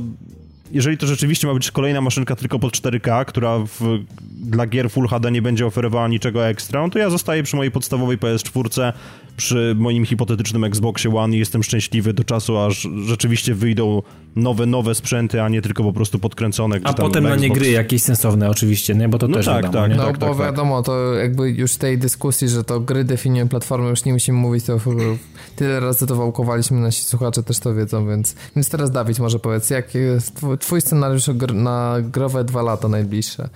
[0.71, 3.99] jeżeli to rzeczywiście ma być kolejna maszynka tylko pod 4K, która w,
[4.31, 7.71] dla gier Full HD nie będzie oferowała niczego ekstra, no to ja zostaję przy mojej
[7.71, 8.93] podstawowej PS4,
[9.37, 14.01] przy moim hipotetycznym Xboxie One i jestem szczęśliwy do czasu, aż rzeczywiście wyjdą
[14.35, 16.79] nowe, nowe sprzęty, a nie tylko po prostu podkręcone.
[16.83, 19.09] A potem na nie gry jakieś sensowne oczywiście, nie?
[19.09, 19.97] Bo to no też tak, wiadomo, tak, nie?
[19.97, 20.45] No tak, bo tak, tak.
[20.45, 24.65] wiadomo, to jakby już tej dyskusji, że to gry definiują platformę, już nie musimy mówić,
[24.65, 24.79] to
[25.55, 29.69] tyle razy to wałkowaliśmy, nasi słuchacze też to wiedzą, więc, więc teraz Dawid może powiedz,
[29.69, 33.49] jaki jest twój scenariusz na growe dwa lata najbliższe?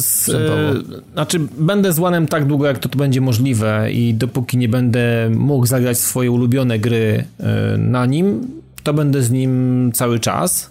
[0.00, 0.74] Z, e,
[1.12, 5.30] znaczy, będę z Łanem tak długo, jak to, to będzie możliwe i dopóki nie będę
[5.36, 8.46] mógł zagrać swoje ulubione gry e, na nim,
[8.84, 10.70] to będę z nim cały czas.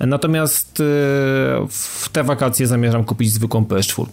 [0.00, 0.84] Natomiast e,
[1.68, 4.06] w te wakacje zamierzam kupić zwykłą PS4.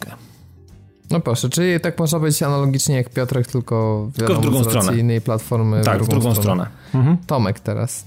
[1.10, 5.00] No proszę, czyli tak można być analogicznie jak Piotrek, tylko, tylko w drugą stronę.
[5.00, 5.82] innej platformy.
[5.82, 6.64] Tak, w drugą, w drugą stronę.
[6.64, 7.04] stronę.
[7.06, 7.18] Mhm.
[7.28, 8.04] Tomek teraz.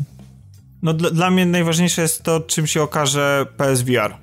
[0.82, 4.16] No dla, dla mnie najważniejsze jest to, czym się okaże PSVR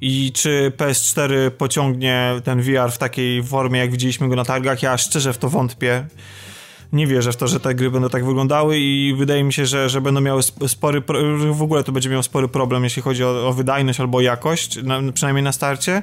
[0.00, 4.82] i czy PS4 pociągnie ten VR w takiej formie, jak widzieliśmy go na targach.
[4.82, 6.06] Ja szczerze w to wątpię.
[6.94, 9.88] Nie wierzę w to, że te gry będą tak wyglądały i wydaje mi się, że,
[9.88, 11.02] że będą miały spory,
[11.52, 15.12] w ogóle to będzie miał spory problem, jeśli chodzi o, o wydajność albo jakość, na,
[15.12, 16.02] przynajmniej na starcie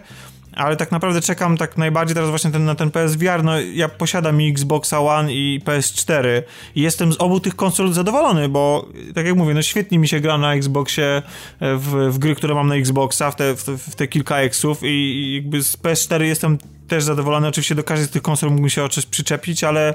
[0.56, 3.44] ale tak naprawdę czekam tak najbardziej teraz właśnie ten, na ten PSVR.
[3.44, 6.42] No, ja posiadam i Xboxa One i PS4
[6.76, 10.20] i jestem z obu tych konsol zadowolony, bo tak jak mówię, no świetnie mi się
[10.20, 11.22] gra na Xboxie
[11.60, 14.84] e, w, w gry, które mam na Xboxa, w te, w, w te kilka Xów
[14.84, 16.58] i, i jakby z PS4 jestem
[16.88, 17.48] też zadowolony.
[17.48, 19.94] Oczywiście do każdej z tych konsol mógłbym się o coś przyczepić, ale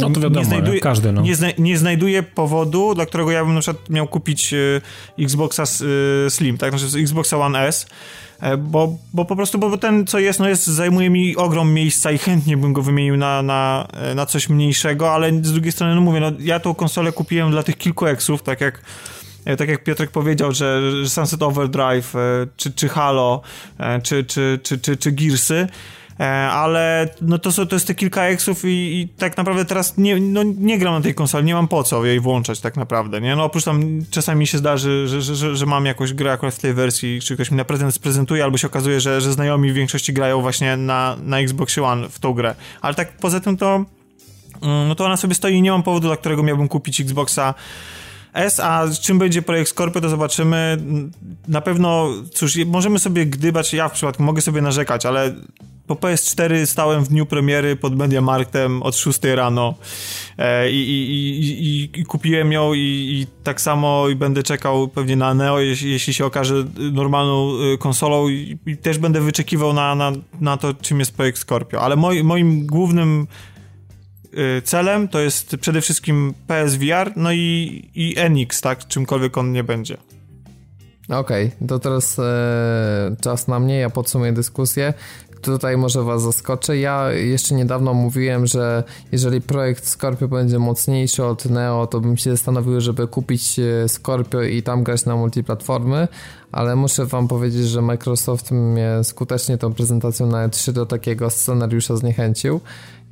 [0.00, 1.22] no to wiadomo, nie, znajduje, każdy, no.
[1.22, 4.80] nie, zna, nie znajduję powodu, dla którego ja bym na przykład miał kupić y,
[5.18, 5.62] Xboxa
[6.26, 6.78] y, Slim, tak?
[6.78, 7.86] Znaczy Xboxa One S
[8.40, 12.10] E, bo, bo po prostu, bo ten co jest, no jest, zajmuje mi ogrom miejsca
[12.10, 15.94] i chętnie bym go wymienił na, na, e, na coś mniejszego, ale z drugiej strony,
[15.94, 18.82] no mówię, no ja tą konsolę kupiłem dla tych kilku eksów, tak jak
[19.44, 22.14] e, tak jak Piotrek powiedział, że, że Sunset Overdrive,
[22.56, 23.42] czy, czy Halo,
[24.02, 25.68] czy, czy, czy, czy, czy Gearsy, E,
[26.26, 30.20] ale no to, są, to jest te kilka eksów i, i, tak naprawdę teraz nie,
[30.20, 33.36] no, nie gram na tej konsoli, nie mam po co jej włączać tak naprawdę, nie?
[33.36, 36.58] No oprócz tam czasami się zdarzy, że, że, że, że mam jakąś grę akurat w
[36.58, 39.74] tej wersji, czy ktoś mi na prezent sprezentuje, albo się okazuje, że, że znajomi w
[39.74, 42.54] większości grają właśnie na, na Xbox One w tą grę.
[42.80, 43.84] Ale tak poza tym to
[44.62, 47.54] mm, no to ona sobie stoi i nie mam powodu, dla którego miałbym kupić Xboxa
[48.38, 50.78] S, a czym będzie projekt Scorpio, to zobaczymy.
[51.48, 55.34] Na pewno, cóż, możemy sobie gdybać, ja w przypadku mogę sobie narzekać, ale
[55.86, 59.74] po PS4 stałem w dniu premiery pod Mediamarktem od 6 rano
[60.38, 65.60] e, i, i, i, i, kupiłem ją i, tak samo będę czekał pewnie na Neo,
[65.60, 66.54] jeśli, jeśli się okaże
[66.92, 71.80] normalną e, konsolą i, też będę wyczekiwał na, na, na to, czym jest projekt Scorpio.
[71.80, 73.26] Ale moi, moim głównym
[74.64, 79.96] celem to jest przede wszystkim PSVR, no i, i NX, tak, czymkolwiek on nie będzie.
[81.08, 84.94] Okej, okay, to teraz e, czas na mnie, ja podsumuję dyskusję
[85.38, 86.78] tutaj może was zaskoczę.
[86.78, 92.30] Ja jeszcze niedawno mówiłem, że jeżeli projekt Scorpio będzie mocniejszy od Neo, to bym się
[92.30, 96.08] zastanowił, żeby kupić e, Scorpio i tam grać na multiplatformy,
[96.52, 101.96] ale muszę wam powiedzieć, że Microsoft mnie skutecznie tą prezentacją na E3 do takiego scenariusza
[101.96, 102.60] zniechęcił.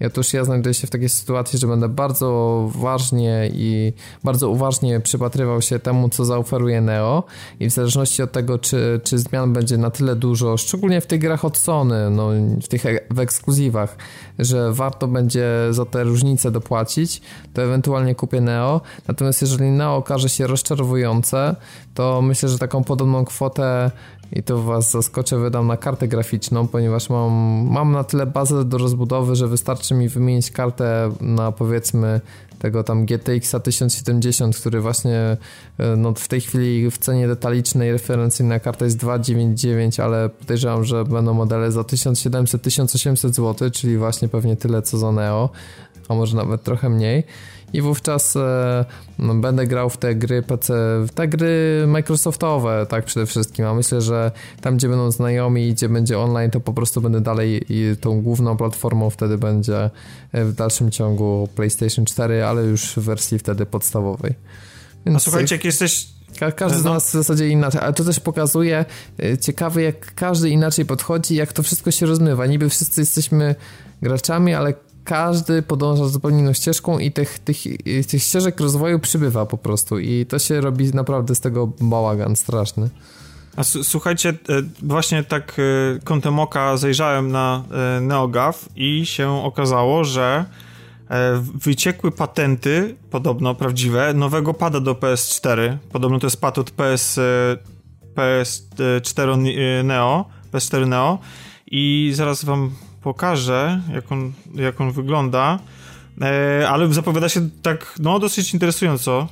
[0.00, 3.92] I otóż ja znajduję się w takiej sytuacji, że będę bardzo ważnie i
[4.24, 7.24] bardzo uważnie przypatrywał się temu, co zaoferuje Neo
[7.60, 11.20] i w zależności od tego, czy, czy zmian będzie na tyle dużo, szczególnie w tych
[11.20, 12.28] grach od Sony, no,
[12.62, 13.96] w tych e- w ekskluzywach,
[14.38, 17.22] że warto będzie za te różnice dopłacić,
[17.54, 18.80] to ewentualnie kupię Neo.
[19.08, 21.56] Natomiast jeżeli Neo okaże się rozczarowujące,
[21.94, 23.90] to myślę, że taką podobną kwotę
[24.32, 27.32] i to was zaskoczę, wydam na kartę graficzną, ponieważ mam,
[27.70, 32.20] mam na tyle bazę do rozbudowy, że wystarczy mi wymienić kartę na powiedzmy
[32.58, 35.36] tego tam GTX 1070, który właśnie
[35.78, 41.04] e, no, w tej chwili w cenie detalicznej referencyjna karta jest 299, ale podejrzewam, że
[41.04, 45.50] będą modele za 1700-1800 zł, czyli właśnie pewnie tyle co za Neo,
[46.08, 47.24] a może nawet trochę mniej
[47.72, 48.84] i wówczas e,
[49.18, 50.74] no, będę grał w te gry PC,
[51.06, 54.30] w te gry Microsoftowe, tak przede wszystkim, a myślę, że
[54.60, 58.22] tam gdzie będą znajomi i gdzie będzie online, to po prostu będę dalej i tą
[58.22, 59.90] główną platformą wtedy będzie
[60.32, 64.34] e, w dalszym ciągu PlayStation 4, ale już w wersji wtedy podstawowej.
[65.06, 66.94] Więc a słuchajcie, jak jesteś Ka każdy z no.
[66.94, 68.84] nas w zasadzie inaczej, ale to też pokazuje
[69.22, 72.46] e, ciekawe, jak każdy inaczej podchodzi, jak to wszystko się rozmywa.
[72.46, 73.54] Niby wszyscy jesteśmy
[74.02, 74.74] graczami, ale
[75.06, 77.56] każdy podąża zupełnie inną ścieżką i tych, tych,
[78.10, 82.90] tych ścieżek rozwoju przybywa po prostu i to się robi naprawdę z tego bałagan straszny.
[83.56, 84.34] A słuchajcie, e,
[84.82, 87.62] właśnie tak e, kątem oka zajrzałem na
[87.96, 90.44] e, NeoGAF i się okazało, że
[91.54, 95.76] wyciekły patenty, podobno prawdziwe, nowego pada do PS4.
[95.92, 97.20] Podobno to jest od PS,
[98.14, 99.36] PS4
[99.84, 101.18] Neo, PS4 Neo
[101.66, 102.70] i zaraz wam
[103.06, 105.58] pokażę, jak on, jak on wygląda.
[106.20, 109.28] E, ale zapowiada się tak, no, dosyć interesująco.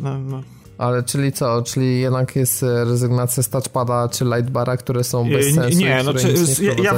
[0.00, 0.42] No, no.
[0.78, 1.62] Ale czyli co?
[1.62, 5.78] Czyli jednak jest rezygnacja z touchpada czy lightbara, które są bez sensu?
[5.78, 6.94] Nie, no, czy, nie ja, ja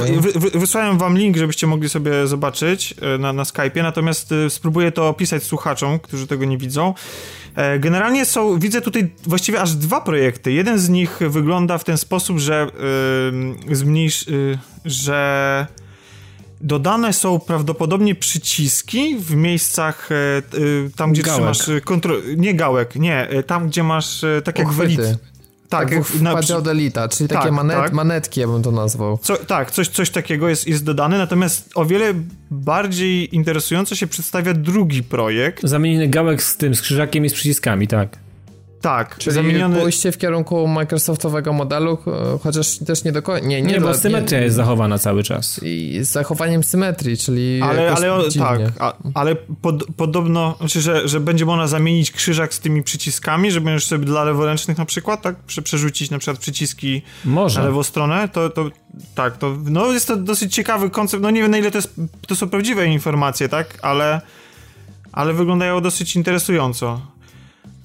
[0.53, 5.07] wysłałem wam link, żebyście mogli sobie zobaczyć e, na, na Skype'ie, natomiast e, spróbuję to
[5.07, 6.93] opisać słuchaczom, którzy tego nie widzą.
[7.79, 10.51] Generalnie są, widzę tutaj właściwie aż dwa projekty.
[10.51, 12.67] Jeden z nich wygląda w ten sposób, że
[13.67, 15.67] yy, zmniejsz, yy, że
[16.61, 20.41] Dodane są prawdopodobnie przyciski w miejscach e, e,
[20.95, 21.53] tam, gdzie gałek.
[21.55, 22.21] trzymasz e, kontrol...
[22.37, 23.27] Nie gałek, nie.
[23.47, 25.17] Tam, gdzie masz tak jak w Elite.
[25.69, 27.93] Tak, jak w na, od Elita, czyli tak, takie manet, tak.
[27.93, 29.17] manetki, ja bym to nazwał.
[29.21, 32.13] Co, tak, coś, coś takiego jest, jest dodane, natomiast o wiele
[32.51, 35.67] bardziej interesująco się przedstawia drugi projekt.
[35.67, 38.17] Zamieniony gałek z tym, z krzyżakiem i z przyciskami, tak.
[38.81, 39.79] Tak, Czyli zamieniony...
[39.81, 41.97] pójście w kierunku Microsoftowego modelu,
[42.43, 43.47] chociaż też nie do końca.
[43.47, 45.59] Nie, nie, nie, bo symetria nie, jest zachowana cały czas.
[45.63, 47.61] I z zachowaniem symetrii, czyli.
[47.61, 52.59] Ale, ale tak, a, ale pod, podobno, znaczy, że, że będzie można zamienić krzyżak z
[52.59, 57.59] tymi przyciskami, że będziesz sobie dla leworęcznych na przykład, tak, przerzucić na przykład przyciski Może.
[57.59, 58.69] na lewą stronę, to, to
[59.15, 61.23] tak, to no jest to dosyć ciekawy koncept.
[61.23, 61.95] No nie wiem na ile to, jest,
[62.27, 64.21] to są prawdziwe informacje, tak, ale,
[65.11, 67.01] ale wyglądają dosyć interesująco.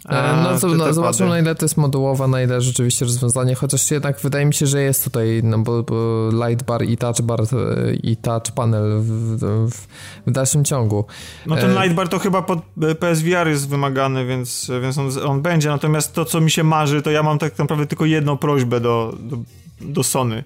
[0.09, 3.91] E, no, to, no zobaczymy na ile to jest modułowe, na ile rzeczywiście rozwiązanie, chociaż
[3.91, 7.41] jednak wydaje mi się, że jest tutaj, no bo, bo light bar i touch bar
[7.41, 9.39] e, i touch panel w,
[9.71, 9.87] w,
[10.27, 11.05] w dalszym ciągu.
[11.47, 12.59] No ten e, light bar to chyba pod
[13.01, 17.11] PSVR jest wymagany, więc, więc on, on będzie, natomiast to co mi się marzy, to
[17.11, 19.37] ja mam tak naprawdę tylko jedną prośbę do, do,
[19.81, 20.45] do Sony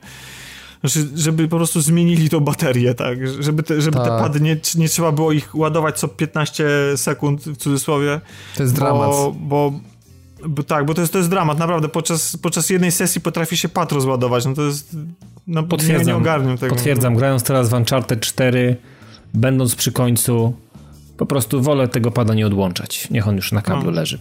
[0.80, 4.05] znaczy, żeby po prostu zmienili tą baterię, tak, żeby te, żeby tak.
[4.05, 8.20] te pady nie, nie trzeba było ich ładować co 15 sekund, w cudzysłowie.
[8.56, 9.10] To jest bo, dramat.
[9.10, 9.34] Bo,
[10.46, 13.68] bo, tak, bo to jest, to jest dramat, naprawdę, podczas, podczas jednej sesji potrafi się
[13.68, 14.96] pad rozładować, no to jest,
[15.46, 16.74] no potwierdzam, nie, nie ogarniam tego.
[16.74, 18.76] Potwierdzam, grając teraz w Uncharted 4,
[19.34, 20.55] będąc przy końcu,
[21.16, 23.96] po prostu wolę tego pada nie odłączać, niech on już na kablu no.
[23.96, 24.18] leży.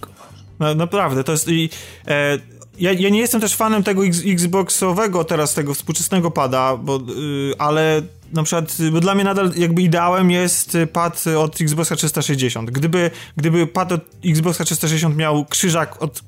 [0.60, 1.70] No, naprawdę, to jest i
[2.08, 2.38] e,
[2.80, 8.02] ja, ja nie jestem też fanem tego Xboxowego teraz, tego współczesnego pada, bo, yy, ale
[8.34, 12.72] na przykład, bo dla mnie nadal jakby ideałem jest pad od Xboxa 360.
[12.72, 16.22] Gdyby, gdyby pad od Xboxa 360 miał krzyżak od,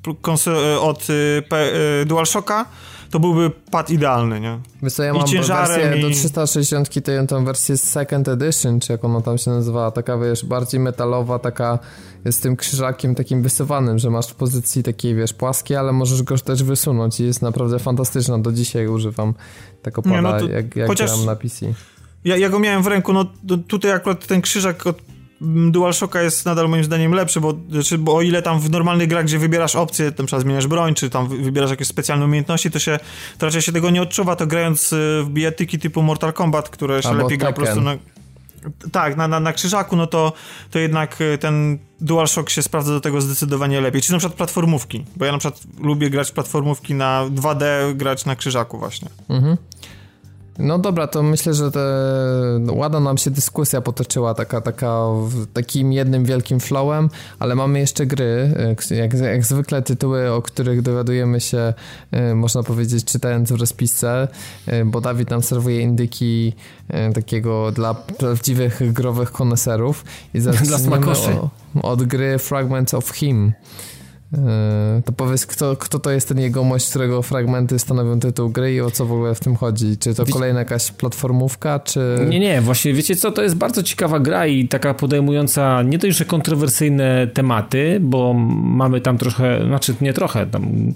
[0.80, 1.14] od y,
[2.02, 2.66] y, DualShocka,
[3.10, 4.60] to byłby pad idealny, nie?
[4.84, 6.02] Wiesz co, ja mam wersję i...
[6.02, 10.46] do 360 tę, tę wersję Second Edition, czy jak ona tam się nazywa, taka wiesz,
[10.46, 11.80] bardziej metalowa, taka
[12.26, 16.38] z tym krzyżakiem takim wysuwanym, że masz w pozycji takiej, wiesz, płaskiej, ale możesz go
[16.38, 18.40] też wysunąć i jest naprawdę fantastyczna.
[18.40, 19.34] Do dzisiaj używam
[19.82, 21.12] tego pada, no jak, jak chociaż...
[21.12, 21.66] gram na PC.
[22.26, 23.26] Ja, ja go miałem w ręku, no
[23.68, 25.02] tutaj akurat ten krzyżak od
[25.42, 29.26] DualShocka jest nadal moim zdaniem lepszy, bo, znaczy, bo o ile tam w normalnych grach,
[29.26, 33.00] gdzie wybierasz opcje, tam trzeba zmieniasz broń, czy tam wybierasz jakieś specjalne umiejętności, to się,
[33.38, 34.90] to raczej się tego nie odczuwa, to grając
[35.24, 37.98] w bijatyki typu Mortal Kombat, które się Albo lepiej gra po prostu na...
[38.92, 40.34] tak, na, na, na krzyżaku, no to,
[40.72, 44.02] to jednak ten DualShock się sprawdza do tego zdecydowanie lepiej.
[44.02, 47.64] Czy na przykład platformówki, bo ja na przykład lubię grać platformówki na 2D,
[47.96, 49.10] grać na krzyżaku właśnie.
[49.30, 49.58] Mhm.
[50.60, 51.82] No dobra, to myślę, że te,
[52.72, 55.06] ładna nam się dyskusja potoczyła, taka, taka
[55.54, 57.10] takim jednym wielkim flowem,
[57.40, 58.54] ale mamy jeszcze gry,
[58.92, 61.74] jak, jak zwykle tytuły, o których dowiadujemy się,
[62.12, 64.28] e, można powiedzieć, czytając w rozpisce,
[64.68, 66.54] e, bo Dawid nam serwuje indyki
[66.88, 70.06] e, takiego dla prawdziwych growych koneserów.
[70.34, 71.38] I dla smakoszy.
[71.84, 73.54] Od gry Fragments of Him.
[74.32, 78.82] Yy, to powiedz, kto, kto to jest ten jegomość, którego fragmenty stanowią tytuł gry i
[78.82, 79.98] o co w ogóle w tym chodzi?
[79.98, 82.26] Czy to kolejna jakaś platformówka, czy...
[82.30, 86.26] Nie, nie, właśnie wiecie co, to jest bardzo ciekawa gra i taka podejmująca nie że
[86.26, 88.34] kontrowersyjne tematy, bo
[88.64, 90.94] mamy tam trochę, znaczy nie trochę, tam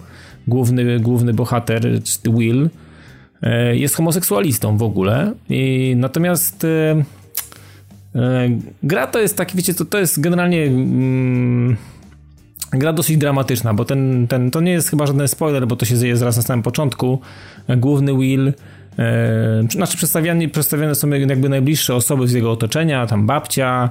[0.48, 2.70] główny, główny bohater, Will,
[3.42, 6.64] yy, jest homoseksualistą w ogóle i natomiast
[8.14, 10.64] yy, gra to jest taki, wiecie, to, to jest generalnie...
[10.64, 11.78] Mm,
[12.74, 15.98] gra dosyć dramatyczna, bo ten, ten, to nie jest chyba żaden spoiler, bo to się
[15.98, 17.22] dzieje zaraz na samym początku.
[17.78, 18.54] Główny Will,
[19.00, 23.90] e, znaczy przedstawiane, przedstawione są jakby najbliższe osoby z jego otoczenia, tam babcia,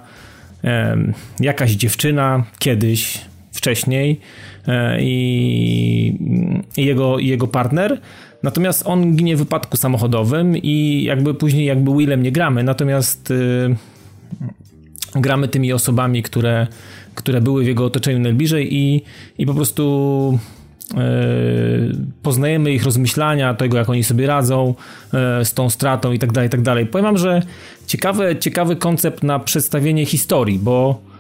[0.64, 0.96] e,
[1.40, 3.20] jakaś dziewczyna kiedyś,
[3.52, 4.20] wcześniej
[4.68, 6.18] e, i,
[6.76, 8.00] i, jego, jego partner.
[8.42, 13.32] Natomiast on ginie w wypadku samochodowym i jakby później jakby Willem nie gramy, natomiast
[15.14, 16.66] gramy tymi osobami, które
[17.14, 19.02] które były w jego otoczeniu najbliżej i,
[19.38, 20.38] i po prostu
[20.94, 20.98] e,
[22.22, 24.74] poznajemy ich rozmyślania, tego jak oni sobie radzą
[25.14, 26.86] e, z tą stratą i tak dalej, i tak dalej.
[26.86, 27.42] Powiem wam, że
[27.86, 31.11] ciekawy, ciekawy koncept na przedstawienie historii, bo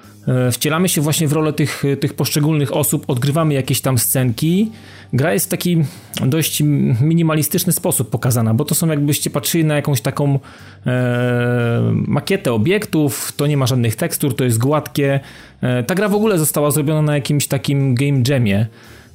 [0.52, 4.70] wcielamy się właśnie w rolę tych, tych poszczególnych osób, odgrywamy jakieś tam scenki.
[5.12, 5.84] Gra jest w taki
[6.26, 6.62] dość
[7.00, 10.38] minimalistyczny sposób pokazana, bo to są jakbyście patrzyli na jakąś taką
[10.86, 15.20] e, makietę obiektów, to nie ma żadnych tekstur, to jest gładkie.
[15.60, 18.66] E, ta gra w ogóle została zrobiona na jakimś takim game jamie.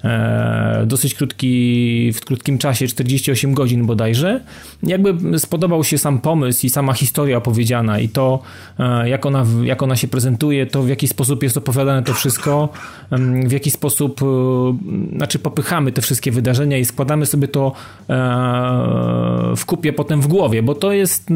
[0.03, 4.41] E, dosyć krótki, w krótkim czasie, 48 godzin bodajże.
[4.83, 8.39] Jakby spodobał się sam pomysł i sama historia opowiedziana i to,
[8.79, 12.69] e, jak ona, jak ona się prezentuje, to w jaki sposób jest opowiadane to wszystko,
[13.45, 14.21] w jaki sposób,
[15.15, 17.71] znaczy popychamy te wszystkie wydarzenia i składamy sobie to
[19.57, 21.29] w kupie potem w głowie, bo to jest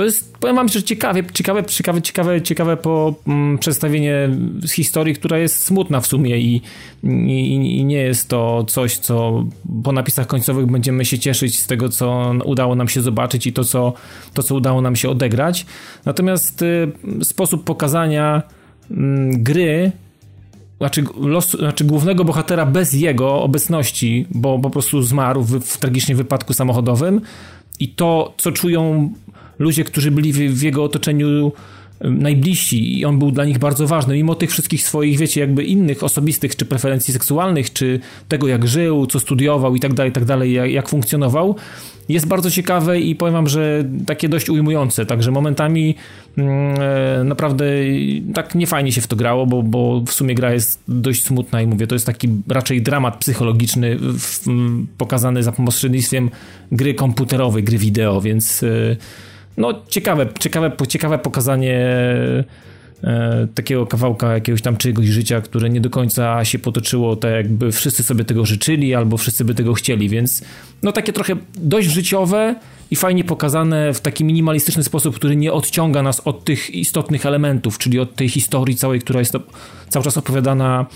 [0.00, 4.28] to jest, powiem wam, że ciekawe, ciekawe, ciekawe, ciekawe, ciekawe po mm, przedstawienie
[4.62, 6.62] z historii, która jest smutna w sumie i,
[7.04, 9.44] i, i, nie jest to coś, co
[9.84, 13.64] po napisach końcowych będziemy się cieszyć z tego, co udało nam się zobaczyć i to,
[13.64, 13.92] co,
[14.34, 15.66] to, co udało nam się odegrać.
[16.04, 18.42] Natomiast y, sposób pokazania
[18.90, 18.94] y,
[19.32, 19.92] gry
[20.78, 26.16] znaczy, los, znaczy głównego bohatera bez jego obecności, bo po prostu zmarł w, w tragicznym
[26.16, 27.20] wypadku samochodowym
[27.80, 29.10] i to, co czują
[29.60, 31.52] ludzie, którzy byli w, w jego otoczeniu
[32.04, 36.04] najbliżsi i on był dla nich bardzo ważny, mimo tych wszystkich swoich, wiecie, jakby innych
[36.04, 40.52] osobistych, czy preferencji seksualnych, czy tego jak żył, co studiował i tak dalej, tak dalej,
[40.52, 41.56] jak, funkcjonował,
[42.08, 45.94] jest bardzo ciekawe i powiem wam, że takie dość ujmujące, także momentami
[46.38, 47.64] mm, e, naprawdę
[48.34, 51.66] tak niefajnie się w to grało, bo, bo w sumie gra jest dość smutna i
[51.66, 54.44] mówię, to jest taki raczej dramat psychologiczny w,
[54.98, 56.30] pokazany za pośrednictwem
[56.72, 58.96] gry komputerowej, gry wideo, więc e,
[59.56, 61.78] no ciekawe, ciekawe, ciekawe pokazanie
[63.04, 67.72] e, takiego kawałka jakiegoś tam czyjegoś życia, które nie do końca się potoczyło tak jakby
[67.72, 70.44] wszyscy sobie tego życzyli albo wszyscy by tego chcieli, więc
[70.82, 72.54] no takie trochę dość życiowe
[72.90, 77.78] i fajnie pokazane w taki minimalistyczny sposób, który nie odciąga nas od tych istotnych elementów,
[77.78, 79.36] czyli od tej historii całej, która jest
[79.88, 80.86] cały czas opowiadana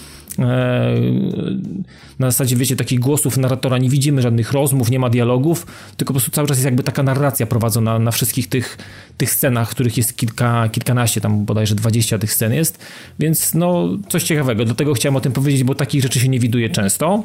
[2.18, 5.66] na zasadzie, wiecie, takich głosów narratora nie widzimy, żadnych rozmów, nie ma dialogów,
[5.96, 8.78] tylko po prostu cały czas jest jakby taka narracja prowadzona na wszystkich tych,
[9.16, 12.78] tych scenach, których jest kilka, kilkanaście, tam bodajże dwadzieścia tych scen jest,
[13.18, 16.70] więc no coś ciekawego, dlatego chciałem o tym powiedzieć, bo takich rzeczy się nie widuje
[16.70, 17.24] często.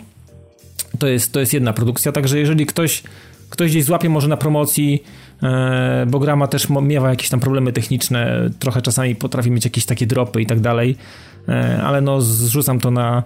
[0.99, 3.03] To jest, to jest jedna produkcja, także jeżeli ktoś,
[3.49, 5.03] ktoś gdzieś złapie może na promocji,
[5.43, 9.85] e, bo gra ma też miewa jakieś tam problemy techniczne, trochę czasami potrafi mieć jakieś
[9.85, 10.97] takie dropy i tak dalej,
[11.38, 11.38] E,
[11.83, 13.23] ale no zrzucam to na,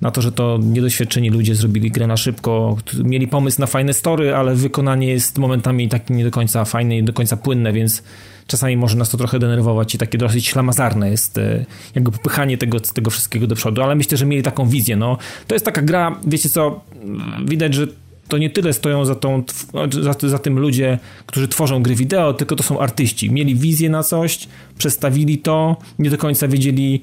[0.00, 4.34] na to, że to niedoświadczeni ludzie zrobili grę na szybko, mieli pomysł na fajne story,
[4.34, 8.02] ale wykonanie jest momentami tak nie do końca fajne, nie do końca płynne, więc
[8.46, 11.64] czasami może nas to trochę denerwować i takie dosyć ślamazarne jest e,
[11.94, 15.18] jakby popychanie tego, tego wszystkiego do przodu, ale myślę, że mieli taką wizję, no.
[15.46, 16.80] To jest taka gra, wiecie co,
[17.44, 17.86] widać, że
[18.28, 19.42] to nie tyle stoją za, tą,
[20.02, 23.30] za, za, tym ludzie, którzy tworzą gry wideo, tylko to są artyści.
[23.30, 24.48] Mieli wizję na coś,
[24.78, 27.02] przedstawili to, nie do końca wiedzieli,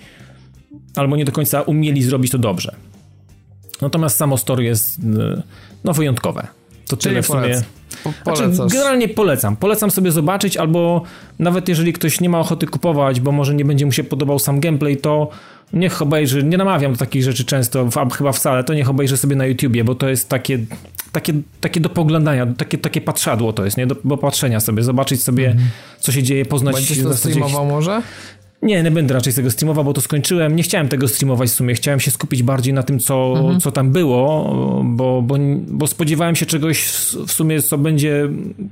[0.95, 2.75] albo nie do końca umieli zrobić to dobrze.
[3.81, 5.01] Natomiast samo story jest y,
[5.83, 6.47] no, wyjątkowe.
[6.87, 7.61] To tyle w sumie.
[8.03, 9.55] po, znaczy, generalnie polecam.
[9.55, 11.03] Polecam sobie zobaczyć, albo
[11.39, 14.59] nawet jeżeli ktoś nie ma ochoty kupować, bo może nie będzie mu się podobał sam
[14.59, 15.29] gameplay, to
[15.73, 19.45] niech obejrzy, nie namawiam do takich rzeczy często, chyba wcale, to niech obejrzy sobie na
[19.45, 20.59] YouTubie, bo to jest takie,
[21.11, 23.87] takie, takie do poglądania, takie, takie patrzadło to jest, nie?
[23.87, 25.63] Do, do patrzenia sobie, zobaczyć sobie, mm.
[25.99, 26.75] co się dzieje, poznać...
[26.75, 28.01] Będziesz to streamował może?
[28.61, 30.55] Nie, nie będę raczej tego streamował, bo to skończyłem.
[30.55, 31.73] Nie chciałem tego streamować w sumie.
[31.73, 33.59] Chciałem się skupić bardziej na tym, co, mhm.
[33.59, 35.35] co tam było, bo, bo,
[35.67, 36.83] bo spodziewałem się czegoś
[37.27, 38.29] w sumie, co będzie.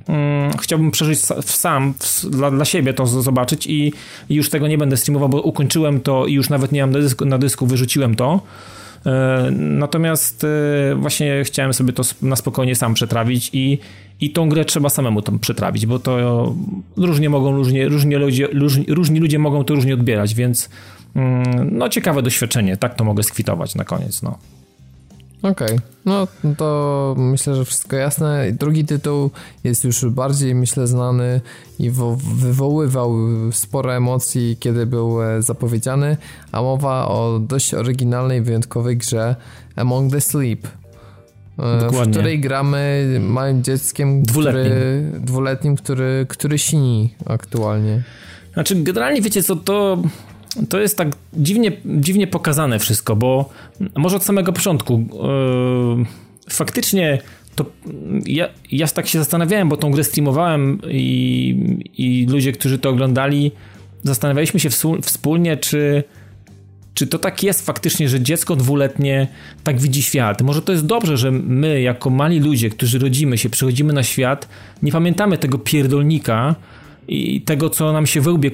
[0.08, 1.94] Mm, chciałbym przeżyć sam,
[2.30, 3.92] dla, dla siebie to zobaczyć i,
[4.28, 6.98] i już tego nie będę streamował, bo ukończyłem to i już nawet nie mam na
[6.98, 8.40] dysku, na dysku wyrzuciłem to.
[9.06, 13.78] E, natomiast e, właśnie chciałem sobie to na spokojnie sam przetrawić i,
[14.20, 16.54] i tą grę trzeba samemu tam przetrawić, bo to
[16.96, 20.68] różnie mogą, różnie, różnie ludzie, różni, różni ludzie mogą to różnie odbierać, więc
[21.14, 24.38] mm, no ciekawe doświadczenie, tak to mogę skwitować na koniec, no.
[25.42, 25.80] Okej, okay.
[26.04, 26.26] no
[26.56, 28.52] to myślę, że wszystko jasne.
[28.52, 29.30] Drugi tytuł
[29.64, 31.40] jest już bardziej, myślę, znany
[31.78, 31.90] i
[32.34, 33.16] wywoływał
[33.52, 36.16] sporo emocji, kiedy był e, zapowiedziany,
[36.52, 39.36] a mowa o dość oryginalnej, wyjątkowej grze
[39.76, 40.66] Among the Sleep.
[41.58, 42.04] E, Dokładnie.
[42.04, 48.02] W której gramy małym dzieckiem, dwuletnim, który, dwuletnim który, który sini aktualnie.
[48.52, 50.02] Znaczy, generalnie wiecie co, to
[50.68, 53.48] to jest tak dziwnie, dziwnie pokazane wszystko, bo
[53.96, 55.04] może od samego początku
[55.98, 56.04] yy,
[56.50, 57.18] faktycznie
[57.54, 57.64] to
[58.26, 63.52] ja, ja tak się zastanawiałem, bo tą grę streamowałem i, i ludzie, którzy to oglądali,
[64.02, 64.70] zastanawialiśmy się
[65.02, 66.04] wspólnie, czy,
[66.94, 69.28] czy to tak jest faktycznie, że dziecko dwuletnie
[69.64, 70.42] tak widzi świat.
[70.42, 74.48] Może to jest dobrze, że my, jako mali ludzie, którzy rodzimy się, przychodzimy na świat,
[74.82, 76.54] nie pamiętamy tego pierdolnika,
[77.10, 78.50] i tego, co nam się we łbie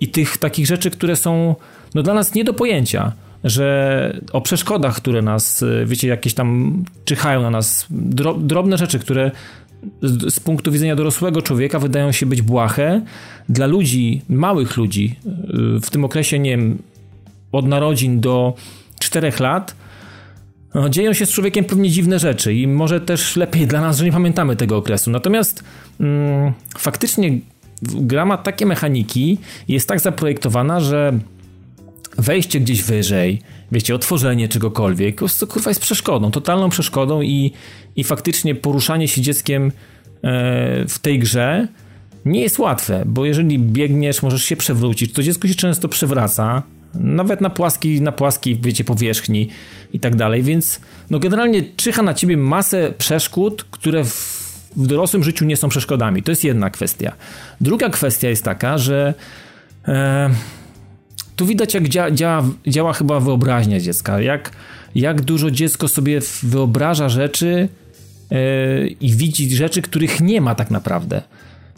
[0.00, 1.54] i tych takich rzeczy, które są
[1.94, 3.12] no, dla nas nie do pojęcia
[3.44, 7.86] że o przeszkodach, które nas, wiecie, jakieś tam czyhają na nas,
[8.38, 9.30] drobne rzeczy, które
[10.02, 13.00] z, punktu widzenia dorosłego człowieka wydają się być błahe,
[13.48, 15.16] dla ludzi, małych ludzi,
[15.82, 16.78] w tym okresie, nie wiem,
[17.52, 18.54] od narodzin do
[18.98, 19.76] czterech lat,
[20.74, 24.04] no, dzieją się z człowiekiem pewnie dziwne rzeczy i może też lepiej dla nas, że
[24.04, 25.10] nie pamiętamy tego okresu.
[25.10, 25.64] Natomiast
[26.00, 27.38] mm, faktycznie
[27.82, 29.38] gra ma takie mechaniki
[29.68, 31.18] jest tak zaprojektowana, że
[32.18, 33.42] wejście gdzieś wyżej,
[33.72, 37.52] wiecie, otworzenie czegokolwiek, to kurwa jest przeszkodą, totalną przeszkodą i,
[37.96, 39.70] i faktycznie poruszanie się dzieckiem e,
[40.88, 41.68] w tej grze
[42.24, 46.62] nie jest łatwe, bo jeżeli biegniesz, możesz się przewrócić, to dziecko się często przewraca,
[46.94, 49.48] nawet na płaskiej, na płaskiej, wiecie, powierzchni
[49.92, 50.80] i tak dalej, więc
[51.10, 54.43] no generalnie czyha na ciebie masę przeszkód, które w,
[54.76, 56.22] w dorosłym życiu nie są przeszkodami.
[56.22, 57.12] To jest jedna kwestia.
[57.60, 59.14] Druga kwestia jest taka, że
[59.88, 60.30] e,
[61.36, 64.50] tu widać, jak dzia, działa, działa chyba wyobraźnia dziecka, jak,
[64.94, 67.68] jak dużo dziecko sobie wyobraża rzeczy
[68.30, 71.22] e, i widzi rzeczy, których nie ma tak naprawdę.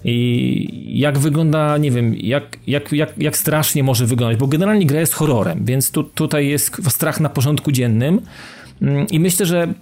[0.04, 5.00] I jak wygląda, nie wiem, jak, jak, jak, jak strasznie może wyglądać, bo generalnie gra
[5.00, 8.20] jest horrorem, więc tu, tutaj jest strach na porządku dziennym
[8.82, 9.74] mm, i myślę, że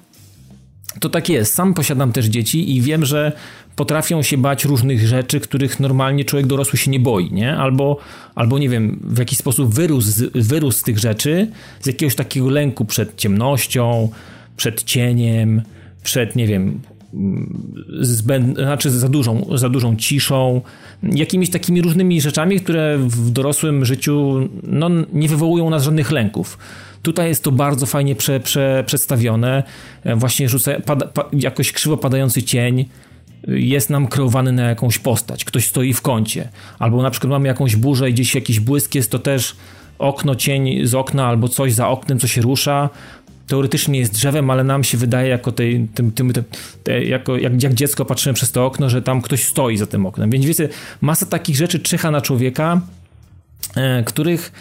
[1.00, 1.54] to tak jest.
[1.54, 3.32] Sam posiadam też dzieci i wiem, że
[3.76, 7.56] potrafią się bać różnych rzeczy, których normalnie człowiek dorosły się nie boi, nie?
[7.56, 7.98] Albo,
[8.34, 11.48] albo nie wiem, w jakiś sposób wyrósł, wyrósł z tych rzeczy,
[11.80, 14.08] z jakiegoś takiego lęku przed ciemnością,
[14.56, 15.62] przed cieniem,
[16.02, 16.80] przed, nie wiem,
[18.00, 20.60] zbęd, znaczy za dużą, za dużą ciszą,
[21.02, 26.58] jakimiś takimi różnymi rzeczami, które w dorosłym życiu no, nie wywołują nas żadnych lęków.
[27.04, 29.62] Tutaj jest to bardzo fajnie prze, prze, przedstawione.
[30.16, 32.84] Właśnie rzuca pada, pa, jakoś krzywo padający cień
[33.48, 35.44] jest nam kreowany na jakąś postać.
[35.44, 36.48] Ktoś stoi w kącie.
[36.78, 39.56] Albo na przykład mamy jakąś burzę i gdzieś jakiś błysk jest, to też
[39.98, 42.90] okno, cień z okna albo coś za oknem, co się rusza
[43.46, 46.44] teoretycznie jest drzewem, ale nam się wydaje jako, tej, tym, tym, tym
[46.84, 50.06] te, jako jak, jak dziecko patrzymy przez to okno, że tam ktoś stoi za tym
[50.06, 50.30] oknem.
[50.30, 50.68] Więc wiecie,
[51.00, 52.80] masa takich rzeczy czyha na człowieka,
[53.76, 54.52] e, których,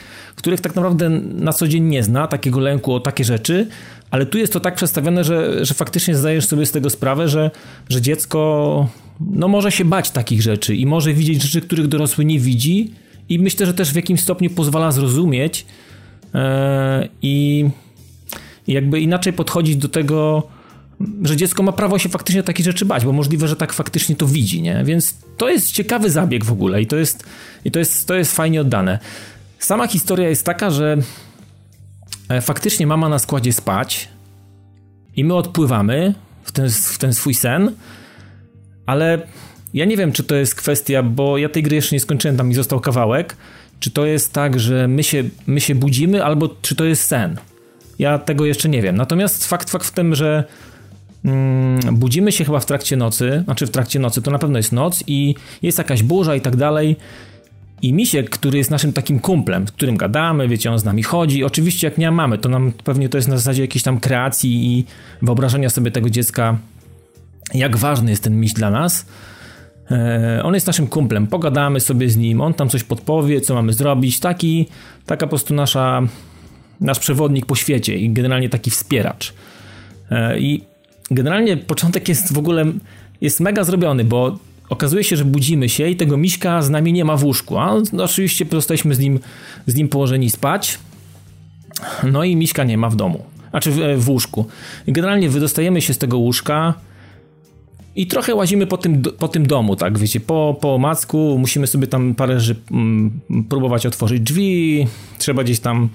[0.44, 3.68] których tak naprawdę na co dzień nie zna, takiego lęku o takie rzeczy,
[4.12, 7.52] ale tu jest to tak przedstawione, że, że faktycznie zdajesz sobie z tego sprawę, że,
[7.90, 8.90] że dziecko
[9.20, 12.92] no, może się bać takich rzeczy i może widzieć rzeczy, których dorosły nie widzi
[13.30, 15.66] i myślę, że też w jakimś stopniu pozwala zrozumieć
[16.36, 17.66] e, i
[18.68, 20.48] jakby inaczej podchodzić do tego,
[21.24, 24.28] że dziecko ma prawo się faktycznie takich rzeczy bać, bo możliwe, że tak faktycznie to
[24.28, 24.84] widzi, nie?
[24.84, 27.26] Więc to jest ciekawy zabieg w ogóle i to jest,
[27.66, 29.00] i to jest, to jest fajnie oddane.
[29.64, 30.98] Sama historia jest taka, że
[32.30, 34.10] e, faktycznie mama na składzie spać
[35.16, 36.14] i my odpływamy
[36.44, 37.72] w ten, w ten swój sen,
[38.86, 39.28] ale
[39.74, 42.48] ja nie wiem, czy to jest kwestia, bo ja tej gry jeszcze nie skończyłem, tam
[42.48, 43.38] mi został kawałek,
[43.80, 47.38] czy to jest tak, że my się, my się budzimy, albo czy to jest sen.
[48.00, 48.96] Ja tego jeszcze nie wiem.
[48.96, 50.44] Natomiast fakt fakt w tym, że
[51.26, 54.72] mm, budzimy się chyba w trakcie nocy, znaczy w trakcie nocy, to na pewno jest
[54.72, 56.96] noc i jest jakaś burza i tak dalej.
[57.84, 61.44] I Misiek, który jest naszym takim kumplem, z którym gadamy, wiecie, on z nami chodzi.
[61.44, 64.86] Oczywiście jak nie mamy, to nam pewnie to jest na zasadzie jakiejś tam kreacji i
[65.22, 66.58] wyobrażenia sobie tego dziecka,
[67.54, 69.06] jak ważny jest ten miś dla nas.
[69.92, 73.74] E, on jest naszym kumplem, pogadamy sobie z nim, on tam coś podpowie, co mamy
[73.74, 74.20] zrobić.
[74.20, 74.68] Taki,
[75.06, 76.02] taka po prostu nasza,
[76.82, 79.34] nasz przewodnik po świecie i generalnie taki wspieracz.
[80.12, 80.64] E, I
[81.12, 82.66] generalnie początek jest w ogóle
[83.22, 84.38] jest mega zrobiony, bo
[84.74, 87.74] okazuje się, że budzimy się i tego miśka z nami nie ma w łóżku, a
[87.94, 89.20] no, oczywiście zostaliśmy z nim,
[89.68, 90.80] z nim położeni spać,
[92.04, 94.46] no i miśka nie ma w domu, znaczy w, w łóżku.
[94.88, 96.74] Generalnie wydostajemy się z tego łóżka
[97.96, 101.88] i trochę łazimy po tym, po tym domu, tak, wiecie, po, po macku, musimy sobie
[101.88, 103.20] tam parę rzeczy mm,
[103.50, 104.88] próbować otworzyć drzwi,
[105.18, 105.90] trzeba gdzieś tam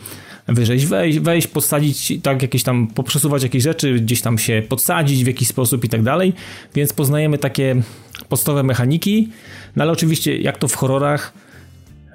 [0.49, 5.27] wyżej wejść, wejść, podsadzić, tak jakieś tam, poprzesuwać jakieś rzeczy, gdzieś tam się podsadzić w
[5.27, 6.33] jakiś sposób i tak dalej,
[6.75, 7.83] więc poznajemy takie
[8.29, 9.29] podstawowe mechaniki,
[9.77, 11.33] no ale oczywiście jak to w horrorach,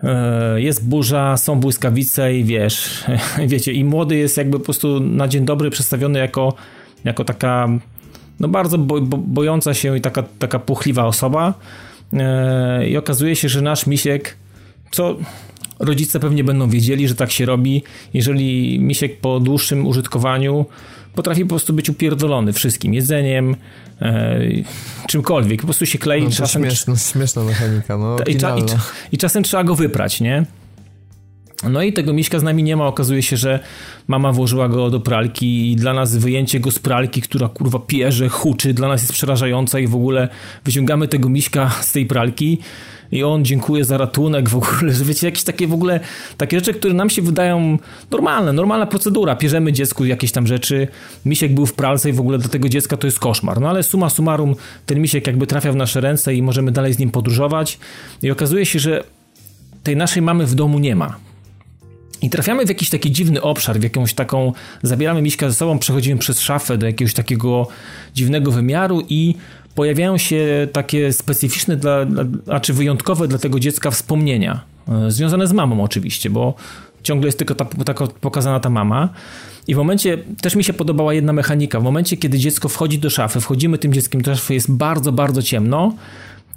[0.04, 3.04] e, jest burza, są błyskawice i wiesz,
[3.48, 6.54] wiecie, i młody jest jakby po prostu na dzień dobry przedstawiony jako,
[7.04, 7.70] jako taka
[8.40, 11.54] no bardzo bo, bo, bojąca się i taka, taka puchliwa osoba.
[12.14, 14.38] E, i okazuje się, że nasz misiek,
[14.92, 15.18] co
[15.80, 17.84] rodzice pewnie będą wiedzieli, że tak się robi,
[18.14, 20.66] jeżeli misiek po dłuższym użytkowaniu
[21.16, 23.56] potrafi po prostu być upierdolony wszystkim, jedzeniem,
[24.02, 24.40] e,
[25.08, 26.24] czymkolwiek, po prostu się klei.
[26.24, 28.62] No, to czasem, śmieszna, śmieszna mechanika, no, i, cza, i,
[29.12, 30.46] i, czasem trzeba go wyprać, nie?
[31.70, 32.88] No i tego miśka z nami nie ma.
[32.88, 33.60] Okazuje się, że
[34.08, 38.30] mama włożyła go do pralki i dla nas wyjęcie go z pralki, która kurwa pierze,
[38.30, 40.30] huczy, dla nas jest przerażająca i w ogóle
[40.66, 42.60] wyciągamy tego miśka z tej pralki
[43.12, 46.00] i on dziękuję za ratunek w ogóle, że wiecie, jakieś takie w ogóle,
[46.38, 47.78] takie rzeczy, które nam się wydają
[48.12, 49.36] normalne, normalna procedura.
[49.36, 50.88] Pierzemy dziecku jakieś tam rzeczy,
[51.26, 53.62] misiek był w pralce i w ogóle dla tego dziecka to jest koszmar.
[53.62, 54.56] No ale suma summarum,
[54.86, 57.80] ten misiek jakby trafia w nasze ręce i możemy dalej z nim podróżować
[58.24, 59.04] i okazuje się, że
[59.84, 61.16] tej naszej mamy w domu nie ma.
[62.22, 64.54] I trafiamy w jakiś taki dziwny obszar, w jakąś taką,
[64.84, 67.68] zabieramy miśka ze sobą, przechodzimy przez szafę do jakiegoś takiego
[68.14, 69.36] dziwnego wymiaru i
[69.76, 72.06] pojawiają się takie specyficzne, dla,
[72.48, 74.62] a czy wyjątkowe dla tego dziecka wspomnienia.
[74.88, 76.54] E, związane z mamą oczywiście, bo
[77.04, 79.10] ciągle jest tylko ta, ta, pokazana ta mama.
[79.68, 83.10] I w momencie, też mi się podobała jedna mechanika, w momencie, kiedy dziecko wchodzi do
[83.10, 85.96] szafy, wchodzimy tym dzieckiem do szafy, jest bardzo, bardzo ciemno,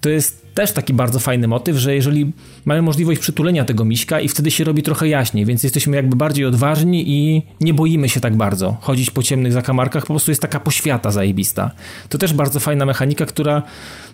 [0.01, 2.33] to jest też taki bardzo fajny motyw, że jeżeli
[2.65, 6.45] mamy możliwość przytulenia tego miśka i wtedy się robi trochę jaśniej, więc jesteśmy jakby bardziej
[6.45, 10.61] odważni i nie boimy się tak bardzo chodzić po ciemnych zakamarkach, po prostu jest taka
[10.61, 11.71] poświata zajebista.
[12.09, 13.63] To też bardzo fajna mechanika, która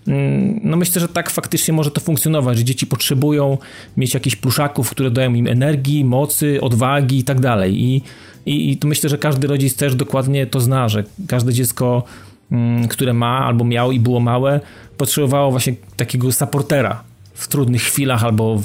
[0.08, 3.58] mm, no myślę, że tak faktycznie może to funkcjonować, że dzieci potrzebują
[3.96, 7.82] mieć jakichś pluszaków, które dają im energii, mocy, odwagi i tak dalej.
[7.82, 8.02] I,
[8.46, 12.04] i, i to myślę, że każdy rodzic też dokładnie to zna, że każde dziecko
[12.88, 14.60] które ma albo miał i było małe,
[14.96, 17.02] potrzebowało właśnie takiego supportera
[17.34, 18.64] w trudnych chwilach albo w,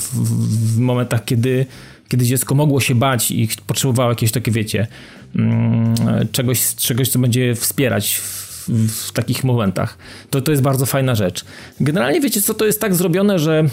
[0.75, 1.65] w momentach, kiedy,
[2.07, 4.87] kiedy dziecko mogło się bać i potrzebowało jakieś takie, wiecie,
[5.35, 5.95] mm,
[6.31, 9.97] czegoś, czegoś co będzie wspierać w, w takich momentach.
[10.29, 11.45] To, to jest bardzo fajna rzecz.
[11.79, 13.63] Generalnie wiecie co, to jest tak zrobione, że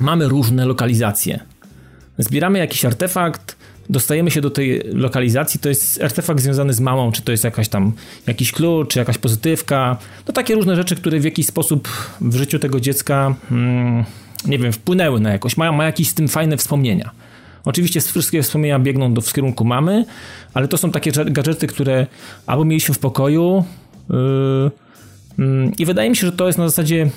[0.00, 1.40] mamy różne lokalizacje.
[2.18, 3.56] Zbieramy jakiś artefakt,
[3.90, 7.68] dostajemy się do tej lokalizacji, to jest artefakt związany z mamą, czy to jest jakaś
[7.68, 7.92] tam
[8.26, 9.96] jakiś klucz, czy jakaś pozytywka,
[10.28, 11.88] no takie różne rzeczy, które w jakiś sposób
[12.20, 14.04] w życiu tego dziecka, hmm,
[14.46, 17.10] nie wiem, wpłynęły na jakoś, ma, ma jakieś z tym fajne wspomnienia.
[17.64, 20.04] Oczywiście wszystkie wspomnienia biegną do, w kierunku mamy,
[20.54, 22.06] ale to są takie gadżety, które
[22.46, 23.64] albo mieliśmy w pokoju
[24.10, 24.70] yy,
[25.38, 27.10] yy, i wydaje mi się, że to jest na zasadzie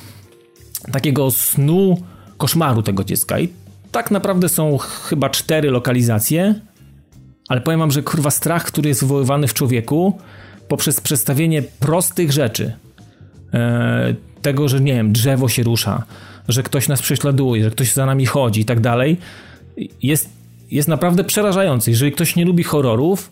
[0.92, 2.02] takiego snu,
[2.38, 3.40] koszmaru tego dziecka.
[3.40, 3.50] I
[3.96, 6.56] tak naprawdę są chyba cztery lokalizacje,
[7.48, 10.20] ale powiem wam, że kurwa strach, który jest wywoływany w człowieku
[10.68, 12.74] poprzez przedstawienie prostych rzeczy,
[13.54, 16.04] e, tego, że nie wiem, drzewo się rusza,
[16.48, 19.18] że ktoś nas prześladuje, że ktoś za nami chodzi i tak dalej,
[20.04, 20.30] jest,
[20.72, 21.92] jest naprawdę przerażający.
[21.92, 23.32] Jeżeli ktoś nie lubi horrorów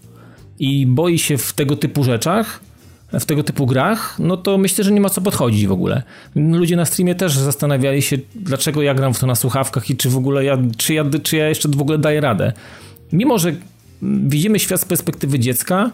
[0.59, 2.59] i boi się w tego typu rzeczach,
[3.19, 6.03] w tego typu grach, no to myślę, że nie ma co podchodzić w ogóle.
[6.35, 10.09] Ludzie na streamie też zastanawiali się, dlaczego ja gram w to na słuchawkach i czy
[10.09, 12.53] w ogóle ja, czy ja, czy ja jeszcze w ogóle daję radę.
[13.11, 13.55] Mimo, że
[14.01, 15.91] widzimy świat z perspektywy dziecka,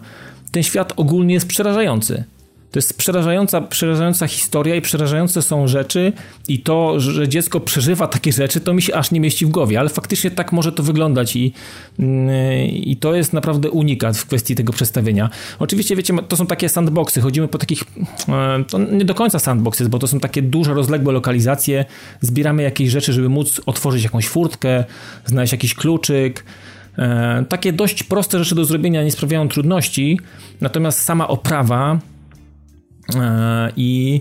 [0.50, 2.24] ten świat ogólnie jest przerażający.
[2.70, 6.12] To jest przerażająca, przerażająca historia i przerażające są rzeczy
[6.48, 9.80] i to, że dziecko przeżywa takie rzeczy, to mi się aż nie mieści w głowie,
[9.80, 11.52] ale faktycznie tak może to wyglądać i,
[11.98, 12.30] mm,
[12.66, 15.30] i to jest naprawdę unikat w kwestii tego przedstawienia.
[15.58, 17.84] Oczywiście, wiecie, to są takie sandboxy, chodzimy po takich,
[18.28, 21.84] e, to nie do końca sandboxy, bo to są takie duże, rozległe lokalizacje,
[22.20, 24.84] zbieramy jakieś rzeczy, żeby móc otworzyć jakąś furtkę,
[25.26, 26.44] znaleźć jakiś kluczyk,
[26.98, 30.20] e, takie dość proste rzeczy do zrobienia nie sprawiają trudności,
[30.60, 31.98] natomiast sama oprawa
[33.76, 34.20] i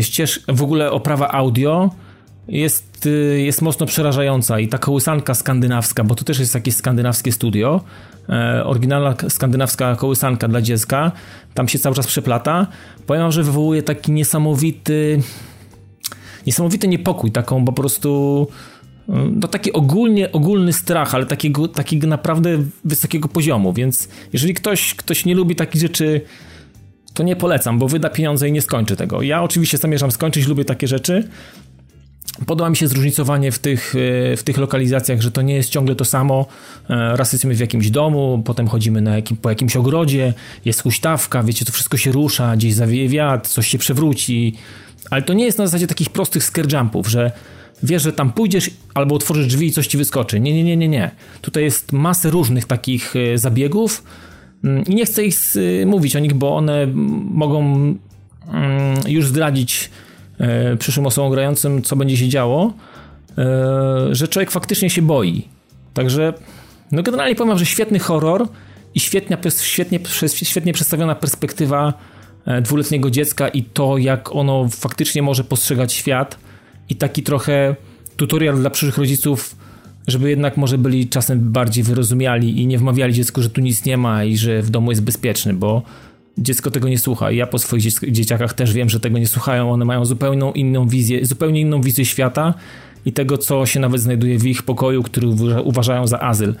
[0.00, 1.90] ścież, w ogóle oprawa audio
[2.48, 7.32] jest, y, jest mocno przerażająca i ta kołysanka skandynawska, bo to też jest jakieś skandynawskie
[7.32, 7.80] studio,
[8.28, 11.12] e, oryginalna skandynawska kołysanka dla dziecka,
[11.54, 12.66] tam się cały czas przeplata.
[13.06, 15.20] Powiem wam, że wywołuje taki niesamowity
[16.46, 18.46] niesamowity niepokój, taką po prostu
[19.08, 25.24] no taki ogólnie, ogólny strach, ale takiego, takiego naprawdę wysokiego poziomu, więc jeżeli ktoś, ktoś
[25.24, 26.20] nie lubi takich rzeczy,
[27.16, 29.22] to nie polecam, bo wyda pieniądze i nie skończy tego.
[29.22, 31.28] Ja oczywiście zamierzam skończyć, lubię takie rzeczy.
[32.46, 33.94] Podoba mi się zróżnicowanie w tych,
[34.36, 36.46] w tych lokalizacjach, że to nie jest ciągle to samo.
[36.90, 40.34] E, raz jesteśmy w jakimś domu, potem chodzimy na jakim, po jakimś ogrodzie,
[40.64, 44.54] jest huśtawka, wiecie, to wszystko się rusza, gdzieś zawieje wiatr, coś się przewróci,
[45.10, 47.32] ale to nie jest na zasadzie takich prostych scare jumpów, że
[47.82, 50.40] wiesz, że tam pójdziesz albo otworzysz drzwi i coś ci wyskoczy.
[50.40, 51.10] Nie, nie, nie, nie, nie.
[51.42, 54.02] Tutaj jest masę różnych takich e, zabiegów
[54.86, 55.38] i nie chcę ich
[55.86, 56.86] mówić o nich, bo one
[57.30, 57.98] mogą mm,
[59.08, 59.90] już zdradzić
[60.38, 62.72] e, przyszłym osobom grającym, co będzie się działo,
[63.38, 63.44] e,
[64.10, 65.48] że człowiek faktycznie się boi.
[65.94, 66.32] Także,
[66.92, 68.48] no generalnie powiem, że świetny horror
[68.94, 69.98] i świetnie, świetnie,
[70.42, 71.92] świetnie przedstawiona perspektywa
[72.62, 76.38] dwuletniego dziecka i to, jak ono faktycznie może postrzegać świat
[76.88, 77.76] i taki trochę
[78.16, 79.56] tutorial dla przyszłych rodziców,
[80.06, 83.96] żeby jednak może byli czasem bardziej wyrozumiali i nie wmawiali dziecku, że tu nic nie
[83.96, 85.82] ma i że w domu jest bezpieczny, bo
[86.38, 87.30] dziecko tego nie słucha.
[87.30, 89.72] Ja po swoich dzieciakach też wiem, że tego nie słuchają.
[89.72, 92.54] One mają zupełnie inną wizję, zupełnie inną wizję świata
[93.06, 95.28] i tego, co się nawet znajduje w ich pokoju, który
[95.64, 96.54] uważają za azyl.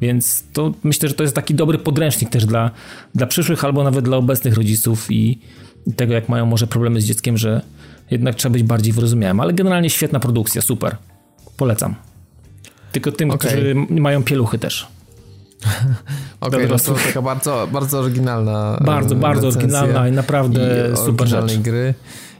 [0.00, 2.70] Więc to myślę, że to jest taki dobry podręcznik też dla,
[3.14, 5.38] dla przyszłych albo nawet dla obecnych rodziców i,
[5.86, 7.62] i tego, jak mają może problemy z dzieckiem, że
[8.10, 9.40] jednak trzeba być bardziej wyrozumiałym.
[9.40, 10.96] Ale generalnie świetna produkcja, super.
[11.56, 12.11] Polecam.
[12.92, 13.50] Tylko tym, okay.
[13.50, 14.88] którzy mają pieluchy też.
[16.40, 21.28] Okej, okay, no to taka bardzo, bardzo oryginalna Bardzo, bardzo oryginalna i naprawdę i super
[21.28, 21.58] rzecz.
[21.58, 21.94] gry.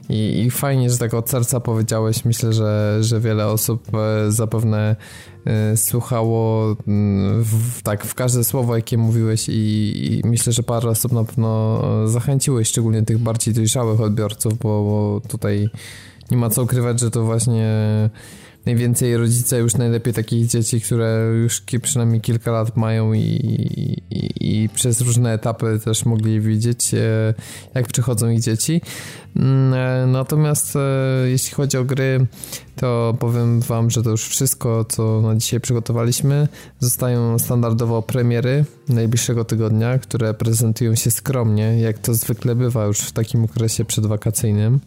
[0.09, 2.25] I, I, fajnie, że tak od serca powiedziałeś.
[2.25, 4.95] Myślę, że, że wiele osób e, zapewne
[5.45, 6.75] e, słuchało
[7.43, 11.81] w, tak w każde słowo, jakie mówiłeś i, i, myślę, że parę osób na pewno
[12.03, 15.69] e, zachęciłeś, szczególnie tych bardziej dojrzałych odbiorców, bo, bo tutaj
[16.31, 17.69] nie ma co ukrywać, że to właśnie
[18.65, 24.69] najwięcej rodzice już najlepiej takich dzieci, które już przynajmniej kilka lat mają i, i, i,
[24.69, 27.33] przez różne etapy też mogli widzieć, e,
[27.73, 28.81] jak przychodzą ich dzieci.
[29.35, 30.79] Mm, e, natomiast e,
[31.29, 32.25] jeśli chodzi o gry,
[32.75, 36.47] to powiem wam, że to już wszystko, co na dzisiaj przygotowaliśmy.
[36.79, 43.11] Zostają standardowo premiery najbliższego tygodnia, które prezentują się skromnie, jak to zwykle bywa już w
[43.11, 44.79] takim okresie przedwakacyjnym.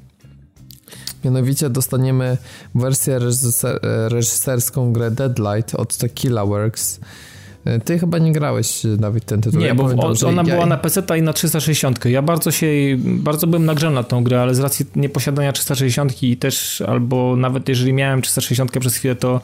[1.25, 2.39] Mianowicie dostaniemy
[2.75, 7.01] wersję reżyser reżyserską grę Deadlight od Tequila Works.
[7.85, 9.61] Ty chyba nie grałeś, Dawid, ten tytuł.
[9.61, 10.55] Nie, ja bo pamiętam, ona ja...
[10.55, 12.05] była na PC i na 360.
[12.05, 12.67] Ja bardzo się,
[12.99, 17.69] bardzo byłem nagrzany na tą grę, ale z racji nieposiadania 360 i też, albo nawet
[17.69, 19.41] jeżeli miałem 360 przez chwilę, to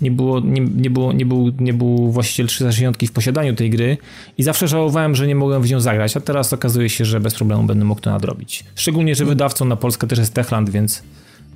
[0.00, 3.98] nie było, nie, nie, było, nie, był, nie był właściciel 360 w posiadaniu tej gry
[4.38, 7.34] i zawsze żałowałem, że nie mogłem w nią zagrać, a teraz okazuje się, że bez
[7.34, 8.64] problemu będę mógł to nadrobić.
[8.74, 11.02] Szczególnie, że wydawcą na Polskę też jest Techland, więc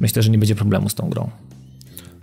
[0.01, 1.31] myślę, że nie będzie problemu z tą grą.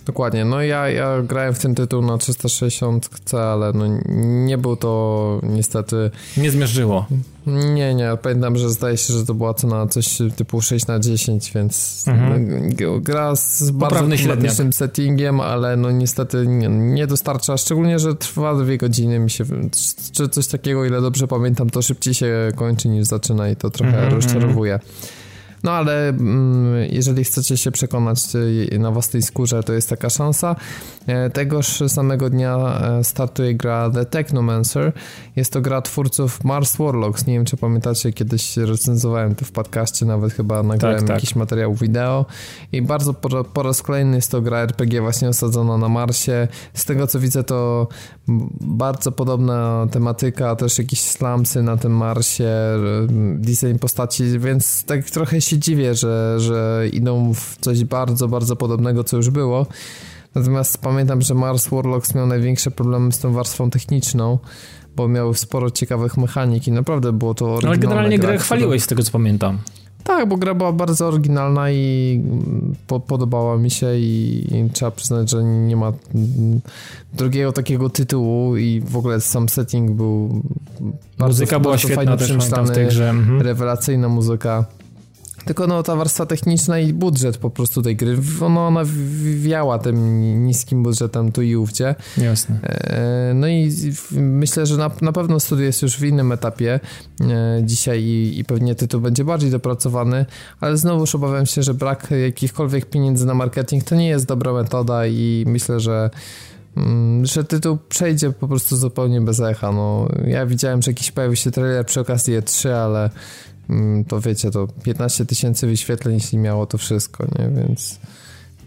[0.08, 3.86] Dokładnie, no ja, ja grałem w ten tytuł na 360, ale no
[4.46, 6.12] nie był to niestety...
[6.38, 7.06] Nie zmierzyło.
[7.48, 11.52] Nie, nie, pamiętam, że zdaje się, że to była cena coś typu 6 na 10,
[11.56, 12.70] więc mhm.
[13.02, 18.78] gra z bardzo klimatycznym settingiem, ale no niestety nie, nie, dostarcza, szczególnie, że trwa dwie
[18.78, 19.44] godziny, mi się,
[20.12, 23.94] czy coś takiego, ile dobrze pamiętam, to szybciej się kończy niż zaczyna i to trochę
[23.94, 24.80] mhm, rozczarowuje.
[25.68, 28.20] No ale mm, jeżeli chcecie się przekonać
[28.80, 30.56] na własnej skórze, to jest taka szansa.
[31.08, 34.94] E, tegoż samego dnia e, startuje gra The Technomancer.
[35.36, 37.28] Jest to gra twórców Mars Warlocks.
[37.28, 41.16] Nie wiem, czy pamiętacie, kiedyś recenzowałem to w podcaście, nawet chyba nagrałem tak, tak.
[41.16, 42.26] jakiś materiał wideo.
[42.72, 46.48] I bardzo po, po raz kolejny jest to gra RPG właśnie osadzona na Marsie.
[46.74, 47.88] Z tego co widzę, to
[48.62, 52.50] bardzo podobna tematyka, też jakieś slamsy na tym Marsie,
[53.36, 59.04] design postaci, więc tak trochę się dziwię, że, że idą w coś bardzo, bardzo podobnego,
[59.04, 59.66] co już było.
[60.36, 64.40] Natomiast pamiętam, że Mars Warlocks miał największe problemy z tą warstwą techniczną,
[64.96, 69.04] bo miał sporo ciekawych mechanik i naprawdę było to Ale generalnie grę chwaliłeś z tego,
[69.04, 69.60] co pamiętam.
[70.08, 72.22] Tak, bo gra była bardzo oryginalna i
[72.88, 75.94] po, podobała mi się i, i, trzeba przyznać, że nie ma
[77.14, 80.42] drugiego takiego tytułu i w ogóle sam setting był
[81.18, 83.10] bardzo, muzyka była bardzo świetna też w tej grze.
[83.10, 83.42] Mhm.
[83.42, 84.66] Rewelacyjna muzyka.
[85.48, 88.82] Tylko no ta warstwa techniczna i budżet po prostu tej gry, no, ona
[89.36, 91.96] wiała tym niskim budżetem tu i ówdzie.
[92.18, 92.60] Jasne.
[92.64, 93.72] E, no i
[94.12, 96.80] myślę, że na, na pewno studio jest już w innym etapie
[97.22, 100.26] e, dzisiaj i, i pewnie tytuł będzie bardziej dopracowany,
[100.60, 105.08] ale znowuż obawiam się, że brak jakichkolwiek pieniędzy na marketing to nie jest dobra metoda
[105.08, 106.10] i myślę, że
[106.78, 109.72] mm, że tytuł przejdzie po prostu zupełnie bez echa.
[109.72, 113.10] No, ja widziałem, że jakiś pojawił się trailer przy okazji E3, ale
[114.08, 117.50] to wiecie, to 15 tysięcy wyświetleń, jeśli miało to wszystko, nie?
[117.50, 118.00] Więc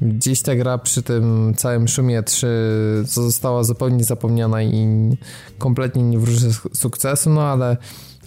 [0.00, 2.46] gdzieś ta gra przy tym całym szumie 3
[3.04, 4.86] została zupełnie zapomniana i
[5.58, 7.76] kompletnie nie wróży sukcesu, no ale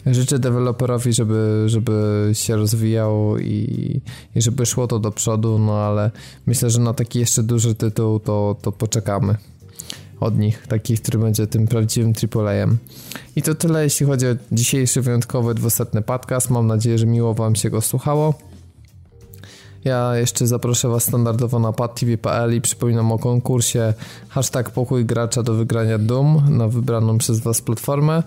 [0.06, 4.02] życzę deweloperowi, żeby, żeby się rozwijał i,
[4.36, 6.12] i żeby szło to do przodu, no ale
[6.46, 9.36] myślę, że na taki jeszcze duży tytuł to, to poczekamy
[10.24, 12.78] od nich, taki, który będzie tym prawdziwym AAA-em.
[13.36, 16.50] I to tyle, jeśli chodzi o dzisiejszy wyjątkowy dwusetny podcast.
[16.50, 18.34] Mam nadzieję, że miło Wam się go słuchało.
[19.84, 23.94] Ja jeszcze zaproszę Was standardowo na padtv.pl i przypominam o konkursie
[24.30, 28.24] hashtag pokój gracza do wygrania Doom na wybraną przez Was platformę.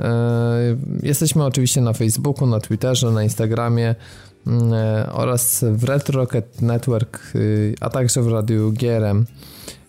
[0.00, 3.94] E, jesteśmy oczywiście na Facebooku, na Twitterze, na Instagramie
[4.46, 9.26] mm, e, oraz w Red Rocket Network, y, a także w Radiu GRM.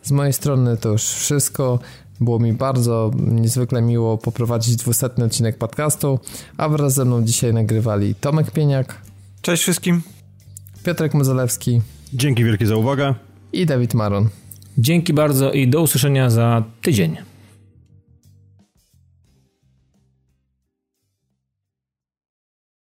[0.01, 1.79] Z mojej strony to już wszystko.
[2.19, 6.19] Było mi bardzo niezwykle miło poprowadzić dwusetny odcinek podcastu,
[6.57, 9.01] a wraz ze mną dzisiaj nagrywali Tomek Pieniak.
[9.41, 10.01] Cześć wszystkim.
[10.83, 11.81] Piotrek Mozalewski.
[12.13, 13.15] Dzięki wielkie za uwagę.
[13.53, 14.29] I Dawid Maron.
[14.77, 17.30] Dzięki bardzo i do usłyszenia za tydzień.